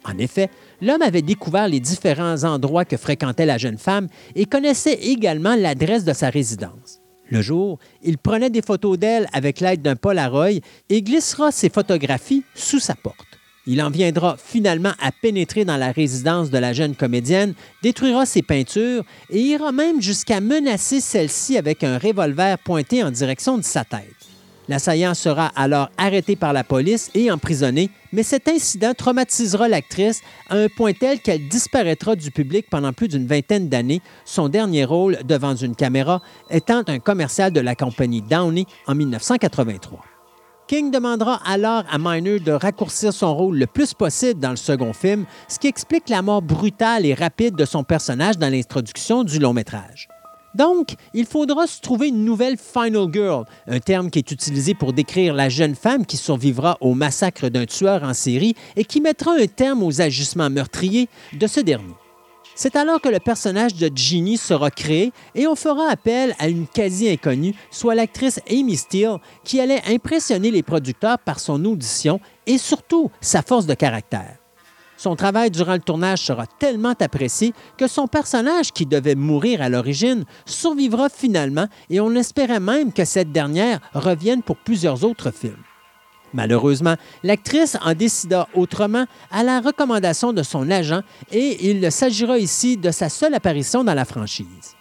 En 0.08 0.18
effet, 0.18 0.50
l'homme 0.82 1.02
avait 1.02 1.22
découvert 1.22 1.68
les 1.68 1.80
différents 1.80 2.44
endroits 2.44 2.86
que 2.86 2.98
fréquentait 2.98 3.46
la 3.46 3.58
jeune 3.58 3.78
femme 3.78 4.08
et 4.36 4.46
connaissait 4.46 4.94
également 4.94 5.56
l'adresse 5.56 6.06
de 6.06 6.14
sa 6.14 6.30
résidence. 6.30 7.02
Le 7.30 7.42
jour, 7.42 7.78
il 8.04 8.18
prenait 8.18 8.50
des 8.50 8.62
photos 8.62 8.98
d'elle 8.98 9.28
avec 9.34 9.60
l'aide 9.60 9.82
d'un 9.82 9.98
Polaroid 9.98 10.62
et 10.90 11.02
glissera 11.02 11.52
ses 11.52 11.70
photographies 11.70 12.44
sous 12.56 12.80
sa 12.80 12.96
porte. 12.96 13.18
Il 13.70 13.82
en 13.82 13.90
viendra 13.90 14.38
finalement 14.38 14.94
à 15.02 15.12
pénétrer 15.12 15.66
dans 15.66 15.76
la 15.76 15.92
résidence 15.92 16.50
de 16.50 16.58
la 16.58 16.72
jeune 16.72 16.96
comédienne, 16.96 17.54
détruira 17.84 18.26
ses 18.26 18.42
peintures 18.42 19.04
et 19.30 19.42
ira 19.42 19.74
même 19.74 20.02
jusqu'à 20.02 20.40
menacer 20.40 21.02
celle-ci 21.02 21.58
avec 21.58 21.84
un 21.84 21.98
revolver 21.98 22.58
pointé 22.60 23.04
en 23.04 23.12
direction 23.12 23.58
de 23.58 23.64
sa 23.64 23.84
tête. 23.84 24.17
L'assaillant 24.70 25.14
sera 25.14 25.48
alors 25.56 25.90
arrêté 25.98 26.36
par 26.36 26.52
la 26.52 26.64
police 26.64 27.10
et 27.14 27.32
emprisonné, 27.32 27.90
mais 28.12 28.24
cet 28.24 28.50
incident 28.50 28.94
traumatisera 28.94 29.70
l'actrice 29.70 30.22
à 30.50 30.56
un 30.56 30.68
point 30.68 30.92
tel 30.94 31.22
qu'elle 31.22 31.48
disparaîtra 31.48 32.16
du 32.16 32.32
public 32.32 32.68
pendant 32.70 32.92
plus 32.92 33.08
d'une 33.08 33.28
vingtaine 33.28 33.70
d'années, 33.70 34.02
son 34.26 34.50
dernier 34.50 34.84
rôle 34.84 35.20
devant 35.24 35.56
une 35.56 35.76
caméra 35.76 36.22
étant 36.50 36.84
un 36.88 37.00
commercial 37.00 37.52
de 37.54 37.62
la 37.62 37.76
compagnie 37.76 38.22
Downey 38.22 38.66
en 38.88 38.96
1983. 38.96 40.04
King 40.68 40.92
demandera 40.92 41.40
alors 41.46 41.86
à 41.90 41.98
Miner 41.98 42.40
de 42.42 42.52
raccourcir 42.52 43.14
son 43.14 43.34
rôle 43.34 43.58
le 43.58 43.68
plus 43.68 43.94
possible 43.94 44.42
dans 44.42 44.50
le 44.50 44.58
second 44.58 44.92
film, 44.92 45.26
ce 45.48 45.60
qui 45.60 45.68
explique 45.68 46.10
la 46.10 46.22
mort 46.22 46.42
brutale 46.42 47.06
et 47.06 47.14
rapide 47.14 47.56
de 47.56 47.64
son 47.64 47.86
personnage 47.86 48.38
dans 48.38 48.52
l'introduction 48.52 49.24
du 49.24 49.40
long 49.40 49.54
métrage. 49.54 50.10
Donc, 50.58 50.96
il 51.14 51.28
faudra 51.28 51.68
se 51.68 51.80
trouver 51.82 52.08
une 52.08 52.26
nouvelle 52.26 52.58
Final 52.58 53.14
Girl, 53.14 53.46
un 53.68 53.80
terme 53.80 54.10
qui 54.10 54.18
est 54.18 54.32
utilisé 54.32 54.74
pour 54.74 54.92
décrire 54.92 55.36
la 55.36 55.50
jeune 55.50 55.76
femme 55.76 56.04
qui 56.04 56.18
survivra 56.18 56.78
au 56.82 56.96
massacre 56.96 57.50
d'un 57.50 57.68
tueur 57.68 58.02
en 58.02 58.16
série 58.16 58.56
et 58.76 58.84
qui 58.84 59.00
mettra 59.00 59.34
un 59.34 59.46
terme 59.46 59.84
aux 59.84 60.02
agissements 60.02 60.50
meurtriers 60.50 61.10
de 61.40 61.46
ce 61.46 61.60
dernier. 61.60 61.94
C'est 62.56 62.76
alors 62.76 63.00
que 63.00 63.10
le 63.10 63.20
personnage 63.20 63.76
de 63.76 63.92
Ginny 63.94 64.36
sera 64.36 64.72
créé 64.72 65.12
et 65.36 65.46
on 65.46 65.56
fera 65.56 65.92
appel 65.92 66.34
à 66.40 66.48
une 66.48 66.66
quasi-inconnue, 66.66 67.54
soit 67.70 67.94
l'actrice 67.94 68.40
Amy 68.50 68.78
Steele, 68.78 69.18
qui 69.44 69.62
allait 69.62 69.84
impressionner 69.88 70.50
les 70.50 70.64
producteurs 70.64 71.20
par 71.20 71.40
son 71.40 71.64
audition 71.66 72.20
et 72.48 72.58
surtout 72.58 73.12
sa 73.22 73.44
force 73.44 73.68
de 73.68 73.76
caractère. 73.76 74.38
Son 74.98 75.16
travail 75.16 75.52
durant 75.52 75.74
le 75.74 75.80
tournage 75.80 76.22
sera 76.22 76.48
tellement 76.48 76.96
apprécié 77.00 77.54
que 77.78 77.88
son 77.88 78.08
personnage, 78.08 78.72
qui 78.74 78.88
devait 78.88 79.16
mourir 79.16 79.62
à 79.62 79.70
l'origine, 79.70 80.26
survivra 80.46 81.08
finalement 81.10 81.68
et 81.90 82.00
on 82.00 82.16
espérait 82.16 82.60
même 82.60 82.92
que 82.92 83.06
cette 83.06 83.32
dernière 83.32 83.80
revienne 83.94 84.42
pour 84.42 84.58
plusieurs 84.58 85.04
autres 85.04 85.32
films. 85.32 85.64
Malheureusement, 86.34 86.96
l'actrice 87.24 87.78
en 87.82 87.94
décida 87.94 88.48
autrement 88.54 89.06
à 89.32 89.44
la 89.44 89.62
recommandation 89.62 90.34
de 90.34 90.44
son 90.44 90.70
agent 90.72 91.02
et 91.32 91.70
il 91.70 91.92
s'agira 91.92 92.38
ici 92.38 92.76
de 92.76 92.92
sa 92.92 93.08
seule 93.08 93.36
apparition 93.36 93.84
dans 93.84 93.94
la 93.94 94.04
franchise. 94.04 94.76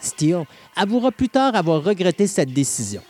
Steele 0.00 0.44
avouera 0.74 1.12
plus 1.12 1.28
tard 1.28 1.54
avoir 1.54 1.84
regretté 1.84 2.26
cette 2.26 2.52
décision. 2.52 3.02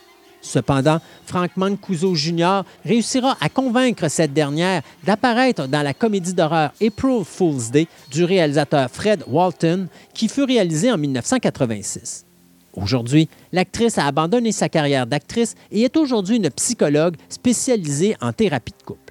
Cependant, 0.43 0.99
Frank 1.24 1.57
Mancuso 1.57 2.14
Jr. 2.14 2.62
réussira 2.84 3.36
à 3.40 3.49
convaincre 3.49 4.09
cette 4.09 4.34
dernière 4.34 4.82
d'apparaître 5.05 5.68
dans 5.68 5.82
la 5.82 5.95
comédie 5.95 6.34
d'horreur 6.34 6.72
April 6.82 7.24
Fool's 7.24 7.70
Day 7.70 7.86
du 8.11 8.24
réalisateur 8.24 8.90
Fred 8.90 9.24
Walton, 9.28 9.86
qui 10.12 10.28
fut 10.28 10.43
réalisée 10.43 10.90
en 10.90 10.99
1986. 10.99 12.26
Aujourd'hui, 12.74 13.28
l'actrice 13.53 13.99
a 13.99 14.07
abandonné 14.07 14.51
sa 14.51 14.68
carrière 14.68 15.07
d'actrice 15.07 15.55
et 15.70 15.82
est 15.82 15.97
aujourd'hui 15.97 16.36
une 16.36 16.51
psychologue 16.51 17.16
spécialisée 17.28 18.16
en 18.20 18.32
thérapie 18.32 18.72
de 18.78 18.84
couple. 18.84 19.01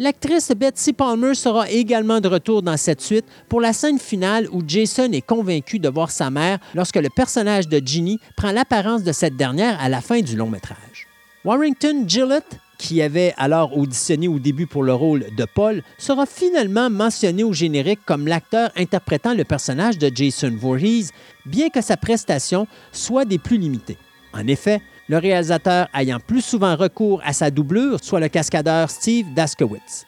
L'actrice 0.00 0.50
Betsy 0.50 0.92
Palmer 0.92 1.34
sera 1.34 1.70
également 1.70 2.20
de 2.20 2.26
retour 2.26 2.62
dans 2.62 2.76
cette 2.76 3.00
suite 3.00 3.26
pour 3.48 3.60
la 3.60 3.72
scène 3.72 4.00
finale 4.00 4.48
où 4.50 4.60
Jason 4.66 5.12
est 5.12 5.24
convaincu 5.24 5.78
de 5.78 5.88
voir 5.88 6.10
sa 6.10 6.30
mère 6.30 6.58
lorsque 6.74 6.96
le 6.96 7.08
personnage 7.10 7.68
de 7.68 7.80
Ginny 7.84 8.18
prend 8.36 8.50
l'apparence 8.50 9.04
de 9.04 9.12
cette 9.12 9.36
dernière 9.36 9.80
à 9.80 9.88
la 9.88 10.00
fin 10.00 10.20
du 10.20 10.34
long 10.34 10.50
métrage. 10.50 11.06
Warrington 11.44 12.08
Gillett, 12.08 12.58
qui 12.76 13.02
avait 13.02 13.34
alors 13.36 13.78
auditionné 13.78 14.26
au 14.26 14.40
début 14.40 14.66
pour 14.66 14.82
le 14.82 14.94
rôle 14.94 15.26
de 15.36 15.44
Paul, 15.44 15.84
sera 15.96 16.26
finalement 16.26 16.90
mentionné 16.90 17.44
au 17.44 17.52
générique 17.52 18.00
comme 18.04 18.26
l'acteur 18.26 18.72
interprétant 18.74 19.32
le 19.32 19.44
personnage 19.44 19.96
de 19.98 20.10
Jason 20.12 20.56
Voorhees, 20.58 21.10
bien 21.46 21.68
que 21.68 21.80
sa 21.80 21.96
prestation 21.96 22.66
soit 22.90 23.26
des 23.26 23.38
plus 23.38 23.58
limitées. 23.58 23.98
En 24.32 24.48
effet, 24.48 24.82
le 25.08 25.18
réalisateur 25.18 25.88
ayant 25.94 26.20
plus 26.20 26.40
souvent 26.40 26.76
recours 26.76 27.20
à 27.24 27.32
sa 27.32 27.50
doublure, 27.50 27.98
soit 28.02 28.20
le 28.20 28.28
cascadeur 28.28 28.90
Steve 28.90 29.32
Daskowitz. 29.34 30.06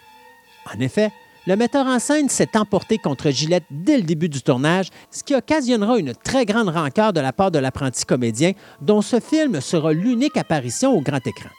En 0.74 0.80
effet, 0.80 1.10
le 1.46 1.54
metteur 1.54 1.86
en 1.86 2.00
scène 2.00 2.28
s'est 2.28 2.56
emporté 2.56 2.98
contre 2.98 3.30
Gillette 3.30 3.64
dès 3.70 3.98
le 3.98 4.02
début 4.02 4.28
du 4.28 4.42
tournage, 4.42 4.88
ce 5.12 5.22
qui 5.22 5.34
occasionnera 5.34 5.98
une 5.98 6.12
très 6.14 6.44
grande 6.44 6.70
rancœur 6.70 7.12
de 7.12 7.20
la 7.20 7.32
part 7.32 7.52
de 7.52 7.60
l'apprenti 7.60 8.04
comédien, 8.04 8.52
dont 8.80 9.00
ce 9.00 9.20
film 9.20 9.60
sera 9.60 9.92
l'unique 9.92 10.36
apparition 10.36 10.96
au 10.96 11.00
grand 11.00 11.24
écran. 11.24 11.50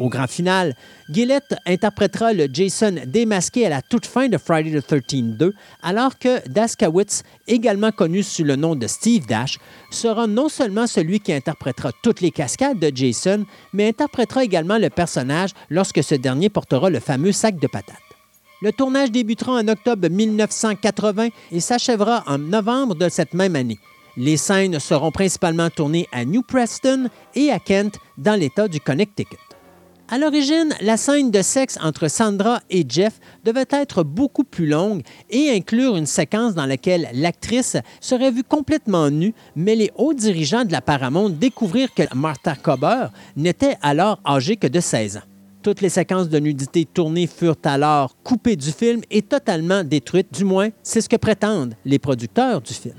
Au 0.00 0.08
grand 0.08 0.26
final, 0.26 0.74
Gillette 1.08 1.54
interprétera 1.66 2.32
le 2.32 2.48
Jason 2.52 2.96
démasqué 3.06 3.66
à 3.66 3.68
la 3.68 3.80
toute 3.80 4.06
fin 4.06 4.28
de 4.28 4.38
Friday 4.38 4.80
the 4.80 4.84
13 4.84 5.22
2, 5.38 5.54
alors 5.82 6.18
que 6.18 6.46
Daskowitz, 6.48 7.22
également 7.46 7.92
connu 7.92 8.24
sous 8.24 8.42
le 8.42 8.56
nom 8.56 8.74
de 8.74 8.88
Steve 8.88 9.26
Dash, 9.26 9.58
sera 9.90 10.26
non 10.26 10.48
seulement 10.48 10.88
celui 10.88 11.20
qui 11.20 11.32
interprétera 11.32 11.92
toutes 12.02 12.20
les 12.20 12.32
cascades 12.32 12.80
de 12.80 12.90
Jason, 12.92 13.44
mais 13.72 13.88
interprétera 13.88 14.42
également 14.42 14.78
le 14.78 14.90
personnage 14.90 15.50
lorsque 15.70 16.02
ce 16.02 16.16
dernier 16.16 16.48
portera 16.48 16.90
le 16.90 16.98
fameux 16.98 17.32
sac 17.32 17.60
de 17.60 17.68
patates. 17.68 17.96
Le 18.62 18.72
tournage 18.72 19.12
débutera 19.12 19.52
en 19.52 19.68
octobre 19.68 20.08
1980 20.08 21.28
et 21.52 21.60
s'achèvera 21.60 22.24
en 22.26 22.38
novembre 22.38 22.96
de 22.96 23.08
cette 23.08 23.34
même 23.34 23.54
année. 23.54 23.78
Les 24.16 24.36
scènes 24.36 24.80
seront 24.80 25.12
principalement 25.12 25.70
tournées 25.70 26.08
à 26.10 26.24
New 26.24 26.42
Preston 26.42 27.08
et 27.34 27.50
à 27.52 27.60
Kent, 27.60 27.98
dans 28.16 28.38
l'État 28.38 28.66
du 28.66 28.80
Connecticut. 28.80 29.53
À 30.08 30.18
l'origine, 30.18 30.74
la 30.82 30.98
scène 30.98 31.30
de 31.30 31.40
sexe 31.40 31.78
entre 31.82 32.08
Sandra 32.08 32.60
et 32.68 32.84
Jeff 32.86 33.18
devait 33.42 33.64
être 33.70 34.02
beaucoup 34.02 34.44
plus 34.44 34.66
longue 34.66 35.00
et 35.30 35.50
inclure 35.50 35.96
une 35.96 36.04
séquence 36.04 36.54
dans 36.54 36.66
laquelle 36.66 37.08
l'actrice 37.14 37.78
serait 38.00 38.30
vue 38.30 38.44
complètement 38.44 39.08
nue, 39.10 39.32
mais 39.56 39.74
les 39.74 39.90
hauts 39.96 40.12
dirigeants 40.12 40.66
de 40.66 40.72
la 40.72 40.82
Paramount 40.82 41.30
découvrirent 41.30 41.94
que 41.94 42.02
Martha 42.14 42.54
Cobber 42.54 43.06
n'était 43.34 43.78
alors 43.80 44.20
âgée 44.26 44.56
que 44.56 44.66
de 44.66 44.80
16 44.80 45.16
ans. 45.16 45.22
Toutes 45.62 45.80
les 45.80 45.88
séquences 45.88 46.28
de 46.28 46.38
nudité 46.38 46.84
tournées 46.84 47.26
furent 47.26 47.56
alors 47.64 48.14
coupées 48.22 48.56
du 48.56 48.72
film 48.72 49.00
et 49.10 49.22
totalement 49.22 49.84
détruites, 49.84 50.34
du 50.34 50.44
moins 50.44 50.68
c'est 50.82 51.00
ce 51.00 51.08
que 51.08 51.16
prétendent 51.16 51.74
les 51.86 51.98
producteurs 51.98 52.60
du 52.60 52.74
film. 52.74 52.94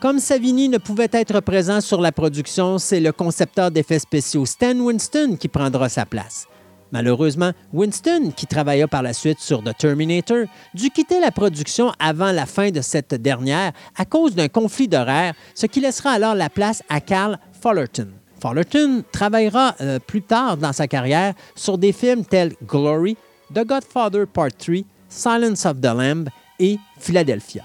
Comme 0.00 0.20
Savini 0.20 0.68
ne 0.68 0.78
pouvait 0.78 1.08
être 1.10 1.40
présent 1.40 1.80
sur 1.80 2.00
la 2.00 2.12
production, 2.12 2.78
c'est 2.78 3.00
le 3.00 3.10
concepteur 3.10 3.72
d'effets 3.72 3.98
spéciaux 3.98 4.46
Stan 4.46 4.78
Winston 4.78 5.36
qui 5.38 5.48
prendra 5.48 5.88
sa 5.88 6.06
place. 6.06 6.46
Malheureusement, 6.92 7.50
Winston, 7.72 8.30
qui 8.36 8.46
travailla 8.46 8.86
par 8.86 9.02
la 9.02 9.12
suite 9.12 9.40
sur 9.40 9.60
The 9.64 9.76
Terminator, 9.76 10.44
dut 10.72 10.90
quitter 10.90 11.18
la 11.18 11.32
production 11.32 11.92
avant 11.98 12.30
la 12.30 12.46
fin 12.46 12.70
de 12.70 12.80
cette 12.80 13.12
dernière 13.14 13.72
à 13.96 14.04
cause 14.04 14.36
d'un 14.36 14.46
conflit 14.46 14.86
d'horaire, 14.86 15.34
ce 15.56 15.66
qui 15.66 15.80
laissera 15.80 16.12
alors 16.12 16.36
la 16.36 16.48
place 16.48 16.80
à 16.88 17.00
Carl 17.00 17.36
Fullerton. 17.60 18.10
Fullerton 18.40 19.02
travaillera 19.10 19.74
euh, 19.80 19.98
plus 19.98 20.22
tard 20.22 20.56
dans 20.58 20.72
sa 20.72 20.86
carrière 20.86 21.34
sur 21.56 21.76
des 21.76 21.92
films 21.92 22.24
tels 22.24 22.54
Glory, 22.64 23.16
The 23.52 23.66
Godfather 23.66 24.26
Part 24.32 24.52
3, 24.58 24.84
Silence 25.08 25.66
of 25.66 25.80
the 25.80 25.86
Lamb 25.86 26.28
et 26.60 26.78
Philadelphia. 27.00 27.64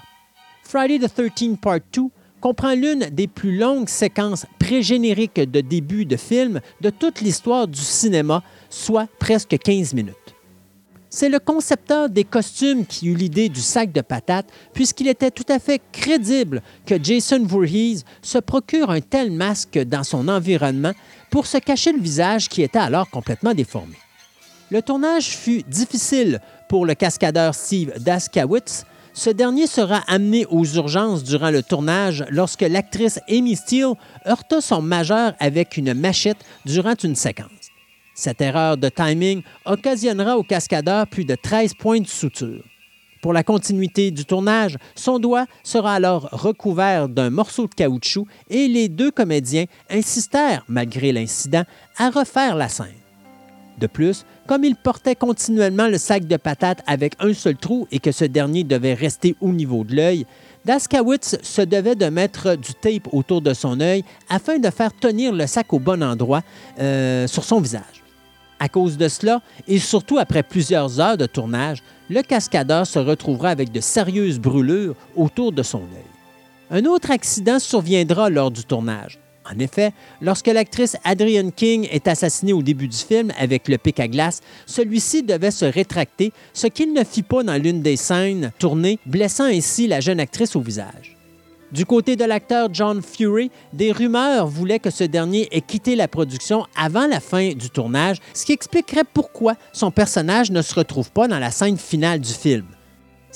Friday 0.64 0.98
the 0.98 1.08
13th 1.08 1.58
Part 1.58 1.80
2 1.92 2.10
comprend 2.44 2.74
l'une 2.74 3.08
des 3.10 3.26
plus 3.26 3.56
longues 3.56 3.88
séquences 3.88 4.44
pré-génériques 4.58 5.50
de 5.50 5.62
début 5.62 6.04
de 6.04 6.18
film 6.18 6.60
de 6.82 6.90
toute 6.90 7.22
l'histoire 7.22 7.66
du 7.66 7.80
cinéma, 7.80 8.42
soit 8.68 9.08
presque 9.18 9.56
15 9.56 9.94
minutes. 9.94 10.14
C'est 11.08 11.30
le 11.30 11.38
concepteur 11.38 12.10
des 12.10 12.24
costumes 12.24 12.84
qui 12.84 13.06
eut 13.06 13.14
l'idée 13.14 13.48
du 13.48 13.62
sac 13.62 13.92
de 13.92 14.02
patates, 14.02 14.50
puisqu'il 14.74 15.08
était 15.08 15.30
tout 15.30 15.46
à 15.48 15.58
fait 15.58 15.80
crédible 15.90 16.60
que 16.84 17.02
Jason 17.02 17.46
Voorhees 17.46 18.04
se 18.20 18.36
procure 18.36 18.90
un 18.90 19.00
tel 19.00 19.30
masque 19.30 19.78
dans 19.78 20.04
son 20.04 20.28
environnement 20.28 20.92
pour 21.30 21.46
se 21.46 21.56
cacher 21.56 21.92
le 21.92 22.00
visage 22.00 22.50
qui 22.50 22.60
était 22.60 22.78
alors 22.78 23.08
complètement 23.08 23.54
déformé. 23.54 23.96
Le 24.70 24.82
tournage 24.82 25.28
fut 25.28 25.62
difficile 25.62 26.42
pour 26.68 26.84
le 26.84 26.94
cascadeur 26.94 27.54
Steve 27.54 27.94
Daskowitz. 28.00 28.84
Ce 29.16 29.30
dernier 29.30 29.68
sera 29.68 30.02
amené 30.08 30.44
aux 30.46 30.64
urgences 30.64 31.22
durant 31.22 31.50
le 31.50 31.62
tournage 31.62 32.24
lorsque 32.30 32.62
l'actrice 32.62 33.20
Amy 33.28 33.54
Steele 33.54 33.94
heurta 34.26 34.60
son 34.60 34.82
majeur 34.82 35.34
avec 35.38 35.76
une 35.76 35.94
machette 35.94 36.44
durant 36.66 36.96
une 37.00 37.14
séquence. 37.14 37.70
Cette 38.16 38.40
erreur 38.40 38.76
de 38.76 38.88
timing 38.88 39.42
occasionnera 39.66 40.36
au 40.36 40.42
cascadeur 40.42 41.06
plus 41.06 41.24
de 41.24 41.36
13 41.36 41.74
points 41.74 42.00
de 42.00 42.08
suture. 42.08 42.64
Pour 43.22 43.32
la 43.32 43.44
continuité 43.44 44.10
du 44.10 44.24
tournage, 44.24 44.76
son 44.96 45.20
doigt 45.20 45.46
sera 45.62 45.94
alors 45.94 46.28
recouvert 46.32 47.08
d'un 47.08 47.30
morceau 47.30 47.68
de 47.68 47.74
caoutchouc 47.74 48.26
et 48.50 48.66
les 48.66 48.88
deux 48.88 49.12
comédiens 49.12 49.66
insistèrent, 49.90 50.64
malgré 50.66 51.12
l'incident, 51.12 51.64
à 51.96 52.10
refaire 52.10 52.56
la 52.56 52.68
scène. 52.68 53.03
De 53.78 53.86
plus, 53.86 54.24
comme 54.46 54.64
il 54.64 54.76
portait 54.76 55.16
continuellement 55.16 55.88
le 55.88 55.98
sac 55.98 56.26
de 56.26 56.36
patates 56.36 56.82
avec 56.86 57.14
un 57.18 57.34
seul 57.34 57.56
trou 57.56 57.88
et 57.90 57.98
que 57.98 58.12
ce 58.12 58.24
dernier 58.24 58.62
devait 58.62 58.94
rester 58.94 59.34
au 59.40 59.48
niveau 59.48 59.84
de 59.84 59.96
l'œil, 59.96 60.26
Daskowitz 60.64 61.36
se 61.42 61.62
devait 61.62 61.96
de 61.96 62.06
mettre 62.06 62.56
du 62.56 62.72
tape 62.74 63.08
autour 63.12 63.42
de 63.42 63.52
son 63.52 63.80
œil 63.80 64.04
afin 64.30 64.58
de 64.58 64.70
faire 64.70 64.94
tenir 64.94 65.32
le 65.32 65.46
sac 65.46 65.72
au 65.72 65.78
bon 65.78 66.02
endroit 66.02 66.42
euh, 66.78 67.26
sur 67.26 67.44
son 67.44 67.60
visage. 67.60 68.02
À 68.60 68.68
cause 68.68 68.96
de 68.96 69.08
cela, 69.08 69.42
et 69.66 69.78
surtout 69.78 70.18
après 70.18 70.42
plusieurs 70.42 71.00
heures 71.00 71.16
de 71.16 71.26
tournage, 71.26 71.82
le 72.08 72.22
cascadeur 72.22 72.86
se 72.86 72.98
retrouvera 72.98 73.50
avec 73.50 73.72
de 73.72 73.80
sérieuses 73.80 74.38
brûlures 74.38 74.94
autour 75.16 75.52
de 75.52 75.62
son 75.62 75.80
œil. 75.80 76.14
Un 76.70 76.84
autre 76.86 77.10
accident 77.10 77.58
surviendra 77.58 78.30
lors 78.30 78.50
du 78.50 78.64
tournage. 78.64 79.18
En 79.50 79.58
effet, 79.58 79.92
lorsque 80.22 80.46
l'actrice 80.46 80.96
Adrienne 81.04 81.52
King 81.52 81.86
est 81.90 82.08
assassinée 82.08 82.52
au 82.52 82.62
début 82.62 82.88
du 82.88 82.96
film 82.96 83.30
avec 83.38 83.68
le 83.68 83.76
pic 83.76 84.00
à 84.00 84.08
glace, 84.08 84.40
celui-ci 84.66 85.22
devait 85.22 85.50
se 85.50 85.66
rétracter, 85.66 86.32
ce 86.52 86.66
qu'il 86.66 86.92
ne 86.92 87.04
fit 87.04 87.22
pas 87.22 87.42
dans 87.42 87.60
l'une 87.60 87.82
des 87.82 87.96
scènes 87.96 88.52
tournées, 88.58 88.98
blessant 89.04 89.44
ainsi 89.44 89.86
la 89.86 90.00
jeune 90.00 90.20
actrice 90.20 90.56
au 90.56 90.60
visage. 90.60 91.16
Du 91.72 91.84
côté 91.86 92.14
de 92.14 92.24
l'acteur 92.24 92.68
John 92.72 93.02
Fury, 93.02 93.50
des 93.72 93.90
rumeurs 93.90 94.46
voulaient 94.46 94.78
que 94.78 94.90
ce 94.90 95.04
dernier 95.04 95.48
ait 95.50 95.60
quitté 95.60 95.96
la 95.96 96.06
production 96.06 96.66
avant 96.76 97.06
la 97.06 97.20
fin 97.20 97.48
du 97.48 97.68
tournage, 97.68 98.18
ce 98.32 98.46
qui 98.46 98.52
expliquerait 98.52 99.02
pourquoi 99.12 99.56
son 99.72 99.90
personnage 99.90 100.52
ne 100.52 100.62
se 100.62 100.74
retrouve 100.74 101.10
pas 101.10 101.26
dans 101.26 101.40
la 101.40 101.50
scène 101.50 101.76
finale 101.76 102.20
du 102.20 102.32
film. 102.32 102.66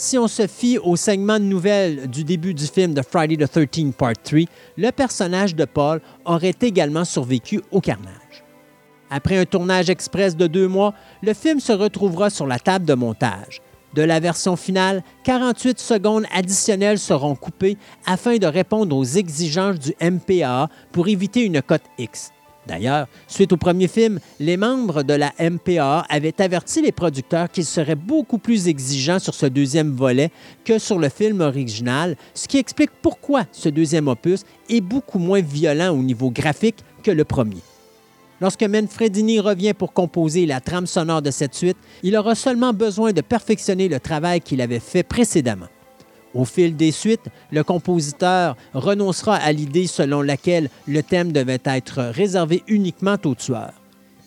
Si 0.01 0.17
on 0.17 0.29
se 0.29 0.47
fie 0.47 0.79
au 0.79 0.95
segment 0.95 1.41
de 1.41 1.45
nouvelles 1.45 2.09
du 2.09 2.23
début 2.23 2.55
du 2.55 2.67
film 2.67 2.95
de 2.95 3.03
Friday 3.03 3.37
the 3.37 3.51
13th 3.51 3.95
Part 3.95 4.13
3, 4.23 4.43
le 4.77 4.93
personnage 4.93 5.57
de 5.57 5.65
Paul 5.65 6.01
aurait 6.25 6.55
également 6.63 7.05
survécu 7.05 7.61
au 7.73 7.81
carnage. 7.81 8.45
Après 9.11 9.37
un 9.37 9.45
tournage 9.45 9.91
express 9.91 10.37
de 10.37 10.47
deux 10.47 10.69
mois, 10.69 10.95
le 11.21 11.35
film 11.35 11.59
se 11.59 11.73
retrouvera 11.73 12.31
sur 12.31 12.47
la 12.47 12.61
table 12.61 12.85
de 12.85 12.95
montage. 12.95 13.61
De 13.95 14.03
la 14.03 14.21
version 14.21 14.55
finale, 14.55 15.03
48 15.25 15.81
secondes 15.81 16.27
additionnelles 16.33 17.01
seront 17.01 17.35
coupées 17.35 17.77
afin 18.07 18.37
de 18.37 18.47
répondre 18.47 18.97
aux 18.97 19.05
exigences 19.05 19.81
du 19.81 19.95
MPAA 20.01 20.69
pour 20.93 21.09
éviter 21.09 21.45
une 21.45 21.61
cote 21.61 21.83
X. 21.99 22.31
D'ailleurs, 22.69 23.07
suite 23.27 23.55
au 23.55 23.57
premier 23.57 23.89
film, 23.89 24.21
les 24.39 24.59
membres 24.59 25.03
de 25.03 25.15
la 25.15 25.33
MPAA 25.41 26.05
avaient 26.11 26.39
averti 26.41 26.83
les 26.83 26.93
producteurs 26.93 27.51
qu'ils 27.51 27.65
seraient 27.65 27.95
beaucoup 27.95 28.37
plus 28.37 28.69
exigeants 28.69 29.19
sur 29.19 29.33
ce 29.33 29.47
deuxième 29.47 29.93
volet 29.93 30.31
que 30.67 30.79
sur 30.79 30.99
le 30.99 31.09
film 31.09 31.41
original, 31.41 32.15
ce 32.35 32.47
qui 32.47 32.59
explique 32.59 32.91
pourquoi 33.01 33.45
ce 33.53 33.71
deuxième 33.71 34.07
opus 34.07 34.45
est 34.69 34.83
beaucoup 34.83 35.19
moins 35.19 35.41
violent 35.41 35.95
au 35.95 36.03
niveau 36.03 36.31
graphique 36.31 36.85
que 37.03 37.11
le 37.11 37.25
premier. 37.25 37.63
Lorsque 38.41 38.63
Manfredini 38.63 39.41
revient 39.41 39.73
pour 39.73 39.95
composer 39.95 40.45
la 40.45 40.61
trame 40.61 40.87
sonore 40.87 41.23
de 41.23 41.31
cette 41.31 41.55
suite, 41.55 41.79
il 42.03 42.17
aura 42.17 42.35
seulement 42.35 42.75
besoin 42.75 43.13
de 43.13 43.23
perfectionner 43.23 43.89
le 43.89 43.99
travail 43.99 44.43
qu'il 44.43 44.61
avait 44.61 44.79
fait 44.79 45.03
précédemment. 45.03 45.67
Au 46.35 46.45
fil 46.45 46.77
des 46.77 46.93
suites, 46.93 47.27
le 47.51 47.65
compositeur 47.65 48.57
renoncera 48.75 49.37
à 49.37 49.53
l'idée 49.53 49.87
selon 49.87 50.23
laquelle 50.23 50.69
le 50.87 51.03
thème 51.03 51.33
devait 51.33 51.61
être 51.65 52.03
réservé 52.03 52.63
uniquement 52.69 53.17
aux 53.25 53.35
tueurs. 53.35 53.73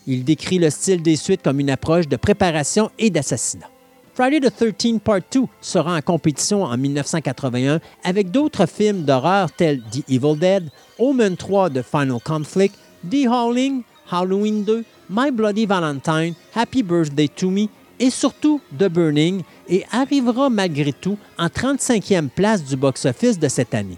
Il 0.06 0.24
décrit 0.24 0.58
le 0.58 0.70
style 0.70 1.02
des 1.02 1.16
suites 1.16 1.42
comme 1.42 1.60
une 1.60 1.70
approche 1.70 2.08
de 2.08 2.16
préparation 2.16 2.90
et 2.98 3.10
d'assassinat. 3.10 3.68
Friday 4.14 4.40
the 4.40 4.52
13th 4.52 5.00
Part 5.00 5.20
2 5.32 5.44
sera 5.62 5.96
en 5.96 6.00
compétition 6.02 6.64
en 6.64 6.76
1981 6.76 7.80
avec 8.04 8.30
d'autres 8.30 8.66
films 8.66 9.04
d'horreur 9.04 9.50
tels 9.52 9.80
The 9.90 10.04
Evil 10.10 10.36
Dead, 10.38 10.70
Omen 10.98 11.36
3 11.36 11.70
de 11.70 11.80
Final 11.80 12.18
Conflict, 12.22 12.74
The 13.10 13.26
Howling, 13.26 13.84
Halloween 14.10 14.64
2, 14.64 14.84
My 15.08 15.30
Bloody 15.30 15.64
Valentine, 15.64 16.34
Happy 16.54 16.82
Birthday 16.82 17.28
to 17.28 17.50
Me 17.50 17.68
et 18.02 18.10
surtout 18.10 18.60
The 18.76 18.88
Burning 18.88 19.42
et 19.68 19.84
arrivera 19.92 20.50
malgré 20.50 20.92
tout 20.92 21.16
en 21.38 21.46
35e 21.46 22.28
place 22.30 22.64
du 22.64 22.74
box-office 22.74 23.38
de 23.38 23.46
cette 23.46 23.74
année. 23.74 23.96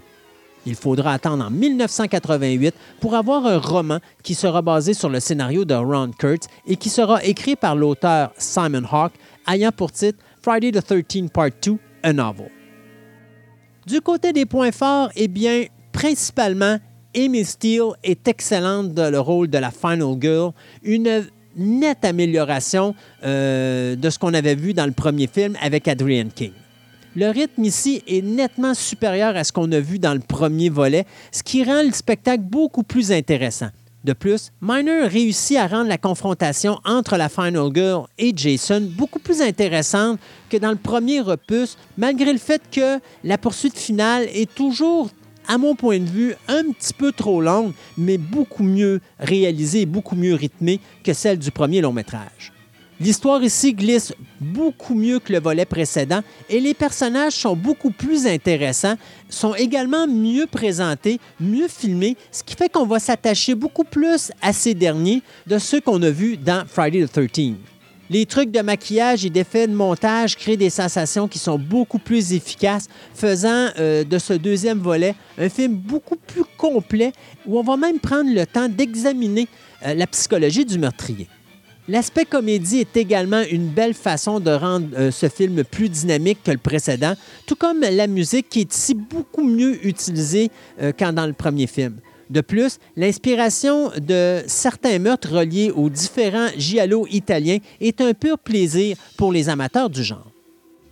Il 0.67 0.75
faudra 0.75 1.13
attendre 1.13 1.43
en 1.43 1.49
1988 1.49 2.75
pour 2.99 3.15
avoir 3.15 3.47
un 3.47 3.57
roman 3.57 3.99
qui 4.21 4.35
sera 4.35 4.61
basé 4.61 4.93
sur 4.93 5.09
le 5.09 5.19
scénario 5.19 5.65
de 5.65 5.73
Ron 5.73 6.11
Kurtz 6.11 6.47
et 6.67 6.75
qui 6.75 6.89
sera 6.89 7.23
écrit 7.23 7.55
par 7.55 7.75
l'auteur 7.75 8.31
Simon 8.37 8.83
Hawke, 8.91 9.13
ayant 9.47 9.71
pour 9.71 9.91
titre 9.91 10.19
Friday 10.39 10.71
the 10.71 10.85
13th 10.85 11.29
Part 11.29 11.49
2, 11.63 11.77
a 12.03 12.13
novel. 12.13 12.51
Du 13.87 14.01
côté 14.01 14.33
des 14.33 14.45
points 14.45 14.71
forts, 14.71 15.09
eh 15.15 15.27
bien, 15.27 15.65
principalement, 15.91 16.77
Amy 17.15 17.43
Steele 17.43 17.93
est 18.03 18.27
excellente 18.27 18.93
dans 18.93 19.11
le 19.11 19.19
rôle 19.19 19.47
de 19.47 19.57
la 19.57 19.71
Final 19.71 20.15
Girl, 20.19 20.51
une 20.83 21.25
nette 21.55 22.05
amélioration 22.05 22.95
euh, 23.23 23.95
de 23.95 24.09
ce 24.09 24.19
qu'on 24.19 24.33
avait 24.33 24.55
vu 24.55 24.73
dans 24.73 24.85
le 24.85 24.91
premier 24.91 25.27
film 25.27 25.55
avec 25.61 25.87
Adrienne 25.87 26.31
King. 26.31 26.51
Le 27.15 27.29
rythme 27.29 27.63
ici 27.63 28.03
est 28.07 28.21
nettement 28.21 28.73
supérieur 28.73 29.37
à 29.37 29.43
ce 29.45 29.53
qu'on 29.53 29.71
a 29.71 29.79
vu 29.79 29.99
dans 29.99 30.13
le 30.13 30.19
premier 30.19 30.67
volet, 30.69 31.05
ce 31.31 31.43
qui 31.43 31.63
rend 31.63 31.81
le 31.81 31.91
spectacle 31.91 32.43
beaucoup 32.43 32.83
plus 32.83 33.11
intéressant. 33.11 33.69
De 34.03 34.13
plus, 34.13 34.51
Miner 34.61 35.07
réussit 35.07 35.57
à 35.57 35.65
rendre 35.65 35.89
la 35.89 35.97
confrontation 35.97 36.77
entre 36.85 37.17
la 37.17 37.27
Final 37.27 37.69
Girl 37.73 38.05
et 38.19 38.33
Jason 38.35 38.87
beaucoup 38.91 39.17
plus 39.17 39.41
intéressante 39.41 40.19
que 40.47 40.57
dans 40.57 40.69
le 40.69 40.75
premier 40.75 41.21
opus, 41.21 41.75
malgré 41.97 42.31
le 42.31 42.37
fait 42.37 42.61
que 42.71 42.99
la 43.23 43.39
poursuite 43.39 43.75
finale 43.75 44.27
est 44.31 44.53
toujours, 44.53 45.09
à 45.47 45.57
mon 45.57 45.75
point 45.75 45.99
de 45.99 46.09
vue, 46.09 46.35
un 46.47 46.63
petit 46.71 46.93
peu 46.93 47.11
trop 47.11 47.41
longue, 47.41 47.73
mais 47.97 48.17
beaucoup 48.17 48.63
mieux 48.63 49.01
réalisée 49.19 49.81
et 49.81 49.85
beaucoup 49.85 50.15
mieux 50.15 50.35
rythmée 50.35 50.79
que 51.03 51.13
celle 51.13 51.39
du 51.39 51.51
premier 51.51 51.81
long 51.81 51.93
métrage. 51.93 52.51
L'histoire 52.99 53.43
ici 53.43 53.73
glisse 53.73 54.13
beaucoup 54.39 54.95
mieux 54.95 55.19
que 55.19 55.33
le 55.33 55.41
volet 55.41 55.65
précédent 55.65 56.21
et 56.49 56.61
les 56.61 56.73
personnages 56.73 57.33
sont 57.33 57.55
beaucoup 57.55 57.91
plus 57.91 58.25
intéressants, 58.25 58.95
sont 59.27 59.53
également 59.53 60.07
mieux 60.07 60.47
présentés, 60.47 61.19
mieux 61.41 61.67
filmés, 61.67 62.15
ce 62.31 62.41
qui 62.41 62.55
fait 62.55 62.69
qu'on 62.69 62.85
va 62.85 62.99
s'attacher 62.99 63.53
beaucoup 63.53 63.83
plus 63.83 64.31
à 64.41 64.53
ces 64.53 64.73
derniers 64.73 65.21
de 65.45 65.57
ceux 65.57 65.81
qu'on 65.81 66.01
a 66.03 66.09
vus 66.09 66.37
dans 66.37 66.65
Friday 66.65 67.05
the 67.05 67.17
13th. 67.17 67.55
Les 68.09 68.27
trucs 68.27 68.51
de 68.51 68.61
maquillage 68.61 69.25
et 69.25 69.31
d'effets 69.31 69.67
de 69.67 69.73
montage 69.73 70.37
créent 70.37 70.57
des 70.57 70.69
sensations 70.69 71.27
qui 71.27 71.39
sont 71.39 71.57
beaucoup 71.57 71.97
plus 71.97 72.33
efficaces, 72.33 72.87
faisant 73.15 73.69
euh, 73.79 74.03
de 74.03 74.19
ce 74.19 74.33
deuxième 74.33 74.77
volet 74.77 75.15
un 75.39 75.49
film 75.49 75.73
beaucoup 75.73 76.15
plus 76.15 76.43
complet 76.55 77.13
où 77.47 77.57
on 77.57 77.63
va 77.63 77.77
même 77.77 77.99
prendre 77.99 78.31
le 78.31 78.45
temps 78.45 78.69
d'examiner 78.69 79.47
euh, 79.85 79.95
la 79.95 80.05
psychologie 80.05 80.65
du 80.65 80.77
meurtrier. 80.77 81.27
L'aspect 81.87 82.25
comédie 82.25 82.79
est 82.79 82.95
également 82.95 83.41
une 83.49 83.69
belle 83.69 83.95
façon 83.95 84.39
de 84.39 84.51
rendre 84.51 84.87
euh, 84.95 85.09
ce 85.09 85.27
film 85.27 85.63
plus 85.63 85.89
dynamique 85.89 86.43
que 86.43 86.51
le 86.51 86.59
précédent, 86.59 87.15
tout 87.47 87.55
comme 87.55 87.81
la 87.81 88.05
musique 88.05 88.49
qui 88.49 88.61
est 88.61 88.75
ici 88.75 88.93
beaucoup 88.93 89.43
mieux 89.43 89.83
utilisée 89.85 90.51
qu'en 90.97 91.13
dans 91.13 91.25
le 91.25 91.33
premier 91.33 91.67
film. 91.67 91.95
De 92.29 92.41
plus, 92.41 92.79
l'inspiration 92.95 93.91
de 93.97 94.41
certains 94.47 94.99
meurtres 94.99 95.31
reliés 95.31 95.71
aux 95.71 95.89
différents 95.89 96.49
giallo 96.57 97.05
italiens 97.11 97.59
est 97.79 98.01
un 98.01 98.13
pur 98.13 98.39
plaisir 98.39 98.97
pour 99.17 99.31
les 99.31 99.49
amateurs 99.49 99.89
du 99.89 100.03
genre. 100.03 100.31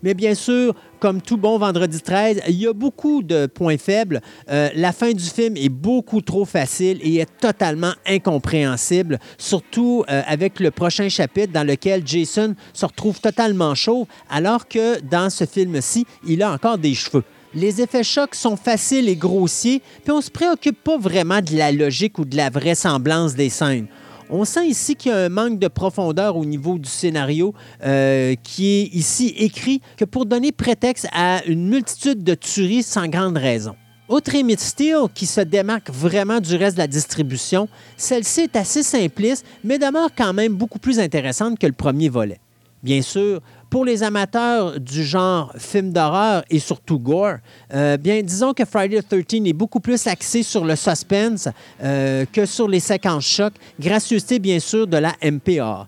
Mais 0.04 0.14
bien 0.14 0.36
sûr, 0.36 0.76
comme 1.00 1.22
tout 1.22 1.38
bon 1.38 1.58
vendredi 1.58 2.02
13, 2.02 2.42
il 2.50 2.56
y 2.56 2.68
a 2.68 2.74
beaucoup 2.74 3.24
de 3.24 3.46
points 3.46 3.78
faibles. 3.78 4.22
Euh, 4.50 4.70
la 4.76 4.92
fin 4.92 5.14
du 5.14 5.24
film 5.24 5.56
est 5.56 5.70
beaucoup 5.70 6.20
trop 6.20 6.44
facile 6.44 7.00
et 7.02 7.20
est 7.20 7.40
totalement 7.40 7.94
incompréhensible, 8.06 9.18
surtout 9.38 10.04
euh, 10.10 10.22
avec 10.28 10.60
le 10.60 10.72
prochain 10.72 11.08
chapitre 11.08 11.54
dans 11.54 11.66
lequel 11.66 12.06
Jason 12.06 12.54
se 12.74 12.86
retrouve 12.86 13.22
totalement 13.22 13.76
chauve, 13.76 14.06
alors 14.30 14.68
que 14.68 15.00
dans 15.00 15.30
ce 15.30 15.46
film-ci, 15.46 16.06
il 16.28 16.44
a 16.44 16.52
encore 16.52 16.78
des 16.78 16.94
cheveux. 16.94 17.24
Les 17.56 17.82
effets 17.82 18.04
chocs 18.04 18.34
sont 18.34 18.56
faciles 18.56 19.08
et 19.08 19.16
grossiers, 19.16 19.84
puis 20.04 20.12
on 20.12 20.18
ne 20.18 20.22
se 20.24 20.32
préoccupe 20.32 20.84
pas 20.84 20.98
vraiment 20.98 21.40
de 21.40 21.56
la 21.56 21.72
logique 21.72 22.18
ou 22.18 22.26
de 22.26 22.36
la 22.36 22.50
vraisemblance 22.50 23.36
des 23.36 23.50
scènes. 23.50 23.86
On 24.32 24.44
sent 24.44 24.68
ici 24.68 24.96
qu'il 24.96 25.12
y 25.12 25.14
a 25.14 25.20
un 25.20 25.30
manque 25.30 25.60
de 25.60 25.68
profondeur 25.68 26.36
au 26.36 26.46
niveau 26.46 26.80
du 26.80 26.90
scénario 26.90 27.54
euh, 27.84 28.34
qui 28.42 28.68
est 28.72 28.84
ici 28.96 29.36
écrit 29.38 29.82
que 29.98 30.06
pour 30.06 30.26
donner 30.26 30.52
prétexte 30.52 31.08
à 31.14 31.46
une 31.46 31.70
multitude 31.70 32.24
de 32.24 32.34
tueries 32.34 32.82
sans 32.82 33.08
grande 33.08 33.38
raison. 33.38 33.76
Autre 34.08 34.36
Emmett 34.36 34.60
Steel 34.60 35.06
qui 35.14 35.28
se 35.28 35.42
démarque 35.42 35.92
vraiment 35.92 36.40
du 36.40 36.56
reste 36.56 36.78
de 36.78 36.82
la 36.82 36.88
distribution, 36.88 37.70
celle-ci 37.98 38.42
est 38.42 38.56
assez 38.56 38.82
simpliste, 38.82 39.46
mais 39.64 39.78
demeure 39.78 40.10
quand 40.18 40.34
même 40.34 40.56
beaucoup 40.56 40.80
plus 40.80 41.00
intéressante 41.00 41.60
que 41.60 41.68
le 41.68 41.74
premier 41.74 42.10
volet. 42.10 42.40
Bien 42.82 43.02
sûr, 43.02 43.40
pour 43.74 43.86
les 43.86 44.04
amateurs 44.04 44.80
du 44.80 45.04
genre 45.04 45.52
film 45.58 45.92
d'horreur 45.92 46.44
et 46.48 46.60
surtout 46.60 47.00
gore, 47.00 47.38
euh, 47.74 47.98
bien 47.98 48.22
disons 48.22 48.54
que 48.54 48.66
Friday 48.66 49.02
the 49.02 49.26
13 49.28 49.48
est 49.48 49.54
beaucoup 49.54 49.80
plus 49.80 50.06
axé 50.06 50.44
sur 50.44 50.64
le 50.64 50.76
suspense 50.76 51.50
euh, 51.82 52.24
que 52.32 52.46
sur 52.46 52.68
les 52.68 52.80
séquences 52.80 53.26
choc, 53.26 53.52
gracieuseté 53.80 54.38
bien 54.38 54.60
sûr 54.60 54.86
de 54.86 54.98
la 54.98 55.16
MPA. 55.24 55.88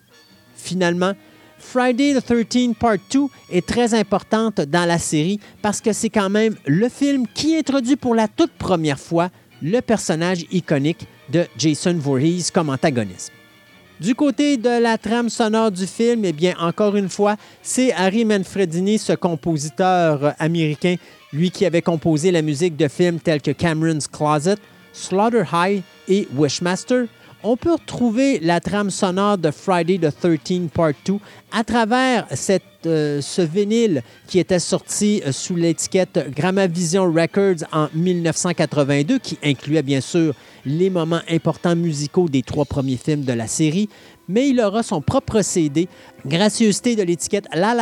Finalement, 0.55 1.11
Friday 1.59 2.19
the 2.19 2.25
13 2.25 2.73
Part 2.79 2.97
2 3.13 3.19
est 3.51 3.67
très 3.67 3.93
importante 3.93 4.61
dans 4.61 4.85
la 4.85 4.97
série 4.97 5.39
parce 5.61 5.79
que 5.79 5.93
c'est 5.93 6.09
quand 6.09 6.31
même 6.31 6.55
le 6.65 6.89
film 6.89 7.27
qui 7.35 7.55
introduit 7.55 7.97
pour 7.97 8.15
la 8.15 8.27
toute 8.27 8.53
première 8.53 8.99
fois 8.99 9.29
le 9.61 9.79
personnage 9.81 10.47
iconique 10.51 11.05
de 11.31 11.45
Jason 11.55 11.93
Voorhees 11.99 12.49
comme 12.51 12.71
antagoniste. 12.71 13.31
Du 14.01 14.13
côté 14.13 14.57
de 14.57 14.81
la 14.81 14.97
trame 14.97 15.29
sonore 15.29 15.71
du 15.71 15.87
film, 15.87 16.25
eh 16.25 16.33
bien, 16.33 16.53
encore 16.59 16.97
une 16.97 17.07
fois, 17.07 17.37
c'est 17.61 17.93
Harry 17.93 18.25
Manfredini, 18.25 18.97
ce 18.97 19.13
compositeur 19.13 20.33
américain, 20.37 20.95
lui 21.31 21.49
qui 21.49 21.65
avait 21.65 21.81
composé 21.81 22.29
la 22.29 22.41
musique 22.41 22.75
de 22.75 22.89
films 22.89 23.21
tels 23.21 23.41
que 23.41 23.51
Cameron's 23.51 24.07
Closet, 24.07 24.57
Slaughter 24.91 25.43
High 25.53 25.81
et 26.09 26.27
Wishmaster. 26.35 27.05
On 27.41 27.55
peut 27.55 27.71
retrouver 27.71 28.39
la 28.39 28.59
trame 28.59 28.89
sonore 28.89 29.37
de 29.37 29.49
Friday 29.49 29.97
the 29.97 30.11
13th 30.11 30.69
Part 30.69 30.93
2 31.05 31.13
à 31.53 31.63
travers 31.63 32.27
cette, 32.31 32.63
ce 32.85 33.41
vinyle 33.41 34.01
qui 34.27 34.39
était 34.39 34.59
sorti 34.59 35.21
euh, 35.25 35.31
sous 35.31 35.55
l'étiquette 35.55 36.31
Grammavision 36.35 37.11
Records 37.11 37.65
en 37.71 37.87
1982, 37.93 39.19
qui 39.19 39.37
incluait 39.43 39.83
bien 39.83 40.01
sûr 40.01 40.33
les 40.65 40.89
moments 40.89 41.21
importants 41.29 41.75
musicaux 41.75 42.27
des 42.27 42.41
trois 42.41 42.65
premiers 42.65 42.97
films 42.97 43.23
de 43.23 43.33
la 43.33 43.47
série, 43.47 43.89
mais 44.27 44.49
il 44.49 44.59
aura 44.59 44.83
son 44.83 45.01
propre 45.01 45.41
CD, 45.41 45.87
gracieuseté 46.25 46.95
de 46.95 47.03
l'étiquette 47.03 47.45
La 47.53 47.73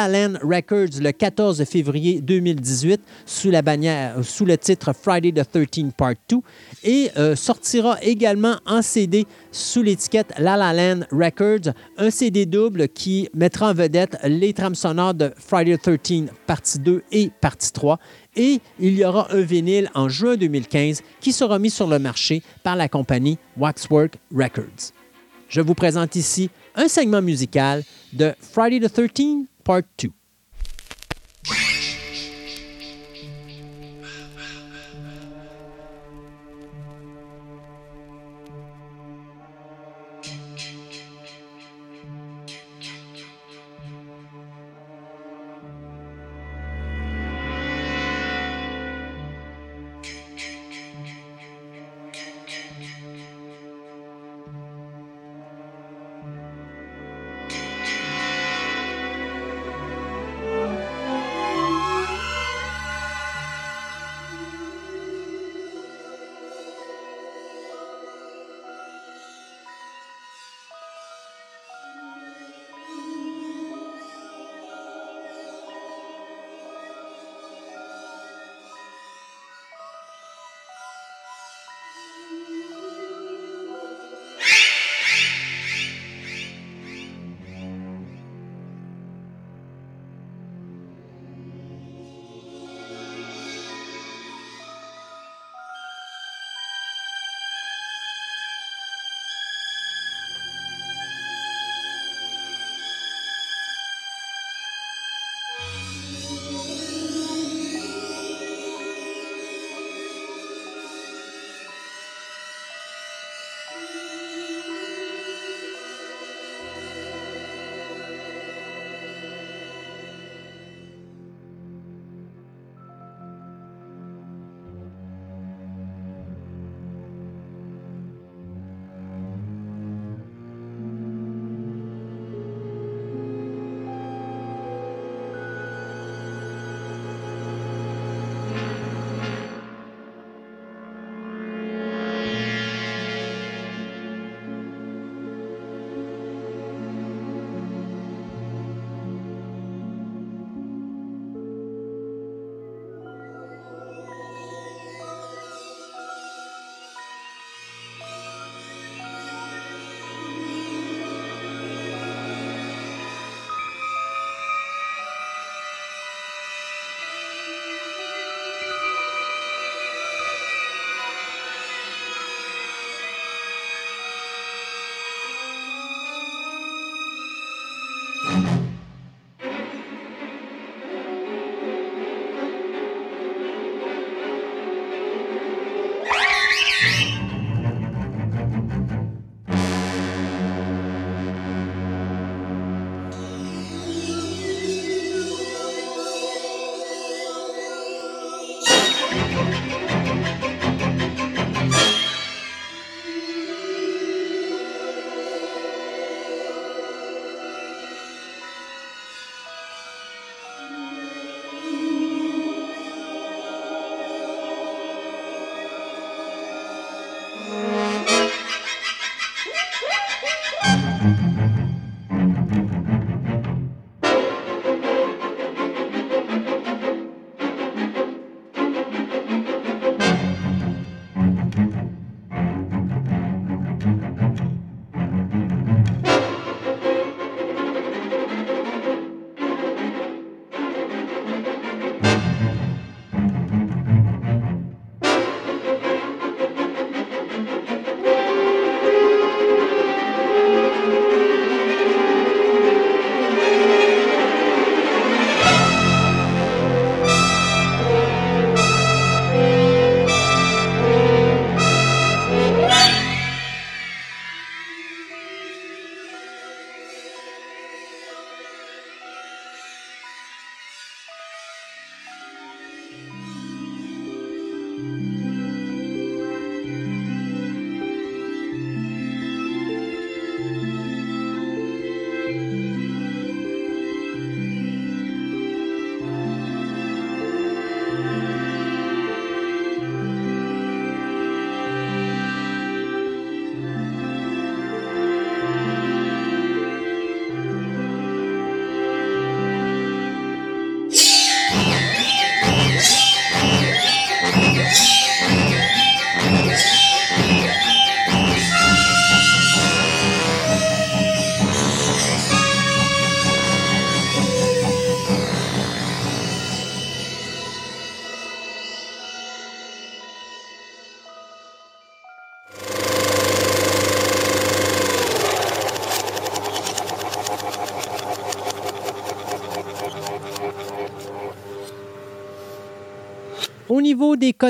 Records 0.42 1.00
le 1.02 1.12
14 1.12 1.64
février 1.66 2.22
2018 2.22 3.02
sous 3.26 3.52
la 3.52 3.62
bannière, 3.62 4.16
sous 4.24 4.46
le 4.46 4.58
titre 4.58 4.94
Friday 4.94 5.32
the 5.32 5.48
13th 5.48 5.92
Part 5.94 6.16
2 6.30 6.38
et 6.84 7.10
euh, 7.18 7.36
sortira 7.36 7.98
également 8.02 8.56
en 8.66 8.82
CD 8.82 9.26
sous 9.52 9.82
l'étiquette 9.82 10.34
La 10.38 10.56
Records, 11.12 11.74
un 11.98 12.10
CD 12.10 12.46
double 12.46 12.90
qui 12.90 13.30
mettra 13.34 13.72
en 13.72 13.74
vedette 13.74 14.18
les 14.24 14.54
trames 14.54 14.76
sonores 14.76 15.14
de 15.14 15.32
Friday 15.38 15.78
the 15.78 15.88
13th 15.88 16.30
Partie 16.46 16.80
2 16.80 17.04
et 17.12 17.32
Partie 17.42 17.72
3 17.72 18.00
et 18.36 18.60
il 18.80 18.98
y 18.98 19.06
aura 19.06 19.28
un 19.32 19.42
vinyle 19.42 19.90
en 19.94 20.10
juin 20.10 20.36
2015 20.36 21.02
qui 21.22 21.32
sera 21.32 21.60
mis 21.60 21.70
sur 21.70 21.88
le 21.88 22.00
marché 22.00 22.42
par 22.64 22.76
la 22.76 22.90
compagnie 22.90 23.38
Waxwork 23.58 24.18
Records. 24.36 24.94
Je 25.54 25.62
vous 25.62 25.76
présente 25.76 26.16
ici 26.16 26.50
un 26.74 26.88
segment 26.88 27.22
musical 27.22 27.84
de 28.12 28.34
Friday 28.42 28.80
the 28.80 28.92
13th 28.92 29.46
Part 29.64 29.84
2. 30.00 30.10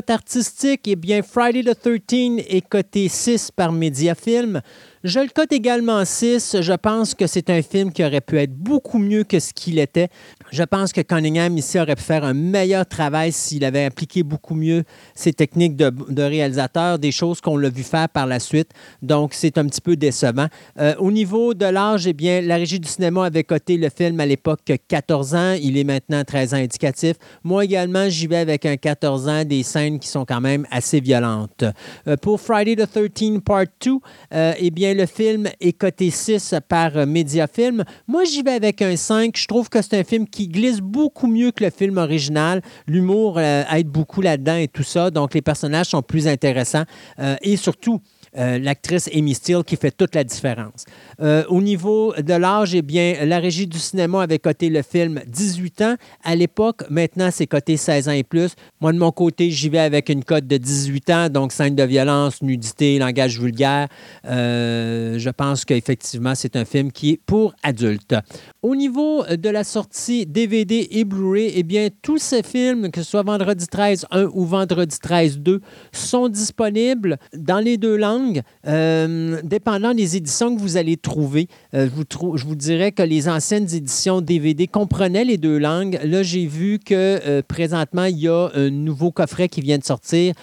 Artistiques, 0.10 0.88
eh 0.88 0.96
bien, 0.96 1.22
Friday 1.22 1.64
the 1.64 1.78
13 1.80 2.46
est 2.48 2.68
coté 2.68 3.08
6 3.08 3.52
par 3.52 3.72
Mediafilm. 3.72 4.62
Je 5.04 5.20
le 5.20 5.28
cote 5.28 5.52
également 5.52 6.06
6. 6.06 6.62
Je 6.62 6.72
pense 6.72 7.14
que 7.14 7.28
c'est 7.28 7.50
un 7.50 7.62
film 7.62 7.92
qui 7.92 8.06
aurait 8.06 8.22
pu 8.22 8.38
être 8.40 8.54
beaucoup 8.54 9.00
mieux 9.00 9.26
que 9.26 9.38
ce 9.38 9.52
qu'il 9.52 9.78
était. 9.80 10.08
Je 10.50 10.64
pense 10.64 10.94
que 10.94 11.02
Cunningham 11.02 11.58
ici 11.58 11.78
aurait 11.78 11.98
pu 11.98 12.04
faire 12.04 12.24
un 12.24 12.34
meilleur 12.34 12.86
travail 12.86 13.34
s'il 13.34 13.66
avait 13.66 13.84
appliqué 13.84 14.24
beaucoup 14.24 14.56
mieux 14.56 14.86
ses 15.14 15.34
techniques 15.34 15.76
de, 15.76 16.22
réalisateur, 16.22 17.00
des 17.00 17.12
choses 17.12 17.42
qu'on 17.42 17.58
l'a 17.58 17.68
vu 17.68 17.84
faire 17.84 18.08
par 18.08 18.28
la 18.28 18.40
suite. 18.40 18.70
Donc, 19.02 19.34
c'est 19.34 19.58
un 19.58 19.66
petit 19.66 19.82
peu 19.82 19.98
décevant. 19.98 20.48
Euh, 20.80 20.96
au 21.00 21.12
niveau 21.12 21.54
de 21.54 21.66
l'âge, 21.66 22.08
eh 22.08 22.14
bien, 22.14 22.40
la 22.40 22.56
régie 22.56 22.80
du 22.80 22.88
cinéma 22.88 23.26
avait 23.26 23.44
coté 23.44 23.76
le 23.76 23.90
film 23.90 24.22
à 24.22 24.26
l'époque 24.26 24.72
14 24.88 25.36
ans. 25.36 25.58
Il 25.62 25.78
est 25.78 25.84
maintenant 25.84 26.24
13 26.24 26.54
ans 26.54 26.58
indicatif. 26.58 27.18
Moi 27.44 27.66
également, 27.66 28.08
j'y 28.08 28.28
vais 28.28 28.38
avec 28.38 28.66
un 28.66 28.78
14 28.78 29.28
ans, 29.28 29.44
des 29.44 29.64
scènes 29.64 30.00
qui 30.00 30.08
sont 30.08 30.24
quand 30.24 30.40
même 30.40 30.66
assez 30.72 31.02
violentes. 31.02 31.66
Euh, 32.08 32.16
pour 32.16 32.40
Friday 32.40 32.78
the 32.78 32.90
13 32.90 33.42
Part 33.44 33.66
2, 33.84 33.98
euh, 34.34 34.54
eh 34.58 34.72
bien, 34.72 34.93
le 34.94 35.06
film 35.06 35.50
est 35.60 35.74
coté 35.74 36.10
6 36.10 36.56
par 36.68 36.98
euh, 36.98 37.06
Mediafilm. 37.06 37.84
Moi, 38.08 38.24
j'y 38.26 38.42
vais 38.42 38.52
avec 38.52 38.82
un 38.82 38.96
5. 38.96 39.36
Je 39.38 39.48
trouve 39.48 39.70
que 39.70 39.82
c'est 39.82 39.98
un 39.98 40.04
film 40.04 40.28
qui 40.28 40.48
glisse 40.48 40.80
beaucoup 40.80 41.28
mieux 41.28 41.52
que 41.52 41.64
le 41.64 41.70
film 41.70 41.98
original. 41.98 42.62
L'humour 42.88 43.38
euh, 43.38 43.64
aide 43.72 43.88
beaucoup 43.88 44.22
là-dedans 44.22 44.56
et 44.56 44.68
tout 44.68 44.84
ça. 44.84 45.12
Donc, 45.12 45.34
les 45.34 45.42
personnages 45.42 45.88
sont 45.88 46.02
plus 46.02 46.28
intéressants. 46.28 46.84
Euh, 47.20 47.36
et 47.42 47.58
surtout, 47.58 48.02
euh, 48.38 48.60
l'actrice 48.60 49.10
Amy 49.14 49.34
Steele 49.34 49.64
qui 49.66 49.76
fait 49.76 49.92
toute 49.92 50.16
la 50.16 50.24
différence. 50.24 50.86
Euh, 51.22 51.44
au 51.50 51.62
niveau 51.62 52.14
de 52.16 52.34
l'âge, 52.34 52.74
eh 52.74 52.82
bien, 52.82 53.26
la 53.26 53.40
régie 53.40 53.68
du 53.68 53.78
cinéma 53.78 54.24
avait 54.24 54.40
coté 54.40 54.70
le 54.70 54.82
film 54.82 55.22
18 55.28 55.82
ans. 55.82 55.96
À 56.24 56.36
l'époque, 56.36 56.84
maintenant, 56.90 57.30
c'est 57.32 57.48
coté 57.48 57.78
16 57.78 58.10
ans 58.10 58.14
et 58.14 58.24
plus. 58.24 58.56
Moi, 58.82 58.92
de 58.92 58.98
mon 58.98 59.12
côté, 59.12 59.52
j'y 59.52 59.70
vais 59.70 59.80
avec 59.80 60.10
une 60.10 60.24
cote 60.24 60.48
de 60.48 60.58
18 60.58 61.10
ans, 61.10 61.30
donc 61.30 61.52
scène 61.52 61.76
de 61.76 61.84
violence, 61.84 62.42
nudité, 62.42 62.98
langage 62.98 63.40
vulgaire. 63.40 63.88
Euh, 64.26 65.20
je 65.20 65.30
pense 65.30 65.66
qu'effectivement, 65.66 66.36
c'est 66.36 66.56
un 66.56 66.66
film 66.66 66.92
qui 66.92 67.12
est 67.12 67.20
pour 67.26 67.54
adultes. 67.64 68.16
Au 68.62 68.76
niveau 68.76 69.24
de 69.26 69.50
la 69.50 69.64
sortie 69.64 70.26
DVD 70.26 70.88
et 70.92 71.04
Blu-ray, 71.04 71.52
eh 71.56 71.64
bien, 71.64 71.90
tous 72.02 72.18
ces 72.18 72.44
films, 72.44 72.92
que 72.92 73.02
ce 73.02 73.10
soit 73.12 73.24
Vendredi 73.24 73.68
13 73.68 74.06
1 74.12 74.26
ou 74.34 74.46
Vendredi 74.46 74.98
13 75.00 75.40
2, 75.40 75.62
sont 75.92 76.30
disponibles 76.30 77.18
dans 77.34 77.60
les 77.60 77.78
deux 77.78 77.96
langues, 77.98 78.23
euh, 78.68 79.42
dépendant 79.44 79.94
des 79.94 80.18
éditions 80.18 80.56
que 80.56 80.62
vous 80.62 80.78
allez 80.78 80.98
trouver. 80.98 81.48
Euh, 81.74 81.88
je, 82.36 82.46
vous 82.46 82.56
dirais 82.56 82.92
que 82.92 83.04
les 83.04 83.28
anciennes 83.28 83.68
éditions 83.74 84.22
DVD 84.22 84.68
comprenaient 84.68 85.26
les 85.26 85.38
deux 85.38 85.58
langues. 85.58 86.00
Là, 86.04 86.24
j'ai 86.24 86.46
vu 86.46 86.80
que 86.80 86.94
euh, 86.94 87.42
présentement, 87.48 88.06
il 88.06 88.20
y 88.20 88.28
a 88.28 88.50
un 88.54 88.70
nouveau 88.70 89.12
coffret 89.12 89.50
qui 89.50 89.62
vient 89.62 89.78
de 89.78 89.84
sortir 89.84 90.34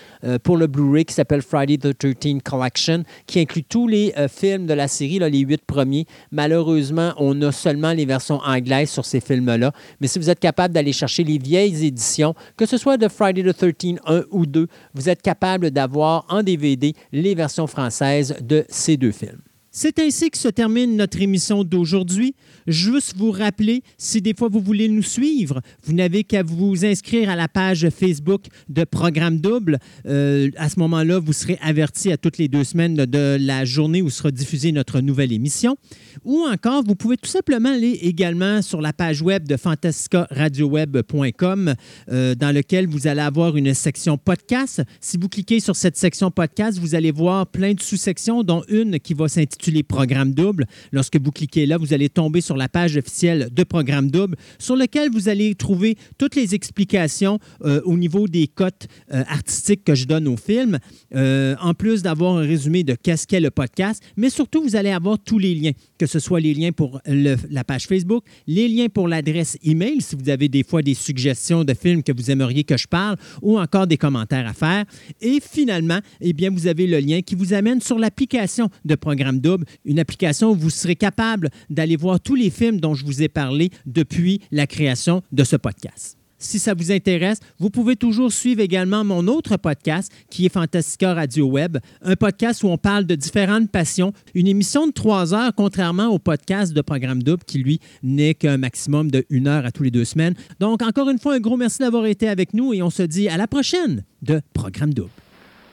pour 0.42 0.56
le 0.56 0.66
Blu-ray 0.66 1.04
qui 1.04 1.14
s'appelle 1.14 1.42
Friday 1.42 1.78
the 1.78 1.96
13 1.96 2.42
Collection, 2.44 3.04
qui 3.26 3.40
inclut 3.40 3.64
tous 3.64 3.88
les 3.88 4.12
films 4.28 4.66
de 4.66 4.74
la 4.74 4.88
série, 4.88 5.18
là, 5.18 5.28
les 5.28 5.40
huit 5.40 5.62
premiers. 5.66 6.06
Malheureusement, 6.30 7.12
on 7.16 7.40
a 7.42 7.52
seulement 7.52 7.92
les 7.92 8.04
versions 8.04 8.40
anglaises 8.44 8.90
sur 8.90 9.04
ces 9.04 9.20
films-là. 9.20 9.72
Mais 10.00 10.06
si 10.06 10.18
vous 10.18 10.30
êtes 10.30 10.40
capable 10.40 10.74
d'aller 10.74 10.92
chercher 10.92 11.24
les 11.24 11.38
vieilles 11.38 11.86
éditions, 11.86 12.34
que 12.56 12.66
ce 12.66 12.76
soit 12.76 12.96
de 12.96 13.08
Friday 13.08 13.42
the 13.42 13.56
13 13.56 13.98
1 14.06 14.22
ou 14.30 14.46
2, 14.46 14.66
vous 14.94 15.08
êtes 15.08 15.22
capable 15.22 15.70
d'avoir 15.70 16.24
en 16.28 16.42
DVD 16.42 16.94
les 17.12 17.34
versions 17.34 17.66
françaises 17.70 18.36
de 18.40 18.64
ces 18.68 18.96
deux 18.96 19.12
films. 19.12 19.40
C'est 19.72 20.00
ainsi 20.00 20.30
que 20.30 20.38
se 20.38 20.48
termine 20.48 20.96
notre 20.96 21.22
émission 21.22 21.62
d'aujourd'hui. 21.62 22.34
Juste 22.66 23.14
vous 23.16 23.30
rappeler, 23.30 23.84
si 23.98 24.20
des 24.20 24.34
fois 24.34 24.48
vous 24.48 24.58
voulez 24.58 24.88
nous 24.88 25.04
suivre, 25.04 25.60
vous 25.84 25.92
n'avez 25.92 26.24
qu'à 26.24 26.42
vous 26.42 26.84
inscrire 26.84 27.30
à 27.30 27.36
la 27.36 27.46
page 27.46 27.88
Facebook 27.90 28.46
de 28.68 28.82
Programme 28.82 29.38
Double. 29.38 29.78
Euh, 30.06 30.50
à 30.56 30.68
ce 30.68 30.80
moment-là, 30.80 31.20
vous 31.20 31.32
serez 31.32 31.56
averti 31.62 32.10
à 32.10 32.16
toutes 32.16 32.38
les 32.38 32.48
deux 32.48 32.64
semaines 32.64 32.96
de, 32.96 33.36
la 33.40 33.64
journée 33.64 34.02
où 34.02 34.10
sera 34.10 34.32
diffusée 34.32 34.72
notre 34.72 35.00
nouvelle 35.00 35.32
émission. 35.32 35.76
Ou 36.24 36.44
encore, 36.52 36.82
vous 36.82 36.96
pouvez 36.96 37.16
tout 37.16 37.30
simplement 37.30 37.72
aller 37.72 38.00
également 38.02 38.62
sur 38.62 38.80
la 38.80 38.92
page 38.92 39.22
web 39.22 39.46
de 39.46 39.56
fantascaradioweb.com 39.56 41.76
euh, 42.10 42.34
dans 42.34 42.52
lequel 42.52 42.88
vous 42.88 43.06
allez 43.06 43.20
avoir 43.20 43.56
une 43.56 43.72
section 43.74 44.18
podcast. 44.18 44.82
Si 45.00 45.16
vous 45.16 45.28
cliquez 45.28 45.60
sur 45.60 45.76
cette 45.76 45.96
section 45.96 46.32
podcast, 46.32 46.80
vous 46.80 46.96
allez 46.96 47.12
voir 47.12 47.46
plein 47.46 47.74
de 47.74 47.80
sous-sections, 47.80 48.42
dont 48.42 48.64
une 48.68 48.98
qui 48.98 49.14
va 49.14 49.28
s'intituler 49.28 49.59
intitulé 49.60 49.82
Programme 49.82 50.32
Double. 50.32 50.64
Lorsque 50.90 51.20
vous 51.20 51.30
cliquez 51.30 51.66
là, 51.66 51.76
vous 51.76 51.92
allez 51.92 52.08
tomber 52.08 52.40
sur 52.40 52.56
la 52.56 52.68
page 52.68 52.96
officielle 52.96 53.50
de 53.52 53.62
Programme 53.62 54.10
Double, 54.10 54.36
sur 54.58 54.74
lequel 54.74 55.10
vous 55.10 55.28
allez 55.28 55.54
trouver 55.54 55.96
toutes 56.16 56.34
les 56.34 56.54
explications 56.54 57.38
euh, 57.64 57.82
au 57.84 57.98
niveau 57.98 58.26
des 58.26 58.46
cotes 58.46 58.88
euh, 59.12 59.22
artistiques 59.28 59.84
que 59.84 59.94
je 59.94 60.06
donne 60.06 60.26
au 60.28 60.38
film, 60.38 60.78
euh, 61.14 61.56
en 61.60 61.74
plus 61.74 62.02
d'avoir 62.02 62.38
un 62.38 62.40
résumé 62.40 62.84
de 62.84 62.94
qu'est-ce 62.94 63.26
qu'est 63.26 63.40
le 63.40 63.50
podcast, 63.50 64.02
mais 64.16 64.30
surtout, 64.30 64.62
vous 64.62 64.76
allez 64.76 64.90
avoir 64.90 65.18
tous 65.18 65.38
les 65.38 65.54
liens, 65.54 65.72
que 65.98 66.06
ce 66.06 66.18
soit 66.18 66.40
les 66.40 66.54
liens 66.54 66.72
pour 66.72 67.00
la 67.04 67.64
page 67.64 67.86
Facebook, 67.86 68.24
les 68.46 68.66
liens 68.66 68.88
pour 68.88 69.08
l'adresse 69.08 69.58
email, 69.62 70.00
si 70.00 70.16
vous 70.16 70.30
avez 70.30 70.48
des 70.48 70.62
fois 70.62 70.80
des 70.80 70.94
suggestions 70.94 71.64
de 71.64 71.74
films 71.74 72.02
que 72.02 72.12
vous 72.12 72.30
aimeriez 72.30 72.64
que 72.64 72.78
je 72.78 72.86
parle, 72.86 73.16
ou 73.42 73.58
encore 73.58 73.86
des 73.86 73.98
commentaires 73.98 74.46
à 74.46 74.54
faire. 74.54 74.84
Et 75.20 75.38
finalement, 75.40 75.98
eh 76.22 76.32
bien, 76.32 76.50
vous 76.50 76.66
avez 76.66 76.86
le 76.86 76.98
lien 76.98 77.20
qui 77.20 77.34
vous 77.34 77.52
amène 77.52 77.82
sur 77.82 77.98
l'application 77.98 78.70
de 78.86 78.94
Programme 78.94 79.40
Une 79.84 79.98
application 79.98 80.50
où 80.50 80.54
vous 80.54 80.70
serez 80.70 80.96
capable 80.96 81.50
d'aller 81.68 81.96
voir 81.96 82.20
tous 82.20 82.34
les 82.34 82.50
films 82.50 82.80
dont 82.80 82.94
je 82.94 83.04
vous 83.04 83.22
ai 83.22 83.28
parlé 83.28 83.70
depuis 83.86 84.40
la 84.50 84.66
création 84.66 85.22
de 85.32 85.44
ce 85.44 85.56
podcast. 85.56 86.16
Si 86.42 86.58
ça 86.58 86.72
vous 86.72 86.90
intéresse, 86.90 87.38
vous 87.58 87.68
pouvez 87.68 87.96
toujours 87.96 88.32
suivre 88.32 88.62
également 88.62 89.04
mon 89.04 89.28
autre 89.28 89.58
podcast 89.58 90.10
qui 90.30 90.46
est 90.46 90.52
Fantastica 90.52 91.12
Radio 91.12 91.46
Web, 91.46 91.76
un 92.00 92.16
podcast 92.16 92.62
où 92.62 92.68
on 92.68 92.78
parle 92.78 93.04
de 93.04 93.14
différentes 93.14 93.70
passions, 93.70 94.14
une 94.34 94.46
émission 94.46 94.86
de 94.86 94.92
trois 94.92 95.34
heures, 95.34 95.54
contrairement 95.54 96.06
au 96.06 96.18
podcast 96.18 96.72
de 96.72 96.80
Programme 96.80 97.22
Double 97.22 97.44
qui, 97.46 97.58
lui, 97.58 97.78
n'est 98.02 98.32
qu'un 98.32 98.56
maximum 98.56 99.10
de 99.10 99.26
une 99.28 99.48
heure 99.48 99.66
à 99.66 99.70
tous 99.70 99.82
les 99.82 99.90
deux 99.90 100.06
semaines. 100.06 100.34
Donc, 100.60 100.80
encore 100.80 101.10
une 101.10 101.18
fois, 101.18 101.34
un 101.34 101.40
gros 101.40 101.58
merci 101.58 101.80
d'avoir 101.80 102.06
été 102.06 102.26
avec 102.26 102.54
nous 102.54 102.72
et 102.72 102.80
on 102.80 102.90
se 102.90 103.02
dit 103.02 103.28
à 103.28 103.36
la 103.36 103.46
prochaine 103.46 104.02
de 104.22 104.40
Programme 104.54 104.94
Double. 104.94 105.10